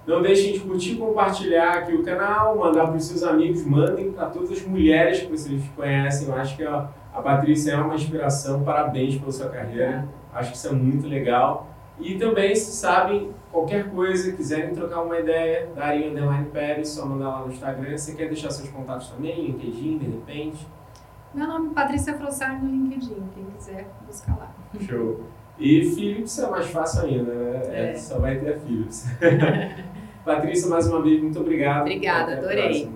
Não 0.05 0.21
deixem 0.21 0.53
de 0.53 0.59
curtir 0.59 0.93
e 0.93 0.97
compartilhar 0.97 1.77
aqui 1.77 1.93
o 1.93 2.03
canal, 2.03 2.57
mandar 2.57 2.87
para 2.87 2.95
os 2.95 3.05
seus 3.05 3.23
amigos, 3.23 3.65
mandem 3.65 4.11
para 4.11 4.25
todas 4.25 4.51
as 4.51 4.61
mulheres 4.63 5.21
que 5.21 5.27
vocês 5.31 5.61
conhecem. 5.73 6.27
Eu 6.27 6.35
acho 6.35 6.57
que 6.57 6.63
a, 6.63 6.89
a 7.13 7.21
Patrícia 7.21 7.71
é 7.71 7.77
uma 7.77 7.95
inspiração. 7.95 8.63
Parabéns 8.63 9.17
pela 9.17 9.31
sua 9.31 9.49
carreira. 9.49 10.05
Acho 10.33 10.51
que 10.51 10.57
isso 10.57 10.67
é 10.67 10.71
muito 10.71 11.07
legal. 11.07 11.67
E 11.99 12.17
também, 12.17 12.55
se 12.55 12.71
sabem, 12.71 13.31
qualquer 13.51 13.89
coisa, 13.89 14.31
quiserem 14.33 14.73
trocar 14.73 15.01
uma 15.01 15.19
ideia, 15.19 15.69
darem 15.75 16.09
underline 16.09 16.49
Pérez, 16.51 16.89
só 16.89 17.05
mandar 17.05 17.29
lá 17.29 17.45
no 17.45 17.51
Instagram. 17.51 17.97
Você 17.97 18.15
quer 18.15 18.27
deixar 18.27 18.51
seus 18.51 18.69
contatos 18.69 19.09
também, 19.09 19.47
LinkedIn, 19.47 19.97
de 19.97 20.05
repente? 20.05 20.67
Meu 21.33 21.47
nome 21.47 21.69
é 21.69 21.73
Patrícia 21.73 22.17
Frossar 22.17 22.63
no 22.63 22.69
LinkedIn, 22.69 23.23
quem 23.35 23.45
quiser 23.55 23.87
buscar 24.07 24.37
lá. 24.37 24.51
Show. 24.79 25.21
E 25.59 25.91
Philips 25.91 26.39
é 26.39 26.49
mais 26.49 26.67
fácil 26.67 27.05
ainda, 27.05 27.33
né? 27.33 27.91
É. 27.91 27.95
Só 27.95 28.19
vai 28.19 28.39
ter 28.39 28.55
a 28.55 28.59
Philips. 28.59 29.05
Patrícia, 30.23 30.69
mais 30.69 30.87
uma 30.87 31.01
vez, 31.01 31.21
muito 31.21 31.39
obrigado. 31.39 31.81
Obrigada, 31.81 32.33
Até 32.33 32.39
adorei. 32.39 32.89